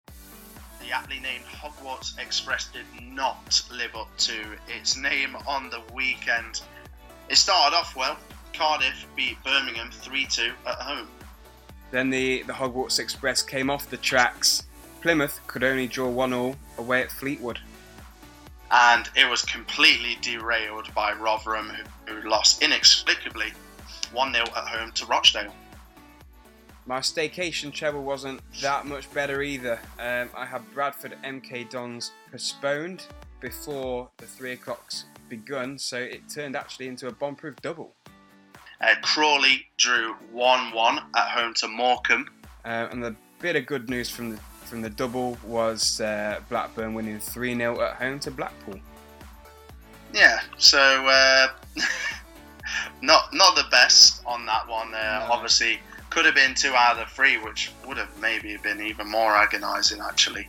The 0.08 0.92
aptly 0.92 1.20
named 1.20 1.46
Hogwarts 1.46 2.18
Express 2.20 2.68
did 2.68 2.86
not 3.02 3.62
live 3.72 3.96
up 3.96 4.10
to 4.20 4.34
its 4.68 4.98
name 4.98 5.36
on 5.48 5.70
the 5.70 5.82
weekend. 5.94 6.62
It 7.30 7.38
started 7.38 7.76
off 7.76 7.96
well. 7.96 8.18
Cardiff 8.54 9.06
beat 9.16 9.42
Birmingham 9.44 9.90
3 9.92 10.26
2 10.26 10.52
at 10.66 10.76
home. 10.76 11.08
Then 11.92 12.10
the, 12.10 12.44
the 12.44 12.54
Hogwarts 12.54 13.00
Express 13.00 13.42
came 13.42 13.70
off 13.70 13.90
the 13.90 13.98
tracks. 13.98 14.64
Plymouth 15.02 15.40
could 15.48 15.64
only 15.64 15.88
draw 15.88 16.10
1 16.10 16.34
all 16.34 16.56
away 16.78 17.02
at 17.02 17.12
Fleetwood. 17.12 17.60
And 18.72 19.10
it 19.16 19.30
was 19.30 19.44
completely 19.44 20.18
derailed 20.22 20.94
by 20.96 21.14
Rotherham, 21.14 21.70
who, 21.70 22.14
who 22.14 22.28
lost 22.28 22.64
inexplicably 22.64 23.54
1 24.12 24.34
0 24.34 24.46
at 24.46 24.68
home 24.68 24.92
to 24.94 25.06
Rochdale. 25.06 25.54
My 26.86 27.00
staycation 27.00 27.72
treble 27.72 28.04
wasn't 28.04 28.42
that 28.62 28.86
much 28.86 29.12
better 29.14 29.42
either. 29.42 29.80
Um, 30.00 30.30
I 30.36 30.46
had 30.46 30.62
Bradford 30.74 31.16
MK 31.24 31.70
Dons 31.70 32.12
postponed 32.30 33.06
before 33.40 34.10
the 34.18 34.26
three 34.26 34.54
o'clocks 34.54 35.06
begun, 35.30 35.78
so 35.78 35.98
it 35.98 36.22
turned 36.30 36.56
actually 36.56 36.88
into 36.88 37.08
a 37.08 37.12
bomb-proof 37.12 37.56
double. 37.62 37.96
Uh, 38.84 38.96
Crawley 39.02 39.66
drew 39.78 40.16
1-1 40.36 40.98
at 41.16 41.30
home 41.30 41.54
to 41.56 41.68
Morecambe. 41.68 42.28
Uh, 42.66 42.88
and 42.92 43.02
the 43.02 43.16
bit 43.40 43.56
of 43.56 43.66
good 43.66 43.90
news 43.90 44.10
from 44.10 44.32
the 44.32 44.40
from 44.66 44.82
the 44.82 44.90
double 44.90 45.38
was 45.46 46.02
uh, 46.02 46.40
Blackburn 46.50 46.94
winning 46.94 47.20
3 47.20 47.56
0 47.56 47.82
at 47.82 47.96
home 47.96 48.20
to 48.20 48.32
Blackpool. 48.32 48.80
Yeah, 50.14 50.40
so 50.58 50.80
uh, 50.80 51.48
not 53.02 53.34
not 53.34 53.56
the 53.56 53.66
best 53.72 54.22
on 54.26 54.46
that 54.48 54.68
one. 54.68 54.94
Uh, 54.94 55.26
no. 55.28 55.34
Obviously, 55.34 55.80
could 56.10 56.26
have 56.26 56.36
been 56.36 56.56
two 56.56 56.74
out 56.74 56.98
of 56.98 57.10
three, 57.10 57.38
which 57.38 57.72
would 57.88 57.98
have 57.98 58.10
maybe 58.20 58.58
been 58.58 58.82
even 58.82 59.10
more 59.10 59.36
agonising 59.36 60.02
actually. 60.02 60.48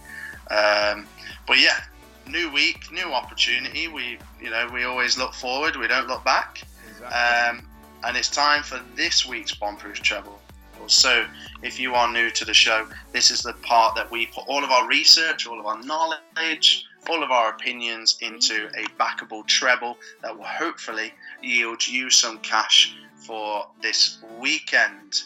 Um, 0.50 1.06
but 1.46 1.58
yeah, 1.58 1.80
new 2.26 2.50
week, 2.52 2.90
new 2.92 3.12
opportunity. 3.12 3.88
We 3.88 4.18
you 4.40 4.50
know 4.50 4.68
we 4.72 4.84
always 4.84 5.18
look 5.18 5.34
forward. 5.34 5.76
We 5.76 5.88
don't 5.88 6.08
look 6.08 6.24
back. 6.24 6.62
Exactly. 6.88 7.58
Um, 7.58 7.68
and 8.06 8.16
it's 8.16 8.28
time 8.28 8.62
for 8.62 8.80
this 8.94 9.26
week's 9.26 9.54
Bombproof 9.54 9.94
Treble. 9.94 10.38
So, 10.86 11.24
if 11.62 11.80
you 11.80 11.94
are 11.94 12.12
new 12.12 12.30
to 12.32 12.44
the 12.44 12.52
show, 12.52 12.86
this 13.12 13.30
is 13.30 13.42
the 13.42 13.54
part 13.62 13.94
that 13.96 14.10
we 14.10 14.26
put 14.26 14.44
all 14.46 14.62
of 14.62 14.70
our 14.70 14.86
research, 14.86 15.46
all 15.46 15.58
of 15.58 15.64
our 15.64 15.82
knowledge, 15.82 16.84
all 17.08 17.22
of 17.22 17.30
our 17.30 17.50
opinions 17.50 18.18
into 18.20 18.68
a 18.76 18.84
backable 19.00 19.46
treble 19.46 19.96
that 20.22 20.36
will 20.36 20.44
hopefully 20.44 21.14
yield 21.42 21.86
you 21.86 22.10
some 22.10 22.38
cash 22.40 22.94
for 23.16 23.66
this 23.80 24.18
weekend. 24.38 25.22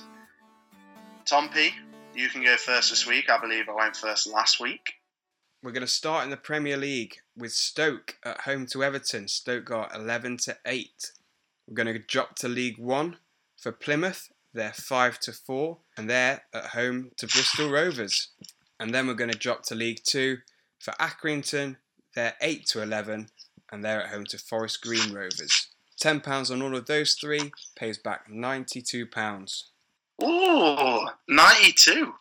Tom 1.25 1.49
P, 1.49 1.71
you 2.15 2.29
can 2.29 2.45
go 2.45 2.57
first 2.57 2.91
this 2.91 3.05
week. 3.05 3.29
I 3.29 3.39
believe 3.39 3.69
I 3.69 3.75
went 3.75 3.97
first 3.97 4.29
last 4.29 4.61
week. 4.61 4.95
We're 5.61 5.73
going 5.73 5.81
to 5.81 5.89
start 5.89 6.23
in 6.23 6.31
the 6.31 6.37
Premier 6.37 6.77
League 6.77 7.17
with 7.37 7.51
Stoke 7.51 8.17
at 8.25 8.43
home 8.43 8.67
to 8.67 8.85
Everton. 8.85 9.27
Stoke 9.27 9.65
got 9.65 9.93
11 9.93 10.37
to 10.45 10.57
8. 10.65 11.13
We're 11.69 11.75
going 11.75 11.93
to 11.93 11.99
drop 11.99 12.35
to 12.37 12.49
League 12.49 12.79
1 12.79 13.17
for 13.59 13.73
Plymouth. 13.73 14.31
They're 14.55 14.73
5 14.73 15.19
to 15.21 15.33
4 15.33 15.77
and 15.99 16.09
they're 16.09 16.43
at 16.55 16.67
home 16.69 17.11
to 17.19 17.27
Bristol 17.27 17.71
Rovers. 17.71 18.29
And 18.81 18.95
then 18.95 19.07
we're 19.07 19.13
going 19.15 19.31
to 19.31 19.39
drop 19.39 19.65
to 19.65 19.75
League 19.75 20.01
2 20.03 20.39
for 20.79 20.93
Accrington. 20.93 21.77
They're 22.15 22.37
8 22.41 22.65
to 22.69 22.83
11 22.83 23.29
and 23.71 23.85
they're 23.85 24.03
at 24.03 24.09
home 24.09 24.25
to 24.31 24.39
Forest 24.39 24.81
Green 24.81 25.13
Rovers. 25.13 25.69
£10 26.03 26.51
on 26.51 26.63
all 26.63 26.75
of 26.75 26.87
those 26.87 27.15
three 27.15 27.53
pays 27.77 27.99
back 27.99 28.31
£92. 28.31 29.65
Ooh, 30.25 31.07
92. 31.29 32.15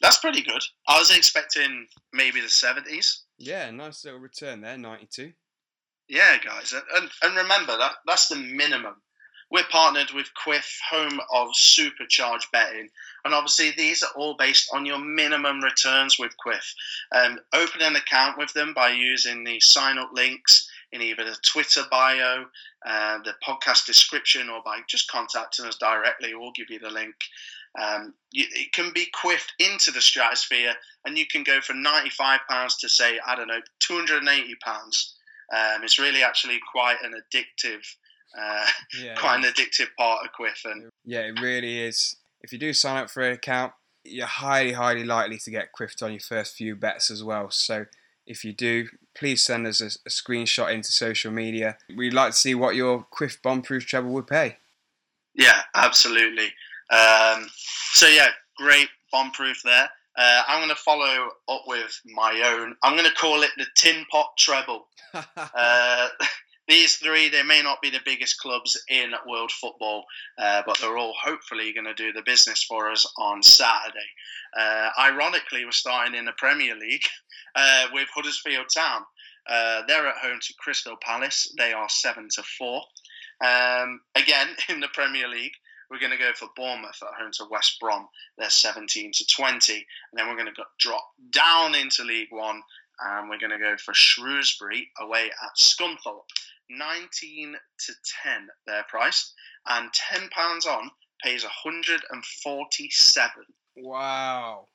That's 0.00 0.18
pretty 0.18 0.42
good. 0.42 0.62
I 0.88 0.98
was 0.98 1.16
expecting 1.16 1.86
maybe 2.12 2.40
the 2.40 2.48
70s. 2.48 3.20
Yeah, 3.38 3.70
nice 3.70 4.04
little 4.04 4.18
return 4.20 4.60
there, 4.60 4.76
92. 4.76 5.32
Yeah, 6.08 6.38
guys, 6.38 6.72
and, 6.72 7.10
and 7.22 7.36
remember 7.36 7.76
that 7.76 7.96
that's 8.06 8.28
the 8.28 8.36
minimum. 8.36 8.96
We're 9.50 9.64
partnered 9.70 10.10
with 10.12 10.30
Kwiff, 10.34 10.78
home 10.90 11.20
of 11.32 11.54
supercharged 11.54 12.50
betting, 12.50 12.88
and 13.24 13.34
obviously 13.34 13.72
these 13.72 14.02
are 14.02 14.12
all 14.16 14.34
based 14.34 14.70
on 14.72 14.86
your 14.86 14.98
minimum 14.98 15.60
returns 15.60 16.18
with 16.18 16.32
Kwiff. 16.44 16.72
Um, 17.12 17.38
open 17.52 17.82
an 17.82 17.96
account 17.96 18.38
with 18.38 18.52
them 18.54 18.72
by 18.74 18.90
using 18.90 19.44
the 19.44 19.60
sign 19.60 19.98
up 19.98 20.10
links 20.14 20.70
in 20.92 21.02
either 21.02 21.24
the 21.24 21.36
Twitter 21.44 21.82
bio, 21.90 22.46
uh, 22.86 23.18
the 23.24 23.34
podcast 23.46 23.84
description, 23.84 24.48
or 24.48 24.62
by 24.64 24.80
just 24.88 25.10
contacting 25.10 25.66
us 25.66 25.76
directly. 25.76 26.34
We'll 26.34 26.52
give 26.52 26.70
you 26.70 26.78
the 26.78 26.90
link. 26.90 27.14
Um, 27.78 28.14
you, 28.32 28.46
it 28.50 28.72
can 28.72 28.92
be 28.94 29.08
kwiffed 29.14 29.52
into 29.58 29.90
the 29.90 30.00
stratosphere, 30.00 30.74
and 31.04 31.18
you 31.18 31.26
can 31.26 31.42
go 31.42 31.60
from 31.60 31.84
£95 31.84 32.78
to 32.80 32.88
say, 32.88 33.20
I 33.26 33.34
don't 33.34 33.48
know, 33.48 33.60
£280 33.82 35.12
um, 35.54 35.82
it's 35.82 35.98
really 35.98 36.22
actually 36.22 36.58
quite 36.70 36.96
an 37.02 37.14
addictive, 37.14 37.84
uh, 38.38 38.66
yeah, 39.00 39.14
quite 39.18 39.36
an 39.36 39.50
addictive 39.50 39.88
part 39.96 40.24
of 40.24 40.30
Kwiff. 40.38 40.64
And 40.64 40.90
yeah, 41.04 41.20
it 41.20 41.40
really 41.40 41.80
is. 41.80 42.16
If 42.42 42.52
you 42.52 42.58
do 42.58 42.72
sign 42.72 43.02
up 43.02 43.10
for 43.10 43.22
an 43.22 43.32
account, 43.32 43.72
you're 44.04 44.26
highly, 44.26 44.72
highly 44.72 45.04
likely 45.04 45.38
to 45.38 45.50
get 45.50 45.70
kwiffed 45.78 46.02
on 46.02 46.12
your 46.12 46.20
first 46.20 46.54
few 46.54 46.76
bets 46.76 47.10
as 47.10 47.22
well. 47.24 47.50
So 47.50 47.86
if 48.26 48.44
you 48.44 48.52
do, 48.52 48.88
please 49.16 49.44
send 49.44 49.66
us 49.66 49.80
a, 49.80 49.86
a 49.86 50.10
screenshot 50.10 50.72
into 50.72 50.92
social 50.92 51.32
media. 51.32 51.78
We'd 51.94 52.14
like 52.14 52.32
to 52.32 52.36
see 52.36 52.54
what 52.54 52.74
your 52.74 53.06
Kwiff 53.12 53.40
bomb-proof 53.42 53.86
treble 53.86 54.10
would 54.10 54.26
pay. 54.26 54.58
Yeah, 55.34 55.62
absolutely. 55.74 56.52
Um, 56.90 57.48
so 57.92 58.06
yeah, 58.06 58.28
great 58.56 58.88
bomb-proof 59.10 59.62
there. 59.64 59.90
Uh, 60.18 60.42
I'm 60.48 60.58
going 60.58 60.74
to 60.74 60.82
follow 60.82 61.28
up 61.48 61.62
with 61.68 62.00
my 62.04 62.42
own. 62.44 62.74
I'm 62.82 62.96
going 62.96 63.08
to 63.08 63.14
call 63.14 63.42
it 63.42 63.50
the 63.56 63.66
Tin 63.76 64.04
Pot 64.10 64.26
Treble. 64.36 64.88
uh, 65.36 66.08
these 66.68 66.96
three, 66.96 67.28
they 67.28 67.44
may 67.44 67.62
not 67.62 67.80
be 67.80 67.88
the 67.88 68.00
biggest 68.04 68.40
clubs 68.40 68.76
in 68.88 69.12
world 69.28 69.52
football, 69.52 70.04
uh, 70.36 70.62
but 70.66 70.76
they're 70.80 70.98
all 70.98 71.14
hopefully 71.22 71.72
going 71.72 71.86
to 71.86 71.94
do 71.94 72.12
the 72.12 72.22
business 72.26 72.64
for 72.64 72.90
us 72.90 73.06
on 73.16 73.44
Saturday. 73.44 73.98
Uh, 74.58 74.88
ironically, 74.98 75.64
we're 75.64 75.70
starting 75.70 76.16
in 76.16 76.24
the 76.24 76.32
Premier 76.36 76.74
League 76.74 77.04
uh, 77.54 77.86
with 77.92 78.08
Huddersfield 78.12 78.66
Town. 78.74 79.02
Uh, 79.48 79.82
they're 79.86 80.08
at 80.08 80.16
home 80.16 80.40
to 80.42 80.54
Crystal 80.58 80.96
Palace. 81.00 81.54
They 81.56 81.72
are 81.72 81.88
seven 81.88 82.28
to 82.34 82.42
four. 82.58 82.82
Um, 83.40 84.00
again, 84.16 84.48
in 84.68 84.80
the 84.80 84.88
Premier 84.88 85.28
League, 85.28 85.52
we're 85.90 85.98
going 85.98 86.12
to 86.12 86.18
go 86.18 86.32
for 86.34 86.48
Bournemouth 86.56 87.02
at 87.02 87.20
home 87.20 87.32
to 87.34 87.44
West 87.50 87.78
Brom. 87.80 88.08
They're 88.36 88.50
17 88.50 89.12
to 89.12 89.26
20. 89.26 89.74
And 89.74 89.84
then 90.14 90.28
we're 90.28 90.36
going 90.36 90.54
to 90.54 90.64
drop 90.78 91.04
down 91.30 91.74
into 91.74 92.04
League 92.04 92.28
One 92.30 92.62
and 93.00 93.28
we're 93.28 93.38
going 93.38 93.52
to 93.52 93.58
go 93.58 93.76
for 93.76 93.94
Shrewsbury 93.94 94.90
away 95.00 95.26
at 95.26 95.56
Scunthorpe. 95.56 96.24
19 96.70 97.56
to 97.86 97.92
10 98.22 98.48
their 98.66 98.84
price. 98.88 99.32
And 99.66 99.90
£10 99.92 100.66
on 100.66 100.90
pays 101.22 101.44
147. 101.44 103.44
Wow. 103.76 104.66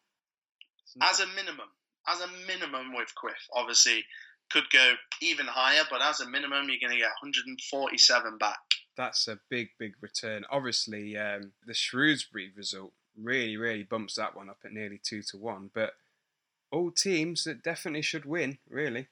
As 1.01 1.20
a 1.20 1.28
minimum. 1.28 1.68
As 2.07 2.22
a 2.22 2.28
minimum 2.47 2.95
with 2.95 3.14
Kwiff. 3.22 3.49
Obviously, 3.53 4.05
could 4.51 4.70
go 4.72 4.93
even 5.22 5.45
higher, 5.45 5.84
but 5.89 6.01
as 6.01 6.20
a 6.20 6.30
minimum, 6.30 6.70
you're 6.70 6.80
going 6.80 6.91
to 6.91 6.97
get 6.97 7.11
147 7.22 8.38
back. 8.38 8.57
That's 8.95 9.27
a 9.27 9.39
big, 9.49 9.69
big 9.79 9.93
return. 10.01 10.45
Obviously, 10.51 11.17
um, 11.17 11.53
the 11.65 11.73
Shrewsbury 11.73 12.51
result 12.55 12.93
really, 13.19 13.57
really 13.57 13.83
bumps 13.83 14.15
that 14.15 14.35
one 14.35 14.49
up 14.49 14.59
at 14.65 14.73
nearly 14.73 14.99
two 15.03 15.21
to 15.31 15.37
one. 15.37 15.69
But 15.73 15.93
all 16.71 16.91
teams 16.91 17.43
that 17.43 17.63
definitely 17.63 18.01
should 18.01 18.25
win, 18.25 18.57
really. 18.69 19.07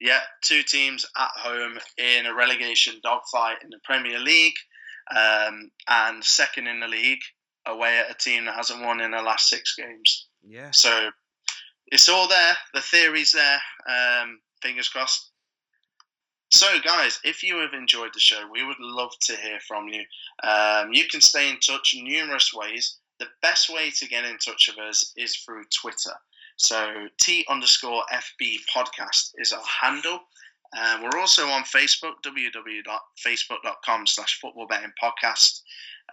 Yeah, 0.00 0.20
two 0.42 0.62
teams 0.62 1.06
at 1.16 1.30
home 1.36 1.78
in 1.96 2.26
a 2.26 2.34
relegation 2.34 3.00
dogfight 3.02 3.58
in 3.62 3.70
the 3.70 3.78
Premier 3.84 4.18
League, 4.18 4.56
um, 5.14 5.70
and 5.88 6.22
second 6.24 6.66
in 6.66 6.80
the 6.80 6.88
league 6.88 7.22
away 7.66 7.98
at 7.98 8.10
a 8.10 8.14
team 8.14 8.44
that 8.46 8.56
hasn't 8.56 8.82
won 8.82 9.00
in 9.00 9.12
the 9.12 9.22
last 9.22 9.48
six 9.48 9.74
games. 9.76 10.26
Yeah. 10.46 10.70
So 10.72 11.10
it's 11.86 12.08
all 12.08 12.28
there. 12.28 12.56
The 12.74 12.80
theory's 12.80 13.32
there. 13.32 13.60
Um, 13.88 14.40
fingers 14.60 14.88
crossed. 14.88 15.30
So, 16.54 16.78
guys, 16.84 17.18
if 17.24 17.42
you 17.42 17.56
have 17.56 17.72
enjoyed 17.74 18.14
the 18.14 18.20
show, 18.20 18.48
we 18.48 18.64
would 18.64 18.78
love 18.78 19.10
to 19.22 19.36
hear 19.36 19.58
from 19.66 19.88
you. 19.88 20.04
Um, 20.44 20.92
you 20.92 21.04
can 21.08 21.20
stay 21.20 21.50
in 21.50 21.58
touch 21.58 21.96
numerous 21.96 22.54
ways. 22.54 22.98
The 23.18 23.26
best 23.42 23.68
way 23.68 23.90
to 23.90 24.06
get 24.06 24.24
in 24.24 24.38
touch 24.38 24.68
with 24.68 24.78
us 24.78 25.12
is 25.16 25.34
through 25.34 25.64
Twitter. 25.76 26.12
So, 26.56 27.08
T 27.20 27.44
underscore 27.50 28.04
FB 28.12 28.58
podcast 28.72 29.32
is 29.36 29.52
our 29.52 29.64
handle. 29.82 30.20
Uh, 30.78 31.00
we're 31.02 31.18
also 31.18 31.48
on 31.48 31.64
Facebook, 31.64 32.22
www.facebook.com 32.24 34.06
slash 34.06 34.38
football 34.40 34.68
betting 34.68 34.92
podcast. 35.02 35.60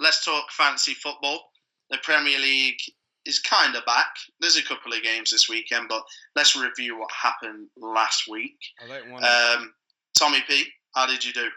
let's 0.00 0.24
talk 0.24 0.50
fantasy 0.50 0.94
football. 0.94 1.50
The 1.90 1.98
Premier 2.02 2.38
League 2.38 2.80
is 3.26 3.38
kind 3.38 3.76
of 3.76 3.84
back. 3.84 4.14
There's 4.40 4.56
a 4.56 4.62
couple 4.64 4.92
of 4.92 5.02
games 5.02 5.30
this 5.30 5.48
weekend, 5.48 5.88
but 5.88 6.02
let's 6.34 6.56
review 6.56 6.98
what 6.98 7.10
happened 7.10 7.68
last 7.76 8.24
week. 8.28 8.56
I 8.82 8.88
don't 8.88 9.10
want 9.10 9.24
Um, 9.24 9.74
Tommy 10.18 10.42
P, 10.48 10.64
how 10.94 11.06
did 11.06 11.24
you 11.24 11.32
do? 11.32 11.48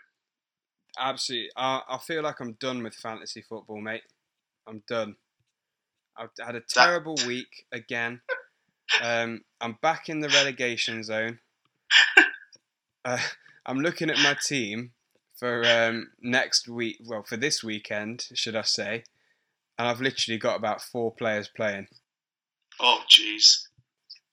Absolutely. 1.00 1.50
I, 1.56 1.82
I 1.90 1.98
feel 1.98 2.24
like 2.24 2.40
I'm 2.40 2.54
done 2.54 2.84
with 2.84 2.94
fantasy 2.96 3.42
football, 3.42 3.82
mate. 3.82 4.04
I'm 4.68 4.84
done. 4.88 5.16
I've 6.18 6.30
had 6.44 6.56
a 6.56 6.62
terrible 6.62 7.16
week 7.28 7.66
again. 7.72 8.22
Um, 9.02 9.42
I'm 9.60 9.78
back 9.82 10.10
in 10.10 10.20
the 10.22 10.30
relegation 10.30 11.04
zone. 11.04 11.40
Uh, 13.06 13.20
I'm 13.68 13.82
looking 13.82 14.10
at 14.10 14.18
my 14.18 14.34
team 14.34 14.92
for 15.38 15.64
um, 15.64 16.10
next 16.22 16.68
week. 16.68 16.98
Well, 17.06 17.22
for 17.22 17.38
this 17.38 17.64
weekend, 17.64 18.26
should 18.34 18.56
I 18.56 18.64
say? 18.64 19.04
And 19.78 19.88
I've 19.88 20.02
literally 20.02 20.40
got 20.40 20.56
about 20.58 20.82
four 20.82 21.12
players 21.14 21.48
playing 21.48 21.88
Oh, 22.80 23.02
jeez. 23.08 23.68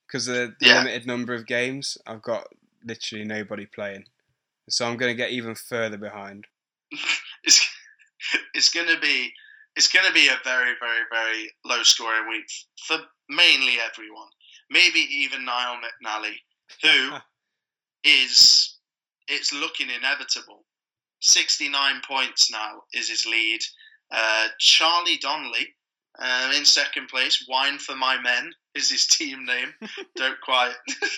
because 0.06 0.26
of 0.26 0.34
the, 0.36 0.56
the 0.58 0.66
Yeah. 0.68 0.78
limited 0.78 1.06
number 1.06 1.34
of 1.34 1.46
games. 1.46 1.98
I've 2.06 2.22
got 2.22 2.46
literally 2.82 3.26
nobody 3.26 3.66
playing, 3.66 4.06
so 4.68 4.86
I'm 4.86 4.96
going 4.96 5.10
to 5.10 5.16
get 5.16 5.30
even 5.30 5.54
further 5.54 5.98
behind. 5.98 6.46
It's 7.44 7.66
it's 8.54 8.68
gonna 8.68 9.00
be 9.00 9.32
it's 9.74 9.88
gonna 9.88 10.12
be 10.12 10.28
a 10.28 10.38
very 10.44 10.74
very 10.80 11.02
very 11.10 11.50
low 11.64 11.82
scoring 11.82 12.28
week 12.28 12.46
for 12.86 12.98
mainly 13.28 13.78
everyone. 13.84 14.28
Maybe 14.70 15.00
even 15.00 15.44
Niall 15.44 15.78
McNally, 15.78 16.36
who 16.82 17.16
is 18.04 18.78
it's 19.28 19.52
looking 19.52 19.88
inevitable. 19.90 20.64
Sixty 21.20 21.68
nine 21.68 22.00
points 22.06 22.50
now 22.50 22.82
is 22.92 23.08
his 23.08 23.26
lead. 23.26 23.60
Uh, 24.12 24.48
Charlie 24.58 25.18
Donnelly 25.18 25.74
um, 26.18 26.52
in 26.52 26.64
second 26.64 27.08
place. 27.08 27.46
Wine 27.48 27.78
for 27.78 27.96
my 27.96 28.20
men 28.20 28.52
is 28.74 28.90
his 28.90 29.06
team 29.08 29.44
name. 29.44 29.72
Don't 30.16 30.40
quite 30.42 30.74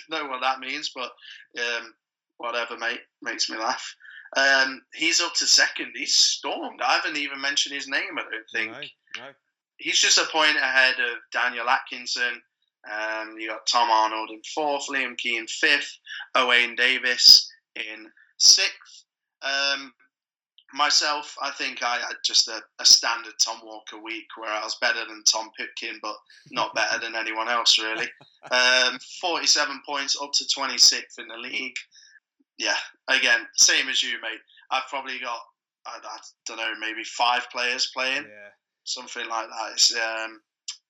know 0.09 0.25
what 0.27 0.41
that 0.41 0.59
means, 0.59 0.91
but 0.95 1.11
um, 1.59 1.93
whatever, 2.37 2.77
mate. 2.77 3.01
Makes 3.21 3.49
me 3.49 3.57
laugh. 3.57 3.95
Um, 4.35 4.81
he's 4.93 5.21
up 5.21 5.33
to 5.35 5.45
second. 5.45 5.91
He's 5.95 6.15
stormed. 6.15 6.81
I 6.81 6.95
haven't 6.95 7.17
even 7.17 7.39
mentioned 7.41 7.75
his 7.75 7.87
name. 7.87 8.17
I 8.17 8.23
don't 8.23 8.49
think 8.53 8.71
No, 8.71 9.23
no. 9.23 9.29
he's 9.77 9.99
just 9.99 10.17
a 10.17 10.25
point 10.31 10.57
ahead 10.57 10.95
of 10.99 11.17
Daniel 11.31 11.69
Atkinson. 11.69 12.41
Um, 12.91 13.35
you 13.39 13.47
got 13.47 13.65
Tom 13.65 13.89
Arnold 13.89 14.29
in 14.31 14.41
fourth, 14.53 14.87
Liam 14.89 15.17
Keane 15.17 15.47
fifth, 15.47 15.97
Owain 16.35 16.75
Davis 16.75 17.49
in 17.75 18.07
sixth. 18.37 19.05
Um, 19.41 19.93
myself, 20.73 21.35
I 21.41 21.51
think 21.51 21.81
I 21.81 21.97
had 21.97 22.15
just 22.23 22.47
a, 22.47 22.61
a 22.79 22.85
standard 22.85 23.33
Tom 23.43 23.59
Walker 23.63 23.97
week 23.99 24.27
where 24.37 24.51
I 24.51 24.63
was 24.63 24.77
better 24.81 25.05
than 25.07 25.23
Tom 25.23 25.49
Pipkin, 25.57 25.99
but 26.01 26.15
not 26.51 26.75
better 26.75 26.99
than 26.99 27.15
anyone 27.15 27.47
else 27.49 27.79
really. 27.79 28.07
Um, 28.51 28.99
Forty-seven 29.21 29.81
points, 29.87 30.15
up 30.21 30.31
to 30.33 30.45
twenty-sixth 30.53 31.17
in 31.17 31.27
the 31.27 31.35
league. 31.37 31.73
Yeah, 32.57 32.75
again, 33.09 33.41
same 33.55 33.89
as 33.89 34.01
you, 34.01 34.13
mate. 34.21 34.39
I've 34.71 34.87
probably 34.89 35.19
got 35.19 35.39
I, 35.85 35.97
I 36.03 36.17
don't 36.45 36.57
know, 36.57 36.73
maybe 36.79 37.03
five 37.03 37.47
players 37.51 37.91
playing 37.93 38.23
Yeah. 38.23 38.49
something 38.83 39.27
like 39.27 39.47
that. 39.47 39.71
It's 39.73 39.95
um, 39.95 40.41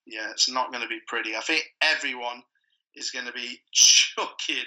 yeah, 0.06 0.30
it's 0.30 0.48
not 0.48 0.70
going 0.70 0.82
to 0.82 0.88
be 0.88 1.00
pretty. 1.06 1.36
I 1.36 1.40
think 1.40 1.64
everyone 1.82 2.42
is 2.94 3.10
going 3.10 3.26
to 3.26 3.32
be 3.32 3.60
chucking, 3.72 4.64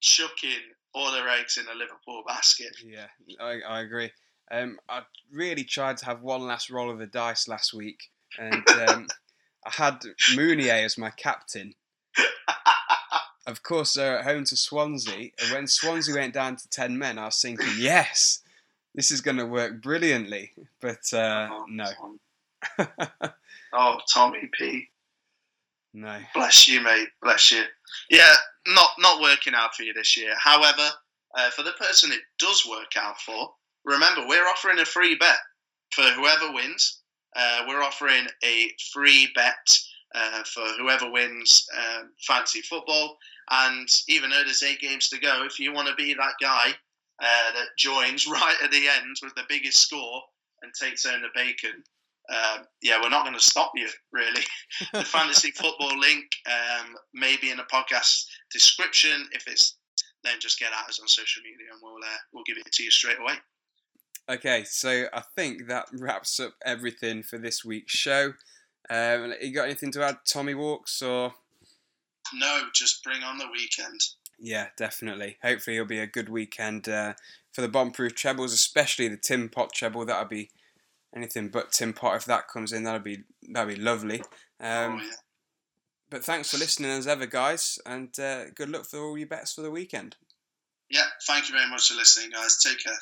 chucking 0.00 0.60
all 0.94 1.12
their 1.12 1.28
eggs 1.28 1.56
in 1.56 1.66
a 1.66 1.78
Liverpool 1.78 2.22
basket. 2.26 2.74
Yeah, 2.84 3.06
I, 3.40 3.60
I 3.68 3.80
agree. 3.80 4.10
Um, 4.50 4.78
I 4.88 5.02
really 5.32 5.64
tried 5.64 5.96
to 5.98 6.04
have 6.06 6.22
one 6.22 6.42
last 6.42 6.70
roll 6.70 6.90
of 6.90 6.98
the 6.98 7.06
dice 7.06 7.46
last 7.48 7.72
week, 7.74 8.00
and 8.38 8.64
um, 8.88 9.06
I 9.66 9.70
had 9.70 10.00
Mounié 10.32 10.84
as 10.84 10.98
my 10.98 11.10
captain. 11.10 11.74
Of 13.50 13.62
course, 13.62 13.94
they're 13.94 14.18
at 14.18 14.24
home 14.24 14.44
to 14.44 14.56
Swansea, 14.56 15.30
and 15.40 15.52
when 15.52 15.66
Swansea 15.66 16.14
went 16.14 16.34
down 16.34 16.56
to 16.56 16.68
ten 16.68 16.96
men, 16.98 17.18
I 17.18 17.26
was 17.26 17.40
thinking, 17.40 17.68
yes, 17.78 18.42
this 18.94 19.10
is 19.10 19.20
going 19.20 19.36
to 19.36 19.46
work 19.46 19.82
brilliantly. 19.82 20.52
But 20.80 21.12
uh, 21.12 21.48
oh, 21.50 21.66
no, 21.68 21.86
Tom. 21.98 22.20
oh, 23.72 23.98
Tommy 24.12 24.48
P. 24.58 24.88
no. 25.92 26.18
Bless 26.34 26.68
you, 26.68 26.80
mate. 26.80 27.08
Bless 27.22 27.50
you. 27.50 27.62
Yeah, 28.08 28.34
not 28.68 28.90
not 28.98 29.20
working 29.20 29.54
out 29.54 29.74
for 29.74 29.82
you 29.82 29.92
this 29.92 30.16
year. 30.16 30.34
However, 30.38 30.88
uh, 31.36 31.50
for 31.50 31.62
the 31.62 31.72
person 31.72 32.12
it 32.12 32.20
does 32.38 32.66
work 32.68 32.96
out 32.96 33.20
for, 33.20 33.52
remember 33.84 34.26
we're 34.26 34.46
offering 34.46 34.78
a 34.78 34.84
free 34.84 35.16
bet 35.16 35.38
for 35.92 36.02
whoever 36.02 36.52
wins. 36.52 37.00
Uh, 37.36 37.62
we're 37.68 37.82
offering 37.82 38.26
a 38.42 38.70
free 38.92 39.30
bet 39.34 39.78
uh, 40.14 40.42
for 40.44 40.64
whoever 40.78 41.10
wins 41.10 41.66
um, 41.78 42.10
fancy 42.26 42.60
football. 42.62 43.16
And 43.50 43.88
even 44.08 44.30
though 44.30 44.44
there's 44.44 44.62
eight 44.62 44.80
games 44.80 45.08
to 45.08 45.18
go, 45.18 45.44
if 45.44 45.58
you 45.58 45.72
want 45.72 45.88
to 45.88 45.94
be 45.94 46.14
that 46.14 46.34
guy 46.40 46.72
uh, 47.22 47.52
that 47.54 47.76
joins 47.76 48.26
right 48.30 48.56
at 48.62 48.70
the 48.70 48.86
end 48.88 49.16
with 49.22 49.34
the 49.34 49.44
biggest 49.48 49.78
score 49.78 50.22
and 50.62 50.72
takes 50.74 51.04
home 51.04 51.22
the 51.22 51.28
bacon, 51.34 51.82
uh, 52.32 52.58
yeah, 52.80 53.00
we're 53.02 53.08
not 53.08 53.24
going 53.24 53.34
to 53.34 53.40
stop 53.40 53.72
you, 53.74 53.88
really. 54.12 54.42
the 54.92 55.04
fantasy 55.04 55.50
football 55.56 55.98
link 55.98 56.26
um, 56.46 56.94
may 57.12 57.36
be 57.36 57.50
in 57.50 57.56
the 57.56 57.64
podcast 57.64 58.24
description. 58.52 59.28
If 59.32 59.48
it's 59.48 59.76
then 60.22 60.34
just 60.38 60.58
get 60.58 60.70
at 60.72 60.88
us 60.88 61.00
on 61.00 61.08
social 61.08 61.42
media 61.42 61.72
and 61.72 61.80
we'll 61.82 61.94
uh, 61.94 62.18
we'll 62.32 62.44
give 62.44 62.56
it 62.58 62.70
to 62.70 62.82
you 62.82 62.90
straight 62.90 63.18
away. 63.18 63.34
Okay, 64.28 64.64
so 64.64 65.06
I 65.12 65.22
think 65.34 65.66
that 65.68 65.86
wraps 65.92 66.38
up 66.38 66.54
everything 66.64 67.22
for 67.22 67.38
this 67.38 67.64
week's 67.64 67.92
show. 67.92 68.34
Um, 68.88 69.34
you 69.40 69.52
got 69.52 69.64
anything 69.64 69.90
to 69.92 70.04
add, 70.04 70.18
Tommy 70.24 70.54
Walks, 70.54 71.02
or? 71.02 71.32
No, 72.34 72.62
just 72.74 73.02
bring 73.04 73.22
on 73.22 73.38
the 73.38 73.48
weekend. 73.52 74.00
Yeah, 74.38 74.68
definitely. 74.76 75.38
Hopefully, 75.42 75.76
it'll 75.76 75.86
be 75.86 75.98
a 75.98 76.06
good 76.06 76.28
weekend 76.28 76.88
uh, 76.88 77.14
for 77.52 77.60
the 77.60 77.68
bomb-proof 77.68 78.14
trebles, 78.14 78.52
especially 78.52 79.08
the 79.08 79.16
Tin 79.16 79.48
Pot 79.48 79.72
treble. 79.74 80.04
That'll 80.06 80.28
be 80.28 80.50
anything 81.14 81.48
but 81.48 81.72
Tin 81.72 81.92
Pot 81.92 82.16
if 82.16 82.24
that 82.24 82.48
comes 82.48 82.72
in. 82.72 82.84
That'll 82.84 83.00
be 83.00 83.24
that'll 83.50 83.74
be 83.74 83.80
lovely. 83.80 84.20
Um, 84.60 85.00
oh, 85.00 85.00
yeah. 85.02 85.10
But 86.08 86.24
thanks 86.24 86.50
for 86.50 86.58
listening 86.58 86.90
as 86.90 87.06
ever, 87.06 87.26
guys, 87.26 87.78
and 87.86 88.18
uh, 88.18 88.50
good 88.54 88.68
luck 88.70 88.84
for 88.86 88.98
all 88.98 89.16
your 89.16 89.28
bets 89.28 89.52
for 89.52 89.62
the 89.62 89.70
weekend. 89.70 90.16
yeah, 90.90 91.04
thank 91.26 91.48
you 91.48 91.54
very 91.54 91.70
much 91.70 91.88
for 91.88 91.94
listening, 91.94 92.30
guys. 92.30 92.58
Take 92.58 92.82
care. 92.82 92.98